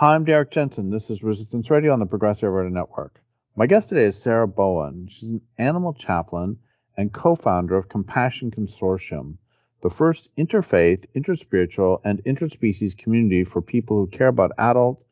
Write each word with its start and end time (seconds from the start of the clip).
Hi, 0.00 0.14
I'm 0.14 0.24
Derrick 0.24 0.50
Jensen. 0.50 0.90
This 0.90 1.10
is 1.10 1.22
Resistance 1.22 1.70
Radio 1.70 1.92
on 1.92 2.00
the 2.00 2.06
Progressive 2.06 2.50
Radio 2.50 2.72
Network. 2.72 3.20
My 3.54 3.66
guest 3.66 3.90
today 3.90 4.04
is 4.04 4.16
Sarah 4.16 4.48
Bowen. 4.48 5.08
She's 5.08 5.28
an 5.28 5.42
animal 5.58 5.92
chaplain 5.92 6.56
and 6.96 7.12
co-founder 7.12 7.76
of 7.76 7.90
Compassion 7.90 8.50
Consortium, 8.50 9.36
the 9.82 9.90
first 9.90 10.34
interfaith, 10.38 11.04
interspiritual, 11.14 12.00
and 12.02 12.24
interspecies 12.24 12.96
community 12.96 13.44
for 13.44 13.60
people 13.60 13.98
who 13.98 14.06
care 14.06 14.28
about 14.28 14.52
adult, 14.56 15.04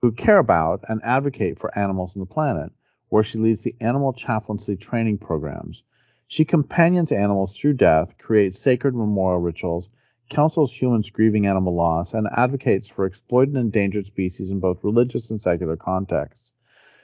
who 0.00 0.10
care 0.10 0.38
about 0.38 0.84
and 0.88 1.02
advocate 1.04 1.58
for 1.58 1.78
animals 1.78 2.16
on 2.16 2.20
the 2.20 2.34
planet, 2.34 2.72
where 3.10 3.22
she 3.22 3.36
leads 3.36 3.60
the 3.60 3.76
animal 3.78 4.14
chaplaincy 4.14 4.74
training 4.74 5.18
programs. 5.18 5.82
She 6.28 6.46
companions 6.46 7.12
animals 7.12 7.54
through 7.54 7.74
death, 7.74 8.16
creates 8.16 8.58
sacred 8.58 8.94
memorial 8.94 9.42
rituals, 9.42 9.90
counsels 10.30 10.72
humans 10.72 11.10
grieving 11.10 11.46
animal 11.46 11.74
loss, 11.74 12.14
and 12.14 12.28
advocates 12.34 12.88
for 12.88 13.04
exploited 13.04 13.54
and 13.54 13.64
endangered 13.64 14.06
species 14.06 14.50
in 14.50 14.60
both 14.60 14.84
religious 14.84 15.28
and 15.28 15.40
secular 15.40 15.76
contexts. 15.76 16.52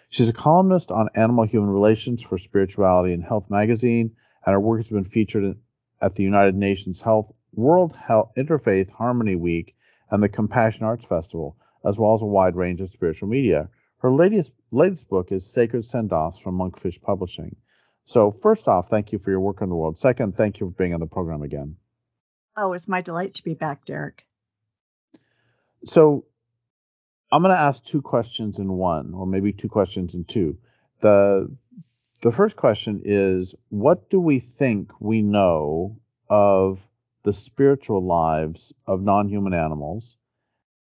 She's 0.08 0.28
a 0.28 0.32
columnist 0.32 0.92
on 0.92 1.10
animal 1.16 1.44
human 1.44 1.68
relations 1.68 2.22
for 2.22 2.38
Spirituality 2.38 3.12
and 3.12 3.24
Health 3.24 3.50
magazine, 3.50 4.14
and 4.46 4.52
her 4.52 4.60
work 4.60 4.78
has 4.78 4.88
been 4.88 5.04
featured 5.04 5.58
at 6.00 6.14
the 6.14 6.22
United 6.22 6.54
Nations 6.54 7.00
Health 7.00 7.32
World 7.52 7.96
Health 7.96 8.32
Interfaith 8.36 8.90
Harmony 8.90 9.34
Week 9.34 9.74
and 10.08 10.22
the 10.22 10.28
Compassion 10.28 10.84
Arts 10.84 11.04
Festival, 11.04 11.56
as 11.84 11.98
well 11.98 12.14
as 12.14 12.22
a 12.22 12.26
wide 12.26 12.54
range 12.54 12.80
of 12.80 12.90
spiritual 12.90 13.28
media. 13.28 13.68
Her 13.98 14.12
latest 14.12 14.52
latest 14.70 15.08
book 15.08 15.32
is 15.32 15.52
Sacred 15.52 15.84
Send 15.84 16.12
Offs 16.12 16.38
from 16.38 16.58
Monkfish 16.58 17.02
Publishing. 17.02 17.56
So, 18.04 18.30
first 18.30 18.68
off, 18.68 18.88
thank 18.88 19.10
you 19.10 19.18
for 19.18 19.30
your 19.30 19.40
work 19.40 19.62
in 19.62 19.68
the 19.68 19.74
world. 19.74 19.98
Second, 19.98 20.36
thank 20.36 20.60
you 20.60 20.68
for 20.68 20.74
being 20.76 20.94
on 20.94 21.00
the 21.00 21.06
program 21.06 21.42
again. 21.42 21.76
Oh, 22.56 22.72
it's 22.72 22.88
my 22.88 23.02
delight 23.02 23.34
to 23.34 23.44
be 23.44 23.54
back, 23.54 23.84
Derrick. 23.84 24.24
So 25.84 26.24
I'm 27.30 27.42
going 27.42 27.54
to 27.54 27.60
ask 27.60 27.84
two 27.84 28.02
questions 28.02 28.58
in 28.58 28.72
one, 28.72 29.12
or 29.14 29.26
maybe 29.26 29.52
two 29.52 29.68
questions 29.68 30.14
in 30.14 30.24
two. 30.24 30.58
The 31.00 31.54
the 32.22 32.32
first 32.32 32.56
question 32.56 33.02
is, 33.04 33.54
what 33.68 34.08
do 34.08 34.18
we 34.18 34.38
think 34.38 34.92
we 35.00 35.20
know 35.20 35.98
of 36.30 36.80
the 37.24 37.32
spiritual 37.32 38.02
lives 38.04 38.72
of 38.86 39.02
non-human 39.02 39.52
animals? 39.52 40.16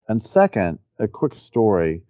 And 0.09 0.23
second, 0.23 0.79
a 0.99 1.09
quick 1.09 1.35
story. 1.35 2.05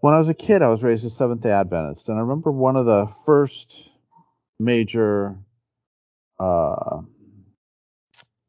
When 0.00 0.14
I 0.14 0.18
was 0.18 0.28
a 0.28 0.34
kid, 0.34 0.62
I 0.62 0.68
was 0.68 0.82
raised 0.82 1.06
a 1.06 1.10
Seventh 1.10 1.40
Day 1.40 1.50
Adventist, 1.50 2.08
and 2.08 2.18
I 2.18 2.20
remember 2.20 2.52
one 2.52 2.76
of 2.76 2.84
the 2.84 3.08
first 3.24 3.88
major 4.58 5.38
uh, 6.38 7.00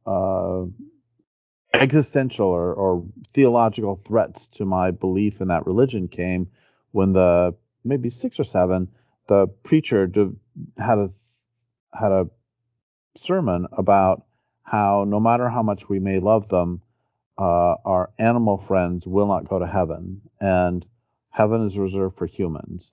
uh, 0.06 0.64
existential 1.74 2.48
or, 2.48 2.74
or, 2.74 3.06
theological 3.32 3.96
threats 3.96 4.48
to 4.48 4.66
my 4.66 4.92
belief 4.92 5.40
in 5.40 5.50
that 5.50 5.68
religion 5.68 6.08
came 6.08 6.50
when 6.92 7.14
the 7.14 7.56
maybe 7.84 8.10
six 8.10 8.40
or 8.40 8.44
seven 8.44 8.90
the 9.28 9.48
preacher 9.64 10.10
had 10.78 10.98
a 10.98 11.10
had 11.94 12.12
a 12.12 12.28
sermon 13.16 13.68
about 13.72 14.26
how 14.64 15.06
no 15.08 15.20
matter 15.20 15.48
how 15.48 15.62
much 15.62 15.88
we 15.88 16.00
may 16.00 16.20
love 16.20 16.50
them, 16.50 16.82
uh, 17.38 17.76
our 17.86 18.12
animal 18.18 18.58
friends 18.58 19.08
will 19.08 19.28
not 19.28 19.48
go 19.48 19.60
to 19.60 19.68
heaven, 19.68 20.22
and 20.42 20.86
heaven 21.30 21.64
is 21.64 21.78
reserved 21.78 22.18
for 22.18 22.26
humans. 22.26 22.92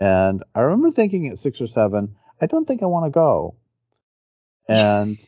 And 0.00 0.42
I 0.54 0.60
remember 0.60 0.90
thinking 0.90 1.28
at 1.28 1.38
six 1.38 1.60
or 1.60 1.66
seven, 1.66 2.16
I 2.40 2.46
don't 2.46 2.66
think 2.66 2.82
I 2.82 2.86
want 2.86 3.06
to 3.06 3.10
go. 3.10 3.56
And 4.68 5.18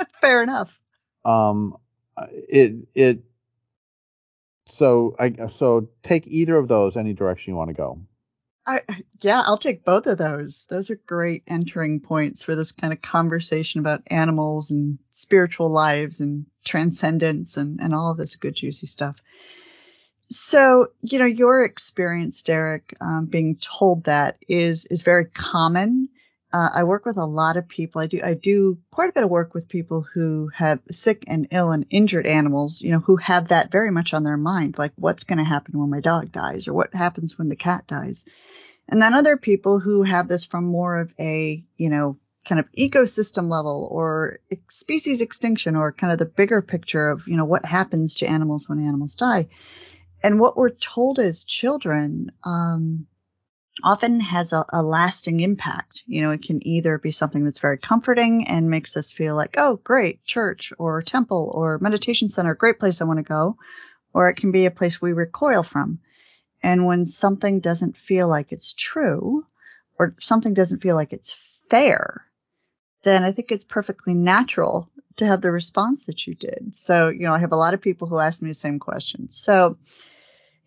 Fair 0.20 0.42
enough. 0.42 0.78
Um, 1.24 1.76
it 2.48 2.74
it 2.94 3.24
so 4.66 5.16
I 5.18 5.34
so 5.56 5.88
take 6.02 6.26
either 6.26 6.56
of 6.56 6.68
those 6.68 6.96
any 6.96 7.12
direction 7.12 7.52
you 7.52 7.56
want 7.56 7.68
to 7.68 7.74
go. 7.74 8.00
I, 8.66 8.80
yeah, 9.20 9.42
I'll 9.44 9.56
take 9.56 9.84
both 9.84 10.06
of 10.06 10.18
those. 10.18 10.64
Those 10.68 10.90
are 10.90 11.00
great 11.06 11.42
entering 11.46 12.00
points 12.00 12.42
for 12.42 12.54
this 12.54 12.72
kind 12.72 12.92
of 12.92 13.00
conversation 13.00 13.80
about 13.80 14.02
animals 14.06 14.70
and 14.70 14.98
spiritual 15.10 15.72
lives 15.72 16.20
and 16.20 16.46
transcendence 16.64 17.56
and, 17.56 17.80
and 17.80 17.94
all 17.94 18.12
of 18.12 18.18
this 18.18 18.36
good 18.36 18.54
juicy 18.54 18.86
stuff. 18.86 19.16
So, 20.28 20.88
you 21.00 21.18
know, 21.18 21.26
your 21.26 21.64
experience, 21.64 22.42
Derrick, 22.42 22.94
um, 23.00 23.26
being 23.26 23.56
told 23.56 24.04
that 24.04 24.36
is 24.48 24.86
is 24.86 25.02
very 25.02 25.24
common 25.24 26.08
uh, 26.52 26.68
I 26.74 26.84
work 26.84 27.06
with 27.06 27.16
a 27.16 27.24
lot 27.24 27.56
of 27.56 27.68
people. 27.68 28.00
I 28.00 28.06
do 28.06 28.20
I 28.22 28.34
do 28.34 28.78
quite 28.90 29.10
a 29.10 29.12
bit 29.12 29.22
of 29.22 29.30
work 29.30 29.54
with 29.54 29.68
people 29.68 30.02
who 30.02 30.50
have 30.54 30.80
sick 30.90 31.24
and 31.28 31.48
ill 31.50 31.70
and 31.70 31.86
injured 31.90 32.26
animals, 32.26 32.80
you 32.80 32.90
know, 32.90 32.98
who 32.98 33.16
have 33.16 33.48
that 33.48 33.70
very 33.70 33.90
much 33.90 34.14
on 34.14 34.24
their 34.24 34.36
mind, 34.36 34.76
like 34.76 34.92
what's 34.96 35.24
going 35.24 35.38
to 35.38 35.44
happen 35.44 35.78
when 35.78 35.90
my 35.90 36.00
dog 36.00 36.32
dies 36.32 36.66
or 36.66 36.74
what 36.74 36.94
happens 36.94 37.38
when 37.38 37.48
the 37.48 37.56
cat 37.56 37.86
dies. 37.86 38.24
And 38.88 39.00
then 39.00 39.14
other 39.14 39.36
people 39.36 39.78
who 39.78 40.02
have 40.02 40.26
this 40.26 40.44
from 40.44 40.64
more 40.64 41.00
of 41.00 41.12
a, 41.20 41.64
you 41.76 41.88
know, 41.88 42.18
kind 42.44 42.58
of 42.58 42.70
ecosystem 42.72 43.48
level 43.48 43.86
or 43.90 44.40
species 44.68 45.20
extinction 45.20 45.76
or 45.76 45.92
kind 45.92 46.12
of 46.12 46.18
the 46.18 46.26
bigger 46.26 46.62
picture 46.62 47.10
of, 47.10 47.28
you 47.28 47.36
know, 47.36 47.44
what 47.44 47.64
happens 47.64 48.16
to 48.16 48.26
animals 48.26 48.68
when 48.68 48.80
animals 48.80 49.14
die. 49.14 49.48
And 50.22 50.40
what 50.40 50.56
we're 50.56 50.70
told 50.70 51.18
as 51.18 51.44
children, 51.44 52.32
um, 52.44 53.06
often 53.82 54.20
has 54.20 54.52
a, 54.52 54.64
a, 54.72 54.82
lasting 54.82 55.40
impact. 55.40 56.02
You 56.06 56.22
know, 56.22 56.30
it 56.30 56.42
can 56.42 56.66
either 56.66 56.98
be 56.98 57.10
something 57.10 57.44
that's 57.44 57.58
very 57.58 57.78
comforting 57.78 58.46
and 58.48 58.70
makes 58.70 58.96
us 58.96 59.10
feel 59.10 59.34
like, 59.34 59.54
oh, 59.58 59.76
great, 59.76 60.24
church 60.24 60.72
or 60.78 61.02
temple 61.02 61.50
or 61.54 61.78
meditation 61.78 62.28
center, 62.28 62.54
great 62.54 62.78
place 62.78 63.00
I 63.00 63.04
want 63.04 63.18
to 63.18 63.24
go, 63.24 63.56
or 64.12 64.28
it 64.28 64.36
can 64.36 64.52
be 64.52 64.66
a 64.66 64.70
place 64.70 65.00
we 65.00 65.12
recoil 65.12 65.62
from. 65.62 66.00
And 66.62 66.84
when 66.84 67.06
something 67.06 67.60
doesn't 67.60 67.96
feel 67.96 68.28
like 68.28 68.52
it's 68.52 68.74
true 68.74 69.46
or 69.98 70.14
something 70.20 70.54
doesn't 70.54 70.82
feel 70.82 70.94
like 70.94 71.12
it's 71.12 71.32
fair, 71.70 72.26
then 73.02 73.22
I 73.22 73.32
think 73.32 73.50
it's 73.50 73.64
perfectly 73.64 74.14
natural 74.14 74.90
to 75.16 75.26
have 75.26 75.40
the 75.40 75.50
response 75.50 76.04
that 76.04 76.26
you 76.26 76.34
did. 76.34 76.76
So, 76.76 77.08
you 77.08 77.20
know, 77.20 77.34
I 77.34 77.38
have 77.38 77.52
a 77.52 77.56
lot 77.56 77.74
of 77.74 77.80
people 77.80 78.08
who 78.08 78.18
ask 78.18 78.42
me 78.42 78.50
the 78.50 78.54
same 78.54 78.78
question. 78.78 79.28
So, 79.30 79.78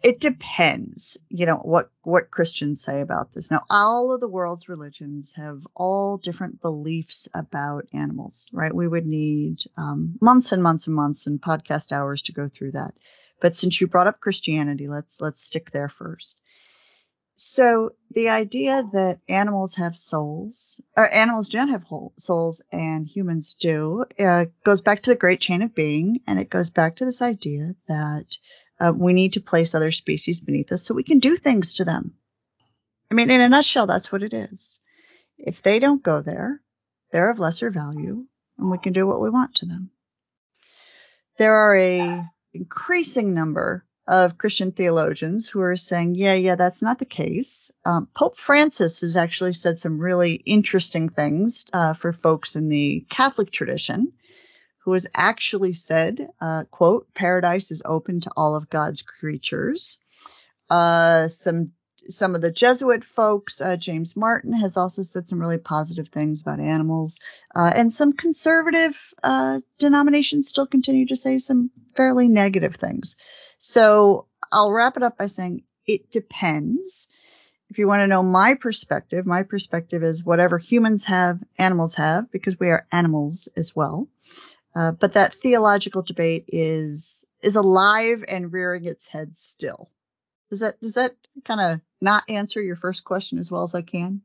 it 0.04 0.20
depends, 0.20 1.18
you 1.30 1.46
know, 1.46 1.56
what, 1.56 1.90
what 2.02 2.30
Christians 2.30 2.84
say 2.84 3.00
about 3.00 3.34
this. 3.34 3.50
Now, 3.50 3.64
all 3.70 4.12
of 4.12 4.20
the 4.20 4.28
world's 4.28 4.68
religions 4.68 5.34
have 5.38 5.66
all 5.76 6.18
different 6.18 6.62
beliefs 6.62 7.30
about 7.34 7.88
animals, 7.94 8.52
right? 8.54 8.76
We 8.76 8.88
would 8.88 9.06
need 9.06 9.60
um, 9.78 10.18
months 10.20 10.52
and 10.52 10.62
months 10.62 10.88
and 10.88 10.96
months 10.96 11.26
and 11.26 11.42
podcast 11.42 11.94
hours 11.94 12.24
to 12.24 12.34
go 12.34 12.50
through 12.50 12.74
that. 12.74 12.94
But 13.40 13.56
since 13.56 13.80
you 13.80 13.88
brought 13.88 14.08
up 14.08 14.20
Christianity, 14.20 14.90
let's, 14.90 15.22
let's 15.22 15.42
stick 15.42 15.72
there 15.72 15.90
first. 15.90 16.38
So 17.36 17.92
the 18.12 18.30
idea 18.30 18.84
that 18.94 19.20
animals 19.30 19.76
have 19.76 19.96
souls, 19.96 20.82
or 20.98 21.12
animals 21.12 21.48
don't 21.50 21.70
have 21.70 21.86
souls 22.18 22.62
and 22.72 23.08
humans 23.08 23.56
do, 23.56 24.04
uh, 24.20 24.46
goes 24.66 24.82
back 24.82 25.04
to 25.04 25.12
the 25.12 25.16
great 25.16 25.40
chain 25.40 25.62
of 25.62 25.74
being, 25.74 26.20
and 26.28 26.40
it 26.40 26.50
goes 26.50 26.70
back 26.70 26.98
to 26.98 27.06
this 27.06 27.22
idea 27.22 27.74
that 27.88 28.26
uh, 28.84 28.92
we 28.92 29.14
need 29.14 29.34
to 29.34 29.42
place 29.42 29.74
other 29.74 29.92
species 29.92 30.42
beneath 30.42 30.72
us 30.72 30.84
so 30.84 30.94
we 30.94 31.04
can 31.04 31.20
do 31.20 31.38
things 31.38 31.74
to 31.74 31.86
them. 31.86 32.14
I 33.10 33.14
mean, 33.14 33.30
in 33.30 33.42
a 33.42 33.48
nutshell, 33.48 33.88
that's 33.88 34.12
what 34.12 34.24
it 34.24 34.34
is. 34.34 34.80
If 35.38 35.62
they 35.62 35.80
don't 35.80 36.04
go 36.04 36.22
there, 36.22 36.60
they're 37.12 37.30
of 37.30 37.40
lesser 37.40 37.70
value, 37.70 38.26
and 38.58 38.72
we 38.72 38.78
can 38.78 38.92
do 38.92 39.08
what 39.08 39.22
we 39.22 39.30
want 39.30 39.56
to 39.56 39.66
them. 39.68 39.92
There 41.38 41.54
are 41.54 41.78
a 41.78 42.26
increasing 42.54 43.34
number 43.34 43.86
of 44.06 44.38
Christian 44.38 44.72
theologians 44.74 45.48
who 45.48 45.62
are 45.62 45.78
saying, 45.78 46.16
yeah, 46.16 46.34
yeah, 46.34 46.56
that's 46.56 46.82
not 46.82 47.00
the 47.00 47.06
case. 47.06 47.72
Um, 47.86 48.10
Pope 48.14 48.36
Francis 48.36 49.00
has 49.00 49.16
actually 49.16 49.54
said 49.54 49.80
some 49.80 49.98
really 50.00 50.34
interesting 50.34 51.08
things 51.08 51.66
uh, 51.72 51.94
for 51.94 52.12
folks 52.12 52.58
in 52.58 52.68
the 52.68 53.06
Catholic 53.10 53.52
tradition 53.52 54.12
who 54.84 54.94
has 54.94 55.08
actually 55.16 55.74
said, 55.74 56.30
uh, 56.42 56.64
quote, 56.70 57.14
paradise 57.14 57.72
is 57.72 57.82
open 57.86 58.22
to 58.22 58.32
all 58.36 58.56
of 58.56 58.70
God's 58.70 59.02
creatures. 59.02 59.98
Uh, 60.70 61.28
some 61.30 61.72
some 62.10 62.36
of 62.36 62.42
the 62.42 62.52
Jesuit 62.52 63.06
folks, 63.06 63.62
uh, 63.62 63.78
James 63.78 64.18
Martin 64.18 64.52
has 64.52 64.76
also 64.76 65.04
said 65.04 65.26
some 65.26 65.40
really 65.40 65.58
positive 65.58 66.10
things 66.10 66.42
about 66.42 66.60
animals, 66.60 67.22
uh, 67.56 67.72
and 67.74 67.90
some 67.92 68.12
conservative 68.12 69.14
uh, 69.24 69.62
denominations 69.80 70.50
still 70.50 70.68
continue 70.68 71.06
to 71.08 71.16
say 71.16 71.40
some 71.40 71.72
fairly 71.96 72.28
negative 72.28 72.76
things. 72.76 73.16
So 73.58 74.28
I'll 74.52 74.74
wrap 74.74 74.98
it 74.98 75.04
up 75.04 75.18
by 75.18 75.28
saying 75.28 75.64
it 75.86 76.12
depends. 76.12 77.08
If 77.70 77.78
you 77.78 77.88
want 77.88 78.02
to 78.02 78.08
know 78.08 78.22
my 78.22 78.56
perspective, 78.56 79.26
my 79.26 79.44
perspective 79.44 80.04
is 80.04 80.26
whatever 80.26 80.58
humans 80.58 81.06
have, 81.06 81.40
animals 81.58 81.96
have, 81.96 82.30
because 82.32 82.60
we 82.60 82.70
are 82.70 82.86
animals 82.92 83.48
as 83.56 83.74
well. 83.74 84.10
Uh, 84.76 84.92
but 84.92 85.14
that 85.14 85.34
theological 85.34 86.02
debate 86.02 86.46
is 86.48 87.26
is 87.42 87.56
alive 87.56 88.24
and 88.28 88.52
rearing 88.52 88.86
its 88.86 89.08
head 89.08 89.36
still. 89.36 89.92
Does 90.50 90.62
that 90.62 90.80
does 90.82 90.94
that 90.94 91.14
kind 91.46 91.62
of 91.62 91.82
not 92.02 92.24
answer 92.30 92.62
your 92.62 92.76
first 92.76 93.04
question 93.04 93.38
as 93.38 93.52
well 93.52 93.64
as 93.64 93.76
I 93.76 93.82
can? 93.82 94.22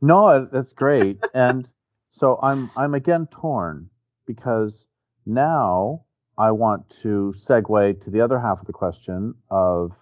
No, 0.00 0.44
that's 0.44 0.72
great. 0.72 1.22
and 1.34 1.68
so 2.10 2.38
I'm 2.42 2.70
I'm 2.76 2.94
again 2.94 3.26
torn 3.26 3.90
because 4.26 4.86
now 5.26 6.04
I 6.36 6.52
want 6.52 6.90
to 7.02 7.34
segue 7.36 8.04
to 8.04 8.10
the 8.10 8.22
other 8.22 8.38
half 8.38 8.60
of 8.60 8.66
the 8.66 8.72
question 8.72 9.34
of 9.50 9.92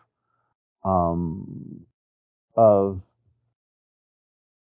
um, 0.84 1.86
of 2.56 3.02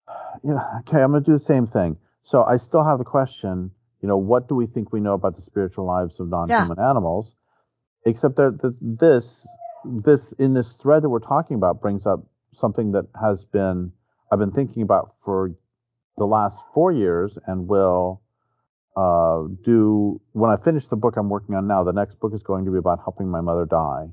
yeah, 0.45 0.81
okay, 0.81 1.03
I'm 1.03 1.13
going 1.13 1.25
to 1.25 1.31
do 1.31 1.33
the 1.33 1.39
same 1.39 1.67
thing. 1.67 1.97
So 2.23 2.43
I 2.43 2.57
still 2.57 2.85
have 2.85 2.99
the 2.99 3.05
question, 3.05 3.71
you 4.05 4.09
know, 4.09 4.19
what 4.19 4.49
do 4.49 4.55
we 4.55 4.67
think 4.67 4.93
we 4.93 5.01
know 5.01 5.15
about 5.15 5.35
the 5.35 5.41
spiritual 5.41 5.87
lives 5.87 6.21
of 6.21 6.29
non-human 6.29 6.77
yeah. 6.77 6.91
animals? 6.91 7.33
Except 8.05 8.37
that, 8.37 8.61
that 8.61 8.77
this 8.83 9.47
this 9.83 10.33
in 10.33 10.53
this 10.53 10.75
thread 10.75 11.05
that 11.05 11.09
we're 11.09 11.21
talking 11.21 11.57
about 11.57 11.81
brings 11.81 12.05
up 12.05 12.21
something 12.53 12.93
that 12.93 13.07
has 13.19 13.47
been 13.47 13.93
I've 14.31 14.39
been 14.39 14.53
thinking 14.53 14.83
about 14.83 15.15
for 15.25 15.55
the 16.19 16.27
last 16.27 16.61
four 16.75 16.93
years 16.93 17.39
and 17.47 17.67
will 17.67 18.21
uh, 18.95 19.45
do 19.65 20.21
when 20.33 20.51
I 20.51 20.59
finish 20.59 20.87
the 20.89 20.97
book 20.97 21.17
I'm 21.17 21.31
working 21.31 21.55
on 21.55 21.67
now. 21.67 21.83
The 21.83 21.95
next 21.95 22.21
book 22.21 22.35
is 22.35 22.43
going 22.43 22.67
to 22.67 22.71
be 22.71 22.77
about 22.77 22.99
helping 22.99 23.31
my 23.31 23.41
mother 23.41 23.65
die, 23.65 24.09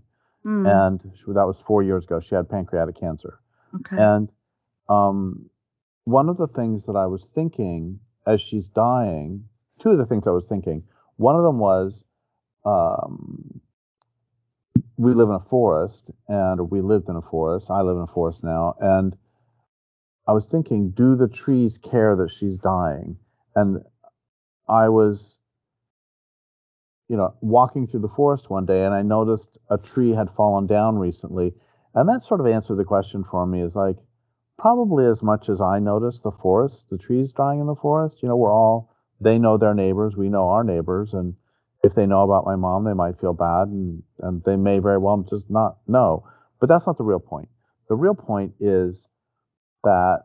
mm. 0.45 0.87
and 0.87 1.01
that 1.35 1.45
was 1.45 1.61
four 1.67 1.83
years 1.83 2.05
ago. 2.05 2.21
She 2.21 2.33
had 2.33 2.49
pancreatic 2.49 2.97
cancer, 2.97 3.41
okay. 3.75 4.01
and 4.01 4.31
um, 4.87 5.49
one 6.05 6.29
of 6.29 6.37
the 6.37 6.47
things 6.47 6.85
that 6.85 6.95
I 6.95 7.07
was 7.07 7.27
thinking 7.35 7.99
as 8.25 8.39
she's 8.39 8.69
dying, 8.69 9.49
two 9.81 9.89
of 9.89 9.97
the 9.97 10.05
things 10.05 10.27
I 10.27 10.31
was 10.31 10.47
thinking. 10.47 10.83
One 11.17 11.35
of 11.35 11.43
them 11.43 11.59
was, 11.59 12.03
um, 12.65 13.61
we 14.97 15.13
live 15.13 15.29
in 15.29 15.35
a 15.35 15.39
forest, 15.49 16.11
and 16.27 16.69
we 16.69 16.81
lived 16.81 17.09
in 17.09 17.15
a 17.15 17.21
forest. 17.21 17.71
I 17.71 17.81
live 17.81 17.97
in 17.97 18.03
a 18.03 18.07
forest 18.07 18.43
now, 18.43 18.75
and 18.79 19.15
I 20.27 20.33
was 20.33 20.45
thinking, 20.45 20.91
do 20.91 21.15
the 21.15 21.27
trees 21.27 21.77
care 21.77 22.15
that 22.15 22.29
she's 22.29 22.57
dying? 22.57 23.17
And 23.55 23.81
I 24.69 24.89
was, 24.89 25.37
you 27.09 27.17
know, 27.17 27.35
walking 27.41 27.87
through 27.87 28.01
the 28.01 28.07
forest 28.15 28.49
one 28.49 28.65
day 28.65 28.85
and 28.85 28.93
I 28.93 29.01
noticed 29.01 29.57
a 29.69 29.77
tree 29.77 30.11
had 30.11 30.29
fallen 30.29 30.67
down 30.67 30.97
recently. 30.97 31.53
And 31.93 32.07
that 32.07 32.23
sort 32.23 32.39
of 32.39 32.47
answered 32.47 32.77
the 32.77 32.85
question 32.85 33.25
for 33.29 33.45
me 33.45 33.61
is 33.61 33.75
like, 33.75 33.97
probably 34.57 35.05
as 35.05 35.21
much 35.21 35.49
as 35.49 35.59
I 35.59 35.79
noticed 35.79 36.23
the 36.23 36.31
forest, 36.31 36.85
the 36.89 36.97
trees 36.97 37.33
dying 37.33 37.59
in 37.59 37.67
the 37.67 37.75
forest. 37.75 38.21
You 38.21 38.29
know, 38.29 38.37
we're 38.37 38.53
all, 38.53 38.90
they 39.21 39.37
know 39.39 39.57
their 39.57 39.73
neighbors, 39.73 40.17
we 40.17 40.29
know 40.29 40.49
our 40.49 40.63
neighbors. 40.63 41.13
And 41.13 41.35
if 41.83 41.93
they 41.95 42.05
know 42.05 42.23
about 42.23 42.45
my 42.45 42.55
mom, 42.55 42.83
they 42.83 42.93
might 42.93 43.19
feel 43.19 43.33
bad 43.33 43.67
and, 43.67 44.03
and 44.19 44.43
they 44.43 44.55
may 44.55 44.79
very 44.79 44.97
well 44.97 45.25
just 45.29 45.49
not 45.49 45.77
know. 45.87 46.27
But 46.59 46.69
that's 46.69 46.87
not 46.87 46.97
the 46.97 47.03
real 47.03 47.19
point. 47.19 47.49
The 47.87 47.95
real 47.95 48.15
point 48.15 48.53
is 48.59 49.07
that 49.83 50.23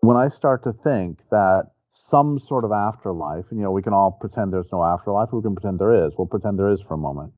when 0.00 0.16
I 0.16 0.28
start 0.28 0.64
to 0.64 0.72
think 0.72 1.20
that 1.30 1.70
some 1.90 2.38
sort 2.40 2.64
of 2.64 2.72
afterlife, 2.72 3.44
and 3.50 3.58
you 3.58 3.64
know, 3.64 3.70
we 3.70 3.82
can 3.82 3.92
all 3.92 4.10
pretend 4.20 4.52
there's 4.52 4.72
no 4.72 4.82
afterlife, 4.82 5.28
we 5.32 5.42
can 5.42 5.54
pretend 5.54 5.78
there 5.78 6.06
is. 6.06 6.12
We'll 6.18 6.26
pretend 6.26 6.58
there 6.58 6.70
is 6.70 6.82
for 6.82 6.94
a 6.94 6.98
moment. 6.98 7.32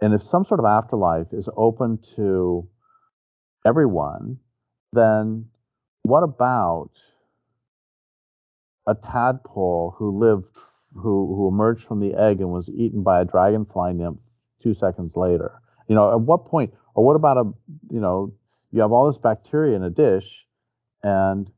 And 0.00 0.14
if 0.14 0.22
some 0.22 0.44
sort 0.44 0.60
of 0.60 0.66
afterlife 0.66 1.26
is 1.32 1.48
open 1.56 1.98
to 2.14 2.68
everyone, 3.66 4.38
then 4.92 5.46
what 6.02 6.22
about 6.22 6.90
a 8.88 8.94
tadpole 8.94 9.94
who 9.96 10.18
lived, 10.18 10.46
who, 10.94 11.34
who 11.34 11.48
emerged 11.48 11.84
from 11.84 12.00
the 12.00 12.14
egg 12.14 12.40
and 12.40 12.50
was 12.50 12.68
eaten 12.70 13.02
by 13.02 13.20
a 13.20 13.24
dragonfly 13.24 13.92
nymph 13.92 14.18
two 14.62 14.74
seconds 14.74 15.16
later? 15.16 15.60
You 15.88 15.94
know, 15.94 16.12
at 16.12 16.20
what 16.20 16.46
point, 16.46 16.74
or 16.94 17.04
what 17.04 17.16
about 17.16 17.36
a, 17.36 17.44
you 17.90 18.00
know, 18.00 18.32
you 18.72 18.80
have 18.80 18.92
all 18.92 19.06
this 19.06 19.18
bacteria 19.18 19.76
in 19.76 19.82
a 19.82 19.90
dish, 19.90 20.46
and 21.02 21.50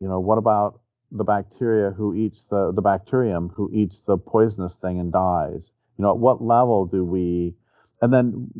you 0.00 0.08
know, 0.08 0.20
what 0.20 0.38
about 0.38 0.80
the 1.10 1.24
bacteria 1.24 1.90
who 1.90 2.14
eats 2.14 2.44
the, 2.46 2.72
the 2.72 2.82
bacterium 2.82 3.48
who 3.48 3.70
eats 3.72 4.00
the 4.00 4.18
poisonous 4.18 4.74
thing 4.74 4.98
and 5.00 5.12
dies? 5.12 5.70
You 5.98 6.02
know, 6.02 6.10
at 6.10 6.18
what 6.18 6.42
level 6.42 6.86
do 6.86 7.04
we, 7.04 7.54
and 8.02 8.12
then 8.12 8.50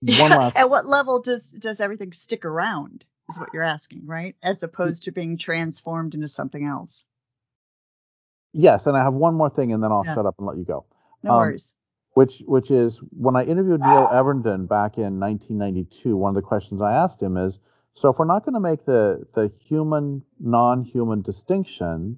one 0.00 0.30
last. 0.30 0.56
at 0.56 0.70
what 0.70 0.86
level 0.86 1.20
does, 1.20 1.50
does 1.52 1.80
everything 1.80 2.12
stick 2.12 2.44
around 2.44 3.04
is 3.28 3.38
what 3.38 3.50
you're 3.52 3.62
asking, 3.62 4.06
right? 4.06 4.36
As 4.42 4.62
opposed 4.62 5.04
to 5.04 5.12
being 5.12 5.38
transformed 5.38 6.14
into 6.14 6.28
something 6.28 6.64
else. 6.64 7.04
Yes. 8.52 8.86
And 8.86 8.96
I 8.96 9.02
have 9.02 9.14
one 9.14 9.34
more 9.34 9.50
thing 9.50 9.72
and 9.72 9.82
then 9.82 9.90
I'll 9.90 10.04
yeah. 10.04 10.14
shut 10.14 10.26
up 10.26 10.36
and 10.38 10.46
let 10.46 10.58
you 10.58 10.64
go. 10.64 10.84
No 11.22 11.32
um, 11.32 11.36
worries. 11.38 11.72
Which, 12.14 12.42
which 12.44 12.70
is 12.70 13.00
when 13.10 13.36
I 13.36 13.44
interviewed 13.44 13.80
Neil 13.80 14.08
Evernden 14.12 14.68
back 14.68 14.98
in 14.98 15.18
1992, 15.18 16.14
one 16.14 16.30
of 16.30 16.34
the 16.34 16.42
questions 16.42 16.82
I 16.82 16.92
asked 16.92 17.22
him 17.22 17.38
is, 17.38 17.58
so 17.94 18.10
if 18.10 18.18
we're 18.18 18.24
not 18.24 18.44
going 18.44 18.54
to 18.54 18.60
make 18.60 18.84
the 18.84 19.26
the 19.34 19.52
human 19.66 20.22
non-human 20.40 21.22
distinction, 21.22 22.16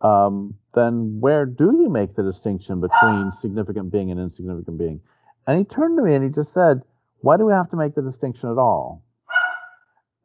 um, 0.00 0.56
then 0.74 1.20
where 1.20 1.46
do 1.46 1.76
you 1.80 1.88
make 1.88 2.14
the 2.14 2.22
distinction 2.22 2.80
between 2.80 3.32
significant 3.32 3.90
being 3.90 4.10
and 4.10 4.20
insignificant 4.20 4.78
being? 4.78 5.00
And 5.46 5.58
he 5.58 5.64
turned 5.64 5.96
to 5.98 6.04
me 6.04 6.14
and 6.14 6.24
he 6.24 6.30
just 6.30 6.52
said, 6.52 6.82
"Why 7.20 7.36
do 7.38 7.46
we 7.46 7.52
have 7.52 7.70
to 7.70 7.76
make 7.76 7.94
the 7.94 8.02
distinction 8.02 8.50
at 8.50 8.58
all?" 8.58 9.03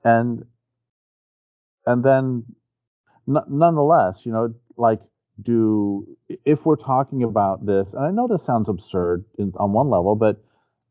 And 0.04 0.46
and 1.86 2.04
then, 2.04 2.46
n- 3.28 3.44
nonetheless, 3.50 4.26
you 4.26 4.32
know, 4.32 4.54
like 4.78 5.02
do 5.42 6.18
if 6.46 6.66
we're 6.66 6.76
talking 6.76 7.24
about 7.24 7.66
this, 7.66 7.94
and 7.94 8.04
I 8.06 8.12
know 8.12 8.28
this 8.28 8.44
sounds 8.44 8.70
absurd 8.70 9.26
in, 9.38 9.54
on 9.58 9.74
one 9.74 9.90
level, 9.90 10.16
but 10.16 10.44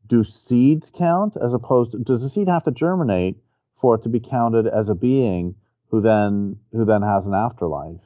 do 0.07 0.25
seeds 0.25 0.91
count 0.95 1.37
as 1.43 1.55
opposed 1.55 1.93
to 1.93 1.99
does 1.99 2.23
the 2.23 2.29
seed 2.29 2.49
have 2.49 2.65
to 2.65 2.71
germinate 2.71 3.37
for 3.81 3.95
it 3.97 4.03
to 4.05 4.09
be 4.09 4.21
counted 4.21 4.67
as 4.67 4.89
a 4.89 4.95
being 4.95 5.55
who 5.91 6.01
then 6.01 6.57
who 6.73 6.85
then 6.85 7.03
has 7.03 7.27
an 7.27 7.35
afterlife. 7.35 8.01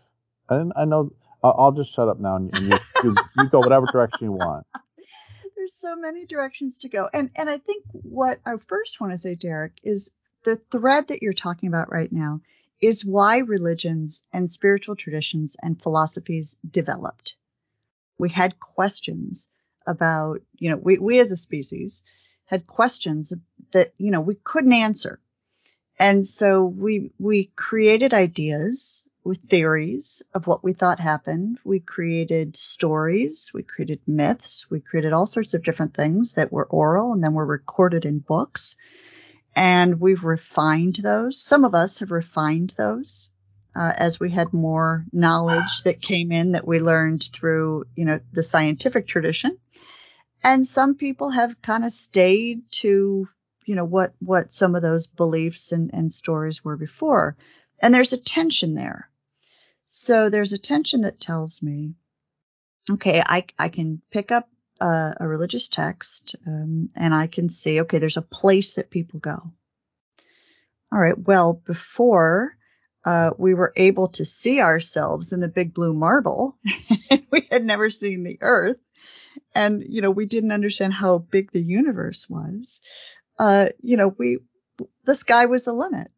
I, 0.49 0.65
I 0.77 0.85
know. 0.85 1.13
I'll, 1.45 1.55
just 1.73 1.93
shut 1.93 2.09
up 2.09 2.21
now 2.21 2.37
and, 2.37 2.53
and 2.53 2.69
you, 2.69 2.81
you, 3.03 3.21
you 3.35 3.49
go 3.49 3.61
whatever 3.63 3.87
direction 3.89 4.27
you 4.27 4.33
want. 4.33 4.65
There's 5.57 5.75
so 5.75 5.97
many 5.97 6.27
directions 6.27 6.79
to 6.79 6.89
go, 6.89 7.09
and 7.13 7.31
and 7.37 7.49
I 7.51 7.59
think 7.59 7.85
what 7.93 8.39
I 8.47 8.57
first 8.59 9.01
want 9.01 9.13
to 9.13 9.19
say, 9.19 9.35
Derrick, 9.35 9.79
is 9.83 10.11
the 10.45 10.57
thread 10.57 11.09
that 11.09 11.23
you're 11.23 11.33
talking 11.33 11.69
about 11.69 11.93
right 11.93 12.13
now 12.13 12.41
is 12.81 13.05
why 13.05 13.39
religions 13.39 14.25
and 14.33 14.51
spiritual 14.51 14.97
traditions 14.97 15.57
and 15.63 15.81
philosophies 15.81 16.57
developed. 16.69 17.37
We 18.19 18.31
had 18.31 18.59
questions 18.59 19.49
about, 19.87 20.43
you 20.59 20.71
know, 20.71 20.77
we, 20.77 20.99
we 20.99 21.21
as 21.21 21.31
a 21.31 21.37
species 21.37 22.03
had 22.47 22.67
questions 22.67 23.33
that, 23.73 23.93
you 23.99 24.11
know, 24.11 24.21
we 24.21 24.35
couldn't 24.35 24.73
answer. 24.73 25.21
And 25.99 26.25
so 26.25 26.65
we, 26.65 27.13
we 27.19 27.53
created 27.55 28.13
ideas 28.13 29.09
with 29.25 29.39
theories 29.43 30.23
of 30.35 30.47
what 30.49 30.65
we 30.65 30.73
thought 30.73 30.99
happened. 30.99 31.59
We 31.65 31.79
created 31.79 32.57
stories. 32.57 33.53
We 33.55 33.63
created 33.63 34.01
myths. 34.07 34.69
We 34.69 34.81
created 34.81 35.13
all 35.13 35.27
sorts 35.27 35.55
of 35.55 35.63
different 35.63 35.95
things 35.95 36.33
that 36.33 36.53
were 36.53 36.65
oral 36.65 37.13
and 37.13 37.23
then 37.23 37.35
were 37.35 37.47
recorded 37.47 38.05
in 38.05 38.19
books. 38.19 38.77
And 39.55 40.01
we've 40.01 40.25
refined 40.25 40.97
those. 40.97 41.43
Some 41.43 41.65
of 41.65 41.75
us 41.75 41.99
have 41.99 42.11
refined 42.11 42.75
those 42.77 43.31
uh, 43.75 43.93
as 43.97 44.19
we 44.19 44.31
had 44.31 44.53
more 44.53 45.05
knowledge 45.13 45.83
that 45.85 46.01
came 46.01 46.33
in 46.33 46.53
that 46.53 46.67
we 46.67 46.81
learned 46.81 47.25
through, 47.33 47.85
you 47.95 48.05
know, 48.05 48.21
the 48.33 48.43
scientific 48.43 49.07
tradition. 49.07 49.59
And 50.43 50.67
some 50.67 50.97
people 50.97 51.31
have 51.31 51.61
kind 51.63 51.85
of 51.85 51.93
stayed 51.93 52.63
to 52.73 53.29
you 53.67 53.75
know 53.75 53.85
what 53.85 54.13
what 54.19 54.53
some 54.53 54.75
of 54.75 54.83
those 54.83 55.07
beliefs 55.07 55.73
and, 55.73 55.93
and 55.93 56.13
stories 56.13 56.65
were 56.65 56.77
before 56.77 57.37
and 57.81 57.95
there's 57.95 58.13
a 58.13 58.19
tension 58.19 58.75
there 58.75 59.09
so 59.87 60.29
there's 60.29 60.53
a 60.53 60.59
tension 60.59 61.03
that 61.03 61.21
tells 61.21 61.63
me 61.63 61.95
okay 62.91 63.23
i 63.25 63.45
i 63.59 63.69
can 63.69 64.01
pick 64.11 64.33
up 64.33 64.49
a, 64.83 65.17
a 65.21 65.29
religious 65.29 65.69
text 65.69 66.37
um, 66.47 66.91
and 66.97 67.15
i 67.15 67.27
can 67.27 67.49
see 67.49 67.81
okay 67.81 67.99
there's 67.99 68.17
a 68.17 68.23
place 68.23 68.75
that 68.75 68.91
people 68.91 69.21
go. 69.21 69.39
All 70.93 70.99
right 70.99 71.19
well 71.19 71.55
before 71.55 72.57
uh, 73.05 73.31
we 73.37 73.55
were 73.55 73.73
able 73.77 74.09
to 74.09 74.25
see 74.25 74.61
ourselves 74.61 75.33
in 75.33 75.41
the 75.41 75.49
big 75.49 75.75
blue 75.75 75.95
marble. 75.95 76.57
We 77.31 77.49
had 77.51 77.65
never 77.65 77.89
seen 77.89 78.25
the 78.25 78.39
earth. 78.43 78.77
And 79.55 79.83
you 79.89 80.03
know 80.03 80.11
we 80.11 80.27
didn't 80.27 80.53
understand 80.53 80.93
how 80.93 81.19
big 81.19 81.51
the 81.51 81.63
universe 81.63 82.29
was. 82.29 82.81
Uh, 83.39 83.69
you 83.83 83.97
know, 83.97 84.09
we, 84.09 84.39
the 85.05 85.15
sky 85.15 85.47
was 85.47 85.65
the 85.65 85.73
limit, 85.73 86.11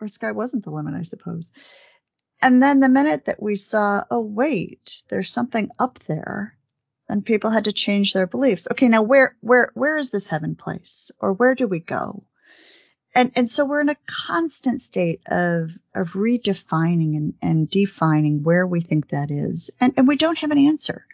or 0.00 0.08
sky 0.08 0.32
wasn't 0.32 0.64
the 0.64 0.70
limit, 0.70 0.94
I 0.94 1.02
suppose. 1.02 1.52
And 2.40 2.62
then 2.62 2.80
the 2.80 2.88
minute 2.88 3.24
that 3.24 3.42
we 3.42 3.56
saw, 3.56 4.04
oh, 4.10 4.20
wait, 4.20 5.02
there's 5.08 5.30
something 5.30 5.70
up 5.78 5.98
there, 6.00 6.54
then 7.08 7.22
people 7.22 7.50
had 7.50 7.64
to 7.64 7.72
change 7.72 8.12
their 8.12 8.26
beliefs. 8.26 8.68
Okay, 8.70 8.88
now 8.88 9.02
where, 9.02 9.36
where, 9.40 9.70
where 9.74 9.96
is 9.96 10.10
this 10.10 10.28
heaven 10.28 10.54
place? 10.54 11.10
Or 11.20 11.32
where 11.32 11.54
do 11.54 11.66
we 11.66 11.80
go? 11.80 12.22
And, 13.14 13.32
and 13.34 13.50
so 13.50 13.64
we're 13.64 13.80
in 13.80 13.88
a 13.88 13.96
constant 14.06 14.82
state 14.82 15.22
of, 15.26 15.70
of 15.94 16.10
redefining 16.10 17.16
and, 17.16 17.34
and 17.40 17.70
defining 17.70 18.42
where 18.42 18.66
we 18.66 18.80
think 18.80 19.08
that 19.08 19.30
is. 19.30 19.70
And, 19.80 19.94
and 19.96 20.06
we 20.06 20.16
don't 20.16 20.38
have 20.38 20.50
an 20.50 20.58
answer. 20.58 21.06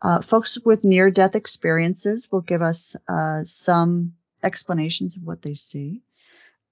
Uh, 0.00 0.20
folks 0.20 0.58
with 0.64 0.82
near 0.82 1.10
death 1.10 1.36
experiences 1.36 2.28
will 2.32 2.40
give 2.40 2.62
us, 2.62 2.96
uh, 3.08 3.44
some 3.44 4.14
explanations 4.42 5.16
of 5.16 5.22
what 5.22 5.42
they 5.42 5.54
see. 5.54 6.02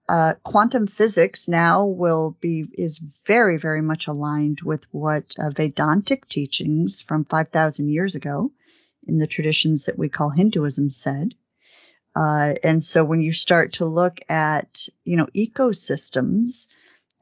Uh, 0.09 0.35
quantum 0.43 0.89
physics 0.89 1.47
now 1.47 1.85
will 1.85 2.37
be 2.41 2.67
is 2.73 3.01
very 3.27 3.59
very 3.59 3.81
much 3.81 4.09
aligned 4.09 4.61
with 4.61 4.85
what 4.91 5.37
uh, 5.39 5.51
Vedantic 5.51 6.27
teachings 6.29 7.01
from 7.01 7.25
5,000 7.25 7.89
years 7.89 8.17
ago 8.17 8.51
in 9.07 9.19
the 9.19 9.27
traditions 9.27 9.87
that 9.87 9.99
we 9.99 10.09
call 10.09 10.31
Hinduism 10.31 10.91
said. 10.91 11.35
Uh, 12.15 12.55
and 12.65 12.83
so 12.83 13.05
when 13.05 13.21
you 13.21 13.33
start 13.33 13.75
to 13.75 13.85
look 13.85 14.19
at, 14.29 14.89
you 15.05 15.17
know, 15.17 15.27
ecosystems 15.35 16.67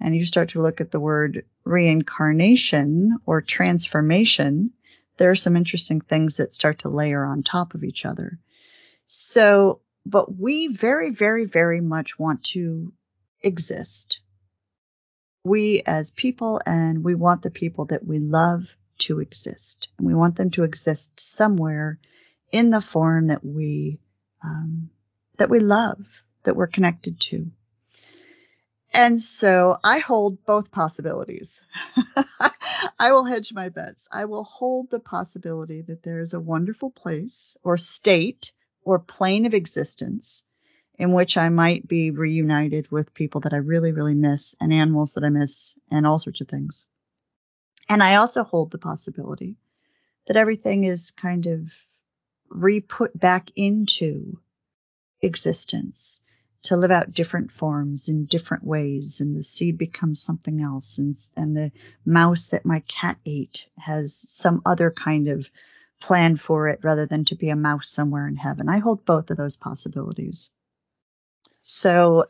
and 0.01 0.17
you 0.17 0.25
start 0.25 0.51
to 0.51 0.63
look 0.63 0.81
at 0.81 0.91
the 0.91 1.01
word 1.01 1.45
reincarnation 1.65 3.19
or 3.27 3.43
transformation, 3.43 4.73
there 5.19 5.31
are 5.31 5.37
some 5.37 5.57
interesting 5.57 6.01
things 6.01 6.39
that 6.39 6.53
start 6.53 6.81
to 6.81 6.89
layer 6.89 7.25
on 7.25 7.43
top 7.43 7.75
of 7.75 7.85
each 7.85 8.07
other. 8.07 8.39
So, 9.05 9.81
but 10.07 10.35
we 10.35 10.69
very, 10.69 11.11
very, 11.11 11.45
very 11.45 11.81
much 11.81 12.19
want 12.19 12.45
to 12.45 12.93
exist. 13.43 14.21
We 15.45 15.83
as 15.85 16.11
people 16.11 16.61
and 16.65 17.05
we 17.05 17.15
want 17.15 17.43
the 17.43 17.51
people 17.51 17.87
that 17.87 18.07
we 18.07 18.19
love 18.19 18.75
to 18.99 19.21
exist. 19.21 19.89
And 19.99 20.07
we 20.07 20.15
want 20.15 20.37
them 20.37 20.51
to 20.53 20.65
exist 20.65 21.19
somewhere 21.21 21.99
in 22.51 22.71
the 22.71 22.81
form 22.81 23.29
that 23.29 23.45
we, 23.45 24.01
um, 24.45 24.91
that 25.39 25.51
we 25.51 25.61
love, 25.61 25.99
that 26.45 26.57
we're 26.57 26.67
connected 26.67 27.21
to. 27.21 27.51
And 28.93 29.21
so 29.21 29.77
I 29.85 29.99
hold 29.99 30.45
both 30.45 30.71
possibilities. 30.71 31.63
I 32.99 33.13
will 33.13 33.25
hedge 33.25 33.53
my 33.53 33.69
bets. 33.69 34.09
I 34.11 34.25
will 34.25 34.45
hold 34.45 34.91
the 34.91 34.99
possibility 34.99 35.83
that 35.83 36.03
there 36.03 36.21
is 36.21 36.33
a 36.33 36.41
wonderful 36.41 36.91
place 36.91 37.57
or 37.63 37.77
state 37.77 38.53
or 38.83 38.99
plane 38.99 39.47
of 39.47 39.55
existence 39.55 40.47
in 40.99 41.13
which 41.13 41.37
I 41.37 41.49
might 41.49 41.87
be 41.87 42.11
reunited 42.11 42.91
with 42.91 43.15
people 43.15 43.43
that 43.43 43.53
I 43.53 43.59
really, 43.59 43.93
really 43.93 44.15
miss 44.15 44.57
and 44.61 44.73
animals 44.73 45.13
that 45.13 45.25
I 45.25 45.29
miss 45.29 45.79
and 45.91 46.07
all 46.07 46.19
sorts 46.19 46.41
of 46.41 46.49
things. 46.49 46.89
And 47.89 48.03
I 48.03 48.17
also 48.17 48.45
hold 48.45 48.71
the 48.71 48.79
possibility 48.79 49.57
that 50.27 50.37
everything 50.37 50.85
is 50.85 51.11
kind 51.13 51.47
of 51.47 51.73
re-put 52.51 53.19
back 53.19 53.51
into 53.57 54.39
existence 55.23 56.23
to 56.63 56.77
live 56.77 56.91
out 56.91 57.13
different 57.13 57.51
forms 57.51 58.09
in 58.09 58.27
different 58.27 58.65
ways 58.65 59.21
and 59.21 59.37
the 59.37 59.43
seed 59.43 59.79
becomes 59.79 60.21
something 60.21 60.61
else 60.61 60.99
and, 60.99 61.15
and 61.37 61.57
the 61.57 61.73
mouse 62.05 62.49
that 62.49 62.67
my 62.67 62.81
cat 62.81 63.17
ate 63.25 63.69
has 63.79 64.15
some 64.15 64.61
other 64.67 64.91
kind 64.91 65.29
of 65.29 65.49
plan 66.01 66.37
for 66.37 66.69
it 66.69 66.81
rather 66.83 67.07
than 67.07 67.25
to 67.25 67.37
be 67.37 67.49
a 67.49 67.57
mouse 67.57 67.89
somewhere 67.89 68.27
in 68.27 68.37
heaven. 68.37 68.69
I 68.69 68.79
hold 68.79 69.05
both 69.05 69.31
of 69.31 69.37
those 69.37 69.57
possibilities. 69.57 70.51
So 71.61 72.27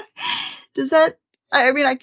does 0.74 0.90
that, 0.90 1.18
I 1.52 1.72
mean, 1.72 1.86
I, 1.86 1.98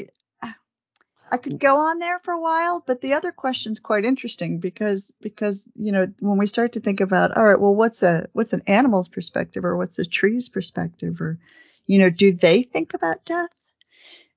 I 1.29 1.37
could 1.37 1.59
go 1.59 1.77
on 1.77 1.99
there 1.99 2.19
for 2.19 2.33
a 2.33 2.41
while, 2.41 2.83
but 2.85 3.01
the 3.01 3.13
other 3.13 3.31
question's 3.31 3.79
quite 3.79 4.05
interesting 4.05 4.59
because 4.59 5.11
because 5.21 5.67
you 5.75 5.91
know 5.91 6.07
when 6.19 6.37
we 6.37 6.47
start 6.47 6.73
to 6.73 6.79
think 6.79 7.01
about 7.01 7.35
all 7.35 7.45
right, 7.45 7.59
well, 7.59 7.75
what's 7.75 8.03
a 8.03 8.27
what's 8.33 8.53
an 8.53 8.63
animal's 8.67 9.09
perspective 9.09 9.65
or 9.65 9.75
what's 9.75 9.99
a 9.99 10.05
tree's 10.05 10.49
perspective 10.49 11.19
or 11.21 11.39
you 11.87 11.99
know, 11.99 12.09
do 12.09 12.33
they 12.33 12.63
think 12.63 12.93
about 12.93 13.25
death? 13.25 13.49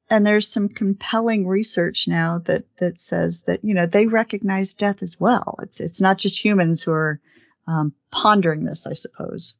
And 0.08 0.26
there's 0.26 0.48
some 0.48 0.68
compelling 0.68 1.46
research 1.46 2.08
now 2.08 2.38
that 2.46 2.64
that 2.78 3.00
says 3.00 3.42
that 3.42 3.64
you 3.64 3.74
know 3.74 3.86
they 3.86 4.06
recognize 4.06 4.74
death 4.74 5.02
as 5.02 5.18
well. 5.20 5.58
It's 5.62 5.80
it's 5.80 6.00
not 6.00 6.18
just 6.18 6.42
humans 6.42 6.82
who 6.82 6.92
are 6.92 7.20
um, 7.68 7.94
pondering 8.10 8.64
this, 8.64 8.86
I 8.86 8.94
suppose. 8.94 9.54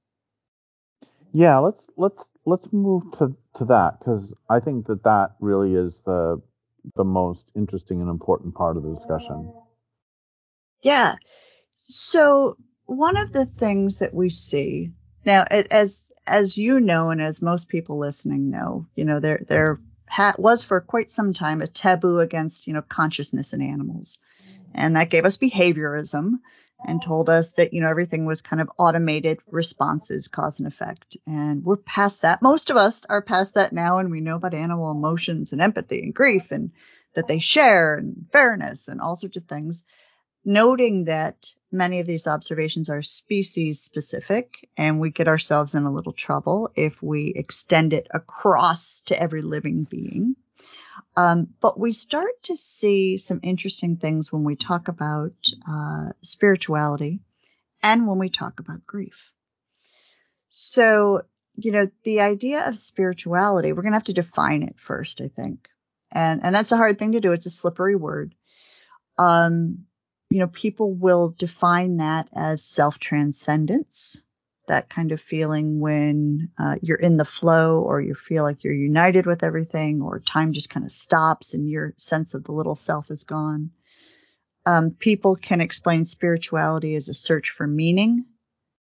Yeah, 1.33 1.59
let's 1.59 1.87
let's 1.97 2.29
let's 2.45 2.73
move 2.73 3.05
to 3.19 3.37
to 3.59 3.65
that 3.67 4.01
because 4.01 4.33
I 4.49 4.59
think 4.59 4.87
that 4.87 5.05
that 5.05 5.37
really 5.39 5.75
is 5.75 6.01
the 6.05 6.43
the 6.97 7.05
most 7.05 7.45
interesting 7.55 8.01
and 8.01 8.11
important 8.11 8.55
part 8.55 8.77
of 8.77 8.83
the 8.83 8.95
discussion. 8.95 9.53
Yeah. 10.83 11.15
So 11.77 12.57
one 12.87 13.17
of 13.17 13.33
the 13.33 13.47
things 13.47 13.99
that 13.99 14.15
we 14.15 14.31
see 14.31 14.93
now, 15.25 15.45
as 15.51 16.11
as 16.27 16.57
you 16.57 16.81
know, 16.81 17.11
and 17.11 17.21
as 17.21 17.43
most 17.43 17.69
people 17.69 17.99
listening 17.99 18.51
know, 18.51 18.87
you 18.95 19.05
know 19.05 19.21
there 19.21 19.45
there 19.47 19.81
was 20.39 20.65
for 20.65 20.81
quite 20.81 21.11
some 21.11 21.33
time 21.33 21.63
a 21.63 21.67
taboo 21.67 22.19
against 22.19 22.67
you 22.67 22.73
know 22.73 22.83
consciousness 22.83 23.53
in 23.53 23.63
animals, 23.63 24.19
and 24.75 24.97
that 24.97 25.11
gave 25.11 25.25
us 25.25 25.37
behaviorism 25.37 26.39
and 26.85 27.03
told 27.03 27.29
us 27.29 27.53
that 27.53 27.73
you 27.73 27.81
know 27.81 27.89
everything 27.89 28.25
was 28.25 28.43
kind 28.43 28.61
of 28.61 28.71
automated 28.79 29.39
responses 29.51 30.29
cause 30.29 30.61
and 30.61 30.69
effect. 30.69 31.17
And 31.27 31.65
we're 31.65 31.77
past 31.77 32.23
that. 32.23 32.43
Most 32.43 32.71
of 32.71 32.77
us 32.77 33.05
are 33.09 33.23
past 33.23 33.55
that 33.55 33.73
now 33.73 33.99
and 33.99 34.11
we 34.11 34.21
know 34.21 34.37
about 34.37 34.55
animal 34.55 34.91
emotions 34.91 35.53
and 35.53 35.61
empathy 35.61 36.01
and 36.03 36.15
grief 36.15 36.51
and 36.51 36.73
that 37.15 37.27
they 37.27 37.39
share 37.39 37.97
and 37.97 38.27
fairness 38.33 38.89
and 38.89 39.01
all 39.01 39.17
sorts 39.17 39.37
of 39.37 39.45
things. 39.45 39.85
Noting 40.45 41.05
that 41.05 41.53
many 41.71 42.01
of 42.01 42.07
these 42.07 42.27
observations 42.27 42.89
are 42.89 43.03
species 43.03 43.81
specific 43.81 44.69
and 44.77 44.99
we 44.99 45.11
get 45.11 45.29
ourselves 45.29 45.75
in 45.75 45.85
a 45.85 45.93
little 45.93 46.13
trouble 46.13 46.71
if 46.75 47.03
we 47.03 47.33
extend 47.37 47.93
it 47.93 48.07
across 48.11 49.03
to 49.03 49.21
every 49.21 49.43
living 49.43 49.85
being 49.85 50.37
um, 51.17 51.49
but 51.61 51.79
we 51.79 51.93
start 51.93 52.43
to 52.45 52.57
see 52.57 53.17
some 53.17 53.41
interesting 53.43 53.97
things 53.97 54.33
when 54.33 54.45
we 54.45 54.57
talk 54.57 54.89
about 54.89 55.33
uh, 55.69 56.09
spirituality 56.21 57.21
and 57.83 58.07
when 58.07 58.19
we 58.19 58.29
talk 58.29 58.61
about 58.61 58.87
grief. 58.87 59.33
So, 60.51 61.23
you 61.57 61.73
know, 61.73 61.89
the 62.05 62.21
idea 62.21 62.69
of 62.69 62.79
spirituality, 62.79 63.73
we're 63.73 63.83
going 63.83 63.93
to 63.93 63.99
have 63.99 64.05
to 64.05 64.13
define 64.13 64.63
it 64.63 64.79
first, 64.79 65.21
I 65.21 65.29
think. 65.29 65.69
And, 66.13 66.45
and 66.45 66.55
that's 66.55 66.73
a 66.73 66.77
hard 66.77 66.99
thing 66.99 67.13
to 67.13 67.21
do. 67.21 67.33
It's 67.33 67.47
a 67.47 67.51
slippery 67.51 67.97
word. 67.97 68.35
Um, 69.19 69.87
you 70.31 70.39
know, 70.39 70.47
people 70.47 70.93
will 70.95 71.35
define 71.37 71.99
that 71.99 72.29
as 72.33 72.63
self 72.65 72.99
transcendence 72.99 74.23
that 74.71 74.89
kind 74.89 75.11
of 75.11 75.21
feeling 75.21 75.81
when 75.81 76.53
uh, 76.57 76.77
you're 76.81 76.97
in 76.97 77.17
the 77.17 77.25
flow 77.25 77.81
or 77.81 78.01
you 78.01 78.15
feel 78.15 78.45
like 78.45 78.63
you're 78.63 78.73
united 78.73 79.27
with 79.27 79.43
everything 79.43 80.01
or 80.01 80.21
time 80.21 80.53
just 80.53 80.71
kind 80.71 80.87
of 80.87 80.93
stops 80.93 81.55
and 81.55 81.69
your 81.69 81.93
sense 81.97 82.35
of 82.35 82.45
the 82.45 82.53
little 82.53 82.77
self 82.77 83.11
is 83.11 83.25
gone. 83.25 83.73
Um, 84.65 84.93
people 84.93 85.35
can 85.35 85.61
explain 85.61 86.05
spirituality 86.05 86.95
as 86.95 87.09
a 87.09 87.15
search 87.15 87.51
for 87.51 87.67
meaning. 87.67 88.27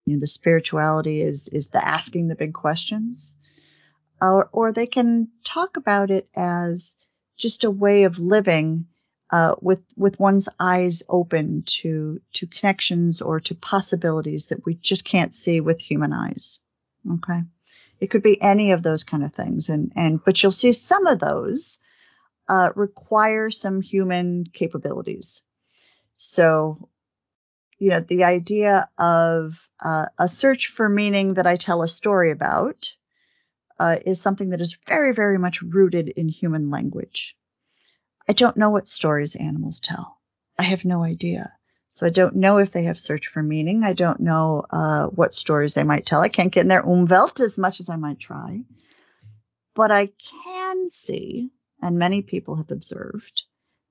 You 0.05 0.13
know, 0.13 0.19
the 0.19 0.27
spirituality 0.27 1.23
is 1.23 1.49
is 1.49 1.69
the 1.69 1.83
asking 1.83 2.27
the 2.27 2.35
big 2.35 2.53
questions, 2.53 3.35
or 4.21 4.47
or 4.51 4.71
they 4.71 4.87
can 4.87 5.29
talk 5.43 5.77
about 5.77 6.11
it 6.11 6.29
as 6.35 6.97
just 7.35 7.63
a 7.63 7.71
way 7.71 8.03
of 8.03 8.19
living 8.19 8.85
uh, 9.31 9.55
with 9.61 9.81
with 9.95 10.19
one's 10.19 10.49
eyes 10.59 11.03
open 11.07 11.63
to 11.65 12.19
to 12.33 12.47
connections 12.47 13.21
or 13.21 13.39
to 13.39 13.55
possibilities 13.55 14.47
that 14.47 14.65
we 14.65 14.73
just 14.75 15.05
can't 15.05 15.33
see 15.33 15.61
with 15.61 15.79
human 15.79 16.13
eyes. 16.13 16.61
Okay, 17.09 17.41
it 17.99 18.07
could 18.09 18.23
be 18.23 18.41
any 18.41 18.71
of 18.71 18.83
those 18.83 19.03
kind 19.03 19.23
of 19.23 19.33
things, 19.33 19.69
and 19.69 19.91
and 19.95 20.23
but 20.23 20.41
you'll 20.41 20.51
see 20.51 20.71
some 20.71 21.07
of 21.07 21.19
those 21.19 21.79
uh, 22.49 22.69
require 22.75 23.51
some 23.51 23.81
human 23.81 24.45
capabilities. 24.45 25.43
So, 26.15 26.89
you 27.77 27.91
know, 27.91 27.99
the 27.99 28.23
idea 28.23 28.89
of 28.97 29.57
uh, 29.79 30.07
a 30.17 30.27
search 30.27 30.67
for 30.67 30.89
meaning 30.89 31.35
that 31.35 31.47
I 31.47 31.55
tell 31.55 31.83
a 31.83 31.87
story 31.87 32.31
about 32.31 32.93
uh, 33.79 33.97
is 34.05 34.21
something 34.21 34.49
that 34.49 34.61
is 34.61 34.77
very, 34.87 35.13
very 35.13 35.37
much 35.37 35.61
rooted 35.61 36.09
in 36.09 36.27
human 36.27 36.69
language. 36.69 37.37
I 38.29 38.33
don't 38.33 38.57
know 38.57 38.69
what 38.69 38.85
stories 38.85 39.35
animals 39.35 39.79
tell. 39.79 40.19
I 40.59 40.61
have 40.61 40.85
no 40.85 41.03
idea. 41.03 41.51
So 41.89 42.05
I 42.05 42.11
don't 42.11 42.35
know 42.35 42.59
if 42.59 42.71
they 42.71 42.83
have 42.83 42.99
searched 42.99 43.25
for 43.25 43.41
meaning. 43.41 43.83
I 43.83 43.93
don't 43.93 44.19
know 44.19 44.65
uh, 44.69 45.07
what 45.07 45.33
stories 45.33 45.73
they 45.73 45.83
might 45.83 46.05
tell. 46.05 46.21
I 46.21 46.29
can't 46.29 46.51
get 46.51 46.61
in 46.61 46.67
their 46.67 46.83
umwelt 46.83 47.39
as 47.39 47.57
much 47.57 47.79
as 47.79 47.89
I 47.89 47.95
might 47.95 48.19
try. 48.19 48.61
But 49.73 49.89
I 49.89 50.11
can 50.43 50.91
see, 50.91 51.49
and 51.81 51.97
many 51.97 52.21
people 52.21 52.57
have 52.57 52.69
observed, 52.69 53.41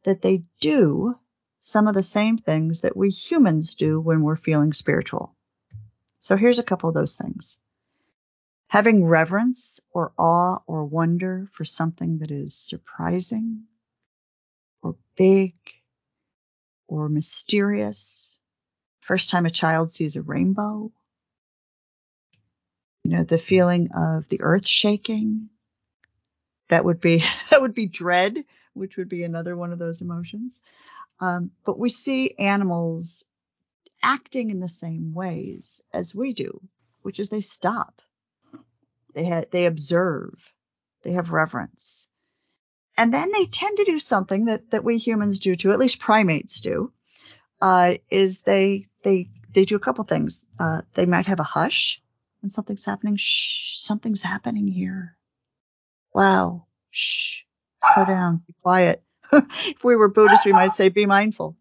that 0.04 0.23
they 0.23 0.45
do 0.61 1.16
some 1.59 1.88
of 1.88 1.95
the 1.95 2.04
same 2.04 2.38
things 2.38 2.83
that 2.83 2.97
we 2.97 3.11
humans 3.11 3.75
do 3.75 4.00
when 4.00 4.23
we're 4.23 4.37
feeling 4.37 4.73
spiritual. 4.73 5.35
So 6.21 6.37
here's 6.37 6.61
a 6.61 6.64
couple 6.64 6.88
of 6.88 6.95
those 6.95 7.16
things. 7.16 7.59
Having 8.68 9.04
reverence 9.04 9.80
or 9.90 10.12
awe 10.16 10.61
or 10.68 10.85
wonder 10.85 11.49
for 11.50 11.64
something 11.64 12.18
that 12.18 12.30
is 12.30 12.57
surprising 12.57 13.64
or 14.82 14.97
big 15.16 15.54
or 16.87 17.08
mysterious. 17.08 18.37
First 19.00 19.30
time 19.30 19.47
a 19.47 19.50
child 19.50 19.90
sees 19.90 20.16
a 20.16 20.23
rainbow. 20.23 20.92
You 23.04 23.11
know, 23.12 23.25
the 23.25 23.38
feeling 23.38 23.88
of 23.94 24.28
the 24.28 24.42
earth 24.42 24.66
shaking. 24.66 25.49
That 26.68 26.85
would 26.85 27.00
be, 27.00 27.25
that 27.50 27.61
would 27.61 27.75
be 27.75 27.87
dread, 27.87 28.44
which 28.75 28.97
would 28.97 29.08
be 29.08 29.23
another 29.25 29.56
one 29.56 29.73
of 29.73 29.78
those 29.78 30.00
emotions. 30.00 30.62
Um, 31.20 31.50
but 31.64 31.78
we 31.78 31.90
see 31.90 32.35
animals 32.38 33.25
acting 34.02 34.50
in 34.50 34.61
the 34.61 34.68
same 34.68 35.14
ways 35.14 35.82
as 35.92 36.14
we 36.14 36.32
do, 36.32 36.61
which 37.02 37.18
is 37.18 37.28
they 37.28 37.40
stop. 37.40 38.00
They 39.14 39.28
ha- 39.28 39.44
they 39.50 39.66
observe. 39.66 40.52
They 41.02 41.12
have 41.12 41.30
reverence. 41.30 42.08
And 42.99 43.14
then 43.14 43.31
they 43.33 43.47
tend 43.47 43.76
to 43.76 43.85
do 43.85 44.00
something 44.00 44.47
that, 44.47 44.73
that 44.73 44.83
we 44.83 44.99
humans 44.99 45.38
do 45.38 45.55
too, 45.55 45.71
at 45.71 45.78
least 45.78 46.00
primates 46.00 46.59
do, 46.61 46.93
uh, 47.62 47.95
is 48.11 48.43
they, 48.43 48.88
they, 49.05 49.31
they 49.52 49.64
do 49.64 49.76
a 49.76 49.81
couple 49.81 50.02
things. 50.02 50.47
Uh, 50.59 50.83
they 50.95 51.07
might 51.07 51.26
have 51.26 51.38
a 51.38 51.45
hush 51.45 52.02
when 52.43 52.50
something's 52.50 52.85
happening, 52.85 53.17
shh, 53.17 53.78
something's 53.78 54.23
happening 54.23 54.67
here. 54.67 55.17
Wow, 56.12 56.67
shh, 56.90 57.43
slow 57.95 58.05
down, 58.05 58.43
be 58.45 58.55
quiet. 58.62 59.00
if 59.33 59.85
we 59.85 59.95
were 59.95 60.09
Buddhists, 60.09 60.45
we 60.45 60.52
might 60.52 60.73
say 60.73 60.88
be 60.88 61.07
mindful. 61.07 61.57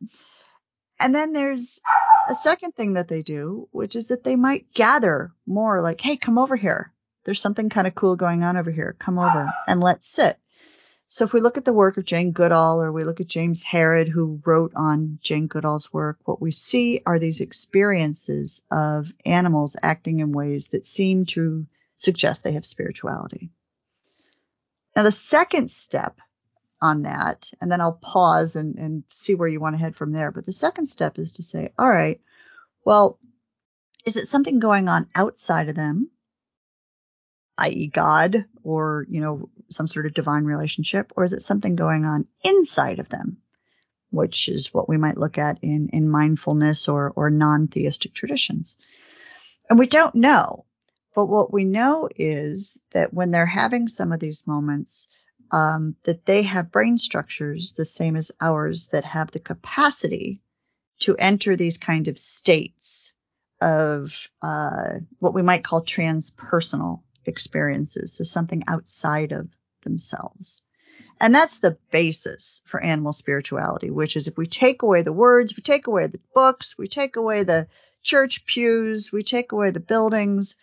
And 0.99 1.13
then 1.13 1.33
there's 1.33 1.79
a 2.27 2.33
second 2.33 2.71
thing 2.71 2.93
that 2.93 3.09
they 3.09 3.21
do, 3.21 3.67
which 3.71 3.95
is 3.95 4.07
that 4.07 4.23
they 4.23 4.35
might 4.35 4.73
gather 4.73 5.31
more 5.45 5.81
like, 5.81 6.01
hey, 6.01 6.17
come 6.17 6.39
over 6.39 6.55
here. 6.55 6.91
There's 7.25 7.41
something 7.41 7.69
kind 7.69 7.85
of 7.85 7.93
cool 7.93 8.15
going 8.15 8.41
on 8.41 8.57
over 8.57 8.71
here. 8.71 8.95
Come 8.97 9.19
over 9.19 9.53
and 9.67 9.79
let's 9.81 10.09
sit. 10.09 10.39
So 11.09 11.23
if 11.23 11.31
we 11.31 11.39
look 11.39 11.57
at 11.57 11.63
the 11.63 11.73
work 11.73 11.95
of 11.95 12.03
Jane 12.03 12.33
Goodall 12.33 12.81
or 12.81 12.91
we 12.91 13.05
look 13.05 13.21
at 13.21 13.27
James 13.27 13.63
Harrod, 13.63 14.09
who 14.09 14.41
wrote 14.45 14.73
on 14.75 15.19
Jane 15.21 15.47
Goodall's 15.47 15.91
work, 15.93 16.19
what 16.25 16.41
we 16.41 16.51
see 16.51 17.01
are 17.05 17.17
these 17.17 17.39
experiences 17.39 18.61
of 18.69 19.11
animals 19.25 19.77
acting 19.81 20.19
in 20.19 20.33
ways 20.33 20.69
that 20.69 20.85
seem 20.85 21.25
to 21.27 21.65
suggest 21.95 22.43
they 22.43 22.53
have 22.53 22.65
spirituality. 22.65 23.49
Now, 24.97 25.03
the 25.03 25.11
second 25.11 25.71
step 25.71 26.19
on 26.81 27.03
that, 27.03 27.51
and 27.61 27.71
then 27.71 27.79
I'll 27.79 27.93
pause 27.93 28.57
and, 28.57 28.77
and 28.77 29.03
see 29.09 29.33
where 29.33 29.47
you 29.47 29.61
want 29.61 29.75
to 29.75 29.81
head 29.81 29.95
from 29.95 30.11
there. 30.11 30.31
But 30.31 30.45
the 30.45 30.53
second 30.53 30.87
step 30.87 31.17
is 31.19 31.33
to 31.33 31.43
say, 31.43 31.71
all 31.79 31.89
right, 31.89 32.19
well, 32.83 33.17
is 34.05 34.17
it 34.17 34.27
something 34.27 34.59
going 34.59 34.89
on 34.89 35.07
outside 35.15 35.69
of 35.69 35.75
them? 35.75 36.09
i.e. 37.57 37.87
God 37.87 38.45
or, 38.63 39.05
you 39.09 39.21
know, 39.21 39.49
some 39.69 39.87
sort 39.87 40.05
of 40.05 40.13
divine 40.13 40.43
relationship, 40.43 41.11
or 41.15 41.23
is 41.23 41.33
it 41.33 41.41
something 41.41 41.75
going 41.75 42.05
on 42.05 42.27
inside 42.43 42.99
of 42.99 43.09
them, 43.09 43.37
which 44.09 44.49
is 44.49 44.73
what 44.73 44.87
we 44.87 44.97
might 44.97 45.17
look 45.17 45.37
at 45.37 45.59
in, 45.61 45.89
in 45.93 46.09
mindfulness 46.09 46.87
or, 46.87 47.11
or 47.15 47.29
non-theistic 47.29 48.13
traditions. 48.13 48.77
And 49.69 49.77
we 49.77 49.87
don't 49.87 50.15
know, 50.15 50.65
but 51.15 51.25
what 51.25 51.51
we 51.51 51.65
know 51.65 52.07
is 52.15 52.81
that 52.91 53.13
when 53.13 53.31
they're 53.31 53.45
having 53.45 53.87
some 53.87 54.11
of 54.11 54.19
these 54.19 54.47
moments, 54.47 55.07
um, 55.51 55.95
that 56.03 56.25
they 56.25 56.43
have 56.43 56.71
brain 56.71 56.97
structures 56.97 57.73
the 57.73 57.85
same 57.85 58.15
as 58.15 58.31
ours 58.39 58.89
that 58.89 59.05
have 59.05 59.31
the 59.31 59.39
capacity 59.39 60.41
to 60.99 61.15
enter 61.15 61.55
these 61.55 61.77
kind 61.77 62.07
of 62.07 62.19
states 62.19 63.13
of 63.61 64.27
uh, 64.41 64.95
what 65.19 65.33
we 65.33 65.41
might 65.41 65.63
call 65.63 65.83
transpersonal 65.83 67.01
experiences, 67.27 68.13
so 68.13 68.23
something 68.23 68.63
outside 68.67 69.31
of 69.31 69.49
themselves. 69.83 70.63
And 71.19 71.33
that's 71.33 71.59
the 71.59 71.77
basis 71.91 72.61
for 72.65 72.81
animal 72.81 73.13
spirituality, 73.13 73.89
which 73.89 74.15
is 74.15 74.27
if 74.27 74.37
we 74.37 74.45
take 74.45 74.83
away 74.83 75.01
the 75.01 75.13
words, 75.13 75.55
we 75.55 75.63
take 75.63 75.87
away 75.87 76.07
the 76.07 76.19
books, 76.33 76.77
we 76.77 76.87
take 76.87 77.15
away 77.15 77.43
the 77.43 77.67
church 78.03 78.45
pews, 78.45 79.11
we 79.11 79.23
take 79.23 79.51
away 79.51 79.71
the 79.71 79.79
buildings, 79.79 80.55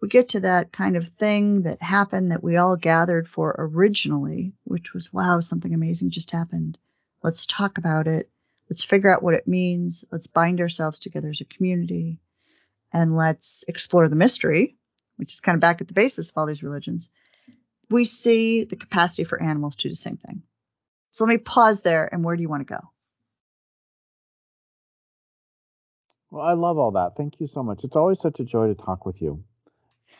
we 0.00 0.08
get 0.08 0.30
to 0.30 0.40
that 0.40 0.72
kind 0.72 0.96
of 0.96 1.08
thing 1.18 1.62
that 1.62 1.80
happened 1.80 2.32
that 2.32 2.42
we 2.42 2.56
all 2.56 2.76
gathered 2.76 3.26
for 3.26 3.54
originally, 3.56 4.52
which 4.64 4.92
was, 4.92 5.12
wow, 5.12 5.40
something 5.40 5.72
amazing 5.72 6.10
just 6.10 6.32
happened. 6.32 6.76
Let's 7.22 7.46
talk 7.46 7.78
about 7.78 8.06
it. 8.06 8.28
Let's 8.68 8.84
figure 8.84 9.14
out 9.14 9.22
what 9.22 9.34
it 9.34 9.48
means. 9.48 10.04
Let's 10.10 10.26
bind 10.26 10.60
ourselves 10.60 10.98
together 10.98 11.30
as 11.30 11.40
a 11.40 11.44
community 11.44 12.18
and 12.92 13.16
let's 13.16 13.64
explore 13.68 14.08
the 14.08 14.16
mystery 14.16 14.76
which 15.16 15.32
is 15.32 15.40
kind 15.40 15.54
of 15.54 15.60
back 15.60 15.80
at 15.80 15.88
the 15.88 15.94
basis 15.94 16.28
of 16.28 16.38
all 16.38 16.46
these 16.46 16.62
religions, 16.62 17.10
we 17.90 18.04
see 18.04 18.64
the 18.64 18.76
capacity 18.76 19.24
for 19.24 19.40
animals 19.40 19.76
to 19.76 19.82
do 19.84 19.88
the 19.90 19.96
same 19.96 20.16
thing. 20.16 20.42
So 21.10 21.24
let 21.24 21.32
me 21.32 21.38
pause 21.38 21.82
there. 21.82 22.08
And 22.10 22.24
where 22.24 22.36
do 22.36 22.42
you 22.42 22.48
want 22.48 22.66
to 22.66 22.74
go? 22.74 22.80
Well, 26.30 26.42
I 26.42 26.54
love 26.54 26.78
all 26.78 26.92
that. 26.92 27.12
Thank 27.16 27.40
you 27.40 27.46
so 27.46 27.62
much. 27.62 27.84
It's 27.84 27.96
always 27.96 28.18
such 28.18 28.40
a 28.40 28.44
joy 28.44 28.68
to 28.68 28.74
talk 28.74 29.04
with 29.04 29.20
you. 29.20 29.44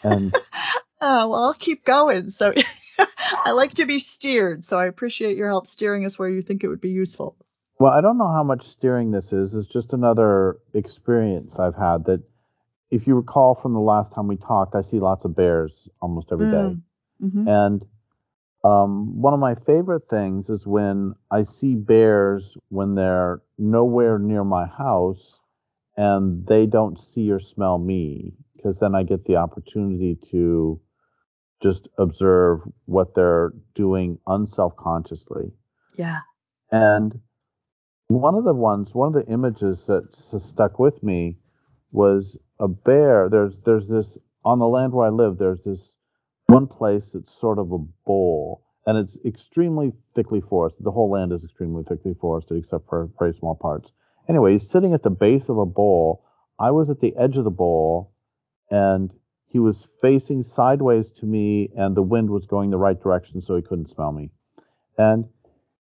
And 0.03 0.37
oh, 1.01 1.29
well, 1.29 1.45
I'll 1.45 1.55
keep 1.55 1.85
going. 1.85 2.29
So 2.29 2.53
I 2.99 3.53
like 3.53 3.75
to 3.75 3.87
be 3.87 3.99
steered. 3.99 4.63
So 4.63 4.79
I 4.79 4.87
appreciate 4.87 5.39
your 5.39 5.49
help 5.49 5.67
steering 5.67 6.05
us 6.05 6.19
where 6.19 6.29
you 6.29 6.43
think 6.43 6.63
it 6.63 6.69
would 6.69 6.83
be 6.83 6.91
useful. 6.91 7.37
Well, 7.79 7.93
I 7.93 8.03
don't 8.03 8.19
know 8.19 8.29
how 8.29 8.45
much 8.45 8.65
steering 8.65 9.11
this 9.11 9.33
is. 9.33 9.55
It's 9.55 9.67
just 9.67 9.95
another 9.95 10.59
experience 10.75 11.59
I've 11.59 11.75
had 11.75 12.05
that 12.05 12.23
if 12.93 13.07
you 13.07 13.15
recall 13.15 13.55
from 13.55 13.73
the 13.73 13.81
last 13.81 14.13
time 14.13 14.29
we 14.29 14.37
talked, 14.37 14.75
I 14.75 14.83
see 14.83 15.01
lots 15.01 15.25
of 15.25 15.35
bears 15.35 15.89
almost 16.03 16.29
every 16.31 16.51
day. 16.51 16.77
Mm. 16.77 16.83
Mm-hmm. 17.23 17.49
And 17.49 17.87
um, 18.65 19.21
one 19.21 19.33
of 19.33 19.41
my 19.41 19.55
favorite 19.55 20.03
things 20.11 20.51
is 20.51 20.67
when 20.67 21.15
I 21.31 21.45
see 21.45 21.75
bears 21.75 22.55
when 22.69 22.95
they're 22.95 23.41
nowhere 23.57 24.19
near 24.19 24.45
my 24.45 24.67
house 24.67 25.41
and 25.97 26.47
they 26.47 26.67
don't 26.67 27.01
see 27.01 27.31
or 27.31 27.41
smell 27.41 27.79
me, 27.79 28.35
because 28.55 28.79
then 28.79 28.95
I 28.95 29.05
get 29.05 29.25
the 29.25 29.37
opportunity 29.37 30.19
to 30.31 30.79
just 31.63 31.89
observe 31.97 32.61
what 32.85 33.15
they're 33.15 33.53
doing 33.75 34.19
unself 34.27 34.77
consciously. 34.77 35.51
Yeah. 35.97 36.19
And 36.71 37.21
one 38.09 38.35
of 38.35 38.45
the 38.45 38.53
ones, 38.55 38.91
one 38.93 39.09
of 39.09 39.15
the 39.15 39.33
images 39.33 39.85
that 39.87 40.15
stuck 40.39 40.79
with 40.79 41.03
me 41.03 41.37
was 41.93 42.37
a 42.59 42.69
bear. 42.69 43.29
There's 43.31 43.55
there's 43.65 43.87
this 43.87 44.19
on 44.45 44.59
the 44.59 44.69
land 44.69 44.93
where 44.93 45.07
I 45.07 45.11
live. 45.11 45.39
There's 45.39 45.63
this 45.63 45.93
one 46.47 46.67
place 46.67 47.11
that's 47.13 47.39
sort 47.41 47.59
of 47.59 47.71
a 47.73 47.79
bowl, 47.79 48.65
and 48.87 48.99
it's 48.99 49.17
extremely 49.25 49.93
thickly 50.15 50.41
forested. 50.41 50.85
The 50.85 50.91
whole 50.91 51.11
land 51.11 51.33
is 51.33 51.45
extremely 51.45 51.85
thickly 51.85 52.15
forested, 52.15 52.59
except 52.59 52.89
for 52.89 53.09
very 53.19 53.35
small 53.35 53.55
parts. 53.55 53.93
Anyway, 54.29 54.53
he's 54.53 54.69
sitting 54.69 54.95
at 54.95 55.03
the 55.03 55.11
base 55.11 55.49
of 55.49 55.59
a 55.59 55.67
bowl. 55.67 56.25
I 56.59 56.71
was 56.71 56.91
at 56.91 57.01
the 57.01 57.15
edge 57.17 57.37
of 57.37 57.45
the 57.45 57.51
bowl, 57.51 58.13
and 58.71 59.13
he 59.47 59.59
was 59.59 59.87
facing 60.01 60.43
sideways 60.43 61.11
to 61.11 61.27
me, 61.27 61.71
and 61.77 61.95
the 61.95 62.03
wind 62.03 62.31
was 62.31 62.47
going 62.47 62.71
the 62.71 62.79
right 62.79 63.01
direction, 63.01 63.41
so 63.41 63.57
he 63.57 63.63
couldn't 63.63 63.91
smell 63.91 64.13
me. 64.13 64.31
And 64.97 65.29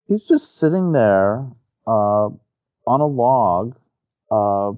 he's 0.06 0.24
just 0.24 0.58
sitting 0.58 0.92
there 0.92 1.46
uh, 1.86 2.28
on 2.86 3.00
a 3.00 3.06
log, 3.06 3.76
uh, 4.30 4.72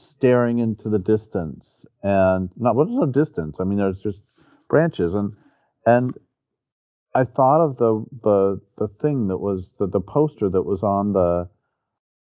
staring 0.00 0.58
into 0.58 0.88
the 0.88 0.98
distance 0.98 1.84
and 2.02 2.50
not 2.56 2.74
what 2.76 2.88
is 2.88 2.94
no 2.94 3.06
distance. 3.06 3.56
I 3.60 3.64
mean 3.64 3.78
there's 3.78 4.00
just 4.00 4.68
branches. 4.68 5.14
And 5.14 5.32
and 5.86 6.14
i 7.14 7.24
thought 7.24 7.64
of 7.64 7.76
the 7.78 8.04
the 8.22 8.60
the 8.78 8.88
thing 9.00 9.28
that 9.28 9.38
was 9.38 9.72
the, 9.78 9.86
the 9.86 10.00
poster 10.00 10.48
that 10.48 10.62
was 10.62 10.82
on 10.82 11.12
the 11.12 11.48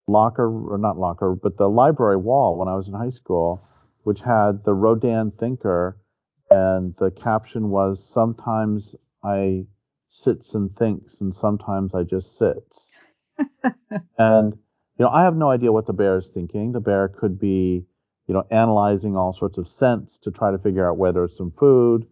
locker 0.09 0.49
or 0.73 0.79
not 0.79 0.99
locker 0.99 1.37
but 1.41 1.57
the 1.57 1.69
library 1.69 2.17
wall 2.17 2.59
when 2.59 2.67
i 2.67 2.75
was 2.75 2.89
in 2.89 2.95
high 2.95 3.11
school 3.11 3.63
which 4.05 4.21
had 4.21 4.65
the 4.65 4.75
rodin 4.75 5.31
thinker. 5.33 5.99
And 6.51 6.95
the 6.99 7.11
caption 7.11 7.71
was 7.71 8.07
sometimes 8.13 8.95
i 9.25 9.65
sits 10.09 10.55
and 10.55 10.75
thinks 10.77 11.21
and 11.21 11.35
sometimes 11.35 11.95
i 11.95 12.03
just 12.03 12.37
sits. 12.37 12.91
And 14.19 14.59
you 15.03 15.09
know, 15.09 15.15
I 15.15 15.25
have 15.25 15.35
no 15.35 15.51
idea 15.51 15.73
what 15.73 15.87
the 15.87 15.93
bear 15.93 16.17
is 16.17 16.29
thinking. 16.29 16.71
The 16.71 16.79
bear 16.79 17.09
could 17.09 17.41
be, 17.41 17.85
you 18.29 18.35
know, 18.35 18.45
analyzing 18.53 19.17
all 19.17 19.33
sorts 19.33 19.59
of 19.59 19.67
scents 19.67 20.17
to 20.19 20.31
try 20.31 20.53
to 20.53 20.59
figure 20.59 20.89
out 20.89 20.97
where 20.97 21.13
there's 21.13 21.37
some 21.37 21.51
food. 21.59 22.07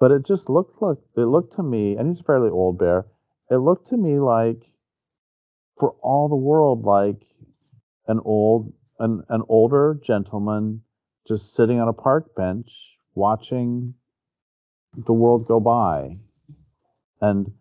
But 0.00 0.12
it 0.12 0.24
just 0.24 0.48
looked 0.48 0.80
like 0.80 0.96
it 1.14 1.26
looked 1.26 1.56
to 1.56 1.62
me, 1.62 1.94
and 1.94 2.08
he's 2.08 2.20
a 2.20 2.22
fairly 2.22 2.48
old 2.48 2.78
bear. 2.78 3.04
It 3.50 3.58
looked 3.58 3.88
to 3.88 3.98
me 3.98 4.18
like, 4.18 4.62
for 5.78 5.90
all 6.00 6.30
the 6.30 6.36
world, 6.36 6.84
like 6.86 7.20
an 8.06 8.20
old, 8.24 8.72
an 8.98 9.22
an 9.28 9.42
older 9.50 10.00
gentleman 10.02 10.80
just 11.28 11.54
sitting 11.54 11.80
on 11.80 11.88
a 11.88 11.92
park 11.92 12.34
bench 12.34 12.96
watching 13.14 13.92
the 14.96 15.12
world 15.12 15.46
go 15.46 15.60
by. 15.60 16.18
And 17.20 17.52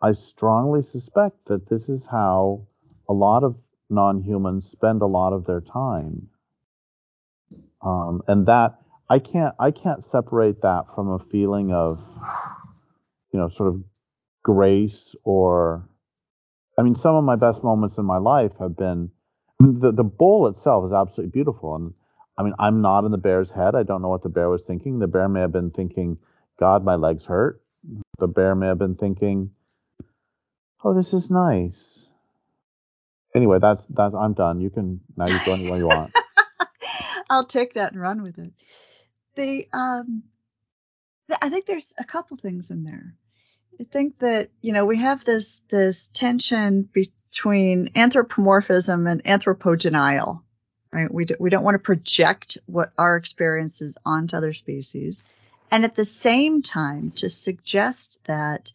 I 0.00 0.12
strongly 0.12 0.84
suspect 0.84 1.46
that 1.46 1.68
this 1.68 1.88
is 1.88 2.06
how 2.06 2.68
a 3.08 3.12
lot 3.12 3.42
of 3.42 3.56
non-humans 3.90 4.70
spend 4.70 5.02
a 5.02 5.06
lot 5.06 5.32
of 5.32 5.46
their 5.46 5.60
time. 5.60 6.28
Um, 7.82 8.22
and 8.26 8.46
that 8.46 8.78
I 9.08 9.18
can't 9.18 9.54
I 9.58 9.70
can't 9.70 10.02
separate 10.02 10.62
that 10.62 10.86
from 10.94 11.10
a 11.10 11.18
feeling 11.18 11.72
of 11.72 12.02
you 13.32 13.38
know 13.38 13.48
sort 13.48 13.68
of 13.74 13.84
grace 14.42 15.14
or 15.24 15.88
I 16.78 16.82
mean 16.82 16.94
some 16.94 17.14
of 17.14 17.24
my 17.24 17.36
best 17.36 17.62
moments 17.62 17.98
in 17.98 18.04
my 18.04 18.16
life 18.16 18.52
have 18.58 18.76
been 18.76 19.10
I 19.60 19.64
mean, 19.64 19.80
the 19.80 19.92
the 19.92 20.04
bowl 20.04 20.46
itself 20.48 20.86
is 20.86 20.92
absolutely 20.92 21.32
beautiful. 21.32 21.76
And 21.76 21.92
I 22.38 22.42
mean 22.42 22.54
I'm 22.58 22.80
not 22.80 23.04
in 23.04 23.10
the 23.10 23.18
bear's 23.18 23.50
head. 23.50 23.74
I 23.74 23.82
don't 23.82 24.00
know 24.00 24.08
what 24.08 24.22
the 24.22 24.30
bear 24.30 24.48
was 24.48 24.62
thinking. 24.62 24.98
The 24.98 25.06
bear 25.06 25.28
may 25.28 25.40
have 25.40 25.52
been 25.52 25.70
thinking 25.70 26.18
God 26.58 26.84
my 26.84 26.94
legs 26.94 27.26
hurt. 27.26 27.60
The 28.18 28.28
bear 28.28 28.54
may 28.54 28.68
have 28.68 28.78
been 28.78 28.96
thinking 28.96 29.50
oh 30.82 30.94
this 30.94 31.12
is 31.12 31.30
nice 31.30 32.03
anyway, 33.34 33.58
that's 33.60 33.84
that's 33.86 34.14
I'm 34.14 34.34
done. 34.34 34.60
You 34.60 34.70
can 34.70 35.00
now 35.16 35.26
you 35.28 35.38
go 35.44 35.52
anywhere 35.54 35.78
you 35.78 35.86
want. 35.86 36.12
I'll 37.30 37.44
take 37.44 37.74
that 37.74 37.92
and 37.92 38.00
run 38.00 38.22
with 38.22 38.38
it. 38.38 38.52
The 39.34 39.68
um, 39.72 40.24
I 41.40 41.48
think 41.48 41.66
there's 41.66 41.94
a 41.98 42.04
couple 42.04 42.36
things 42.36 42.70
in 42.70 42.84
there. 42.84 43.14
I 43.80 43.84
think 43.84 44.18
that 44.18 44.50
you 44.60 44.72
know 44.72 44.86
we 44.86 44.98
have 44.98 45.24
this 45.24 45.60
this 45.68 46.08
tension 46.12 46.88
between 47.34 47.90
anthropomorphism 47.96 49.06
and 49.06 49.24
anthropodenial, 49.24 50.42
right? 50.92 51.12
We, 51.12 51.24
do, 51.24 51.34
we 51.40 51.50
don't 51.50 51.64
want 51.64 51.74
to 51.74 51.80
project 51.80 52.58
what 52.66 52.92
our 52.96 53.16
experience 53.16 53.82
is 53.82 53.96
onto 54.04 54.36
other 54.36 54.52
species. 54.52 55.22
And 55.70 55.84
at 55.84 55.96
the 55.96 56.04
same 56.04 56.62
time, 56.62 57.10
to 57.16 57.28
suggest 57.28 58.20
that 58.26 58.70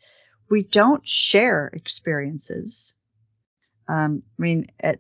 we 0.50 0.64
don't 0.64 1.08
share 1.08 1.68
experiences. 1.72 2.94
Um, 3.90 4.24
I 4.38 4.42
mean, 4.42 4.68
at, 4.80 5.00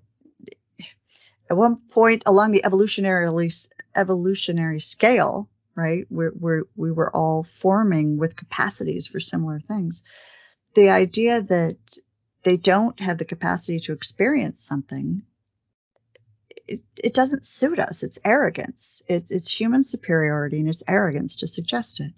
at 1.49 1.55
one 1.55 1.77
point 1.77 2.23
along 2.25 2.51
the 2.51 2.65
evolutionary 2.65 3.49
evolutionary 3.95 4.79
scale, 4.79 5.47
right, 5.75 6.05
we're, 6.09 6.33
we're, 6.33 6.63
we 6.75 6.91
were 6.91 7.15
all 7.15 7.43
forming 7.43 8.17
with 8.17 8.35
capacities 8.35 9.07
for 9.07 9.19
similar 9.19 9.59
things. 9.59 10.03
The 10.73 10.89
idea 10.89 11.41
that 11.41 11.77
they 12.43 12.57
don't 12.57 12.99
have 12.99 13.19
the 13.19 13.25
capacity 13.25 13.79
to 13.81 13.93
experience 13.93 14.65
something 14.65 15.23
it, 16.67 16.81
it 17.03 17.13
doesn't 17.13 17.45
suit 17.45 17.79
us. 17.79 18.03
It's 18.03 18.19
arrogance. 18.23 19.01
It's, 19.07 19.31
it's 19.31 19.51
human 19.51 19.83
superiority 19.83 20.59
and 20.59 20.69
it's 20.69 20.83
arrogance 20.87 21.37
to 21.37 21.47
suggest 21.47 21.99
it. 21.99 22.13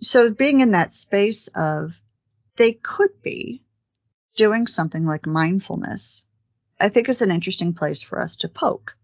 So 0.00 0.30
being 0.30 0.60
in 0.60 0.72
that 0.72 0.92
space 0.92 1.48
of 1.48 1.92
they 2.56 2.72
could 2.72 3.22
be 3.22 3.62
doing 4.38 4.66
something 4.66 5.04
like 5.04 5.26
mindfulness, 5.26 6.22
I 6.80 6.88
think 6.88 7.08
is 7.08 7.20
an 7.20 7.30
interesting 7.30 7.74
place 7.74 8.00
for 8.00 8.18
us 8.20 8.36
to 8.36 8.48
poke, 8.48 8.94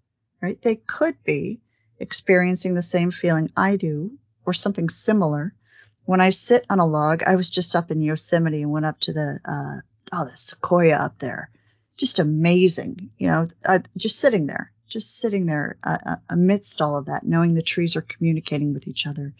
right? 0.40 0.60
They 0.62 0.76
could 0.76 1.16
be 1.24 1.60
experiencing 1.98 2.74
the 2.74 2.82
same 2.82 3.10
feeling 3.10 3.50
I 3.56 3.76
do 3.76 4.16
or 4.46 4.54
something 4.54 4.88
similar. 4.88 5.54
When 6.04 6.20
I 6.20 6.30
sit 6.30 6.64
on 6.70 6.78
a 6.78 6.86
log, 6.86 7.22
I 7.22 7.36
was 7.36 7.50
just 7.50 7.74
up 7.74 7.90
in 7.90 8.00
Yosemite 8.00 8.62
and 8.62 8.70
went 8.70 8.86
up 8.86 9.00
to 9.00 9.12
the, 9.12 9.40
uh, 9.44 9.80
oh, 10.12 10.24
the 10.30 10.36
sequoia 10.36 10.96
up 10.96 11.18
there 11.18 11.50
just 11.96 12.18
amazing, 12.18 13.10
you 13.18 13.28
know, 13.28 13.46
uh, 13.64 13.78
just 13.96 14.18
sitting 14.18 14.46
there, 14.46 14.72
just 14.88 15.18
sitting 15.18 15.46
there 15.46 15.76
uh, 15.82 15.98
uh, 16.04 16.16
amidst 16.28 16.80
all 16.80 16.98
of 16.98 17.06
that, 17.06 17.24
knowing 17.24 17.54
the 17.54 17.62
trees 17.62 17.96
are 17.96 18.02
communicating 18.02 18.74
with 18.74 18.88
each 18.88 19.06
other, 19.06 19.34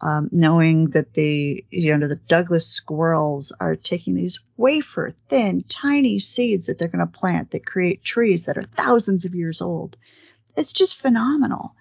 um, 0.00 0.28
knowing 0.32 0.86
that 0.90 1.14
the, 1.14 1.64
you 1.70 1.96
know, 1.96 2.06
the 2.08 2.16
Douglas 2.16 2.66
squirrels 2.66 3.52
are 3.58 3.76
taking 3.76 4.14
these 4.14 4.40
wafer 4.56 5.14
thin, 5.28 5.64
tiny 5.68 6.18
seeds 6.18 6.66
that 6.66 6.78
they're 6.78 6.88
going 6.88 7.06
to 7.06 7.18
plant 7.18 7.50
that 7.50 7.66
create 7.66 8.02
trees 8.02 8.46
that 8.46 8.58
are 8.58 8.62
thousands 8.62 9.24
of 9.24 9.34
years 9.34 9.60
old. 9.60 9.96
It's 10.56 10.72
just 10.72 11.00
phenomenal. 11.00 11.74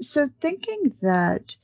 So 0.00 0.26
thinking 0.40 0.94
that, 1.02 1.56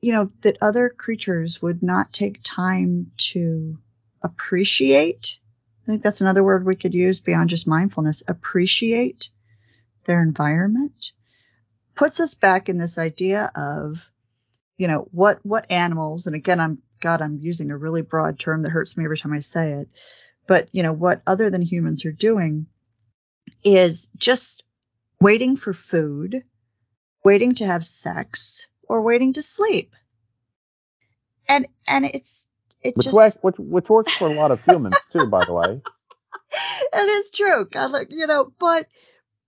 you 0.00 0.12
know, 0.12 0.30
that 0.42 0.58
other 0.60 0.88
creatures 0.88 1.62
would 1.62 1.82
not 1.82 2.12
take 2.12 2.40
time 2.42 3.12
to 3.32 3.78
appreciate 4.22 5.38
I 5.82 5.86
think 5.86 6.02
that's 6.02 6.20
another 6.20 6.44
word 6.44 6.64
we 6.64 6.76
could 6.76 6.94
use 6.94 7.18
beyond 7.18 7.50
just 7.50 7.66
mindfulness. 7.66 8.22
Appreciate 8.28 9.30
their 10.04 10.22
environment 10.22 11.10
puts 11.94 12.20
us 12.20 12.34
back 12.34 12.68
in 12.68 12.78
this 12.78 12.98
idea 12.98 13.50
of, 13.54 14.08
you 14.82 14.88
know, 14.88 15.06
what, 15.12 15.38
what 15.44 15.70
animals, 15.70 16.26
and 16.26 16.34
again, 16.34 16.58
I'm, 16.58 16.82
God, 16.98 17.22
I'm 17.22 17.38
using 17.38 17.70
a 17.70 17.76
really 17.76 18.02
broad 18.02 18.36
term 18.36 18.62
that 18.62 18.70
hurts 18.70 18.96
me 18.96 19.04
every 19.04 19.16
time 19.16 19.32
I 19.32 19.38
say 19.38 19.74
it, 19.74 19.88
but, 20.48 20.68
you 20.72 20.82
know, 20.82 20.92
what 20.92 21.22
other 21.24 21.50
than 21.50 21.62
humans 21.62 22.04
are 22.04 22.10
doing 22.10 22.66
is 23.62 24.08
just 24.16 24.64
waiting 25.20 25.54
for 25.54 25.72
food, 25.72 26.42
waiting 27.24 27.54
to 27.54 27.64
have 27.64 27.86
sex, 27.86 28.66
or 28.88 29.02
waiting 29.02 29.34
to 29.34 29.42
sleep. 29.44 29.94
And, 31.48 31.68
and 31.86 32.04
it's, 32.04 32.48
it 32.82 32.96
which, 32.96 33.04
just 33.04 33.44
which, 33.44 33.54
which 33.60 33.88
works 33.88 34.10
for 34.10 34.26
a 34.26 34.32
lot 34.32 34.50
of 34.50 34.64
humans 34.64 34.96
too, 35.12 35.28
by 35.28 35.44
the 35.44 35.52
way. 35.52 35.80
it 36.92 37.08
is 37.08 37.30
true. 37.30 37.68
God, 37.70 38.06
You 38.10 38.26
know, 38.26 38.52
but 38.58 38.88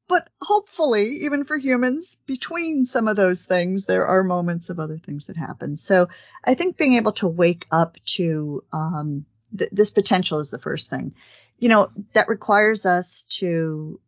but 0.06 0.28
hopefully, 0.40 1.24
even 1.24 1.44
for 1.44 1.56
humans, 1.56 2.18
between 2.26 2.84
some 2.84 3.08
of 3.08 3.16
those 3.16 3.44
things, 3.44 3.86
there 3.86 4.06
are 4.06 4.22
moments 4.22 4.68
of 4.68 4.78
other 4.78 4.98
things 4.98 5.28
that 5.28 5.36
happen. 5.36 5.76
So 5.76 6.08
I 6.44 6.54
think 6.54 6.76
being 6.76 6.94
able 6.94 7.12
to 7.12 7.28
wake 7.28 7.66
up 7.70 7.96
to 8.16 8.64
um, 8.72 9.24
th- 9.56 9.70
this 9.70 9.90
potential 9.90 10.40
is 10.40 10.50
the 10.50 10.58
first 10.58 10.90
thing. 10.90 11.14
You 11.58 11.68
know, 11.68 11.90
that 12.12 12.28
requires 12.28 12.84
us 12.86 13.22
to 13.38 14.00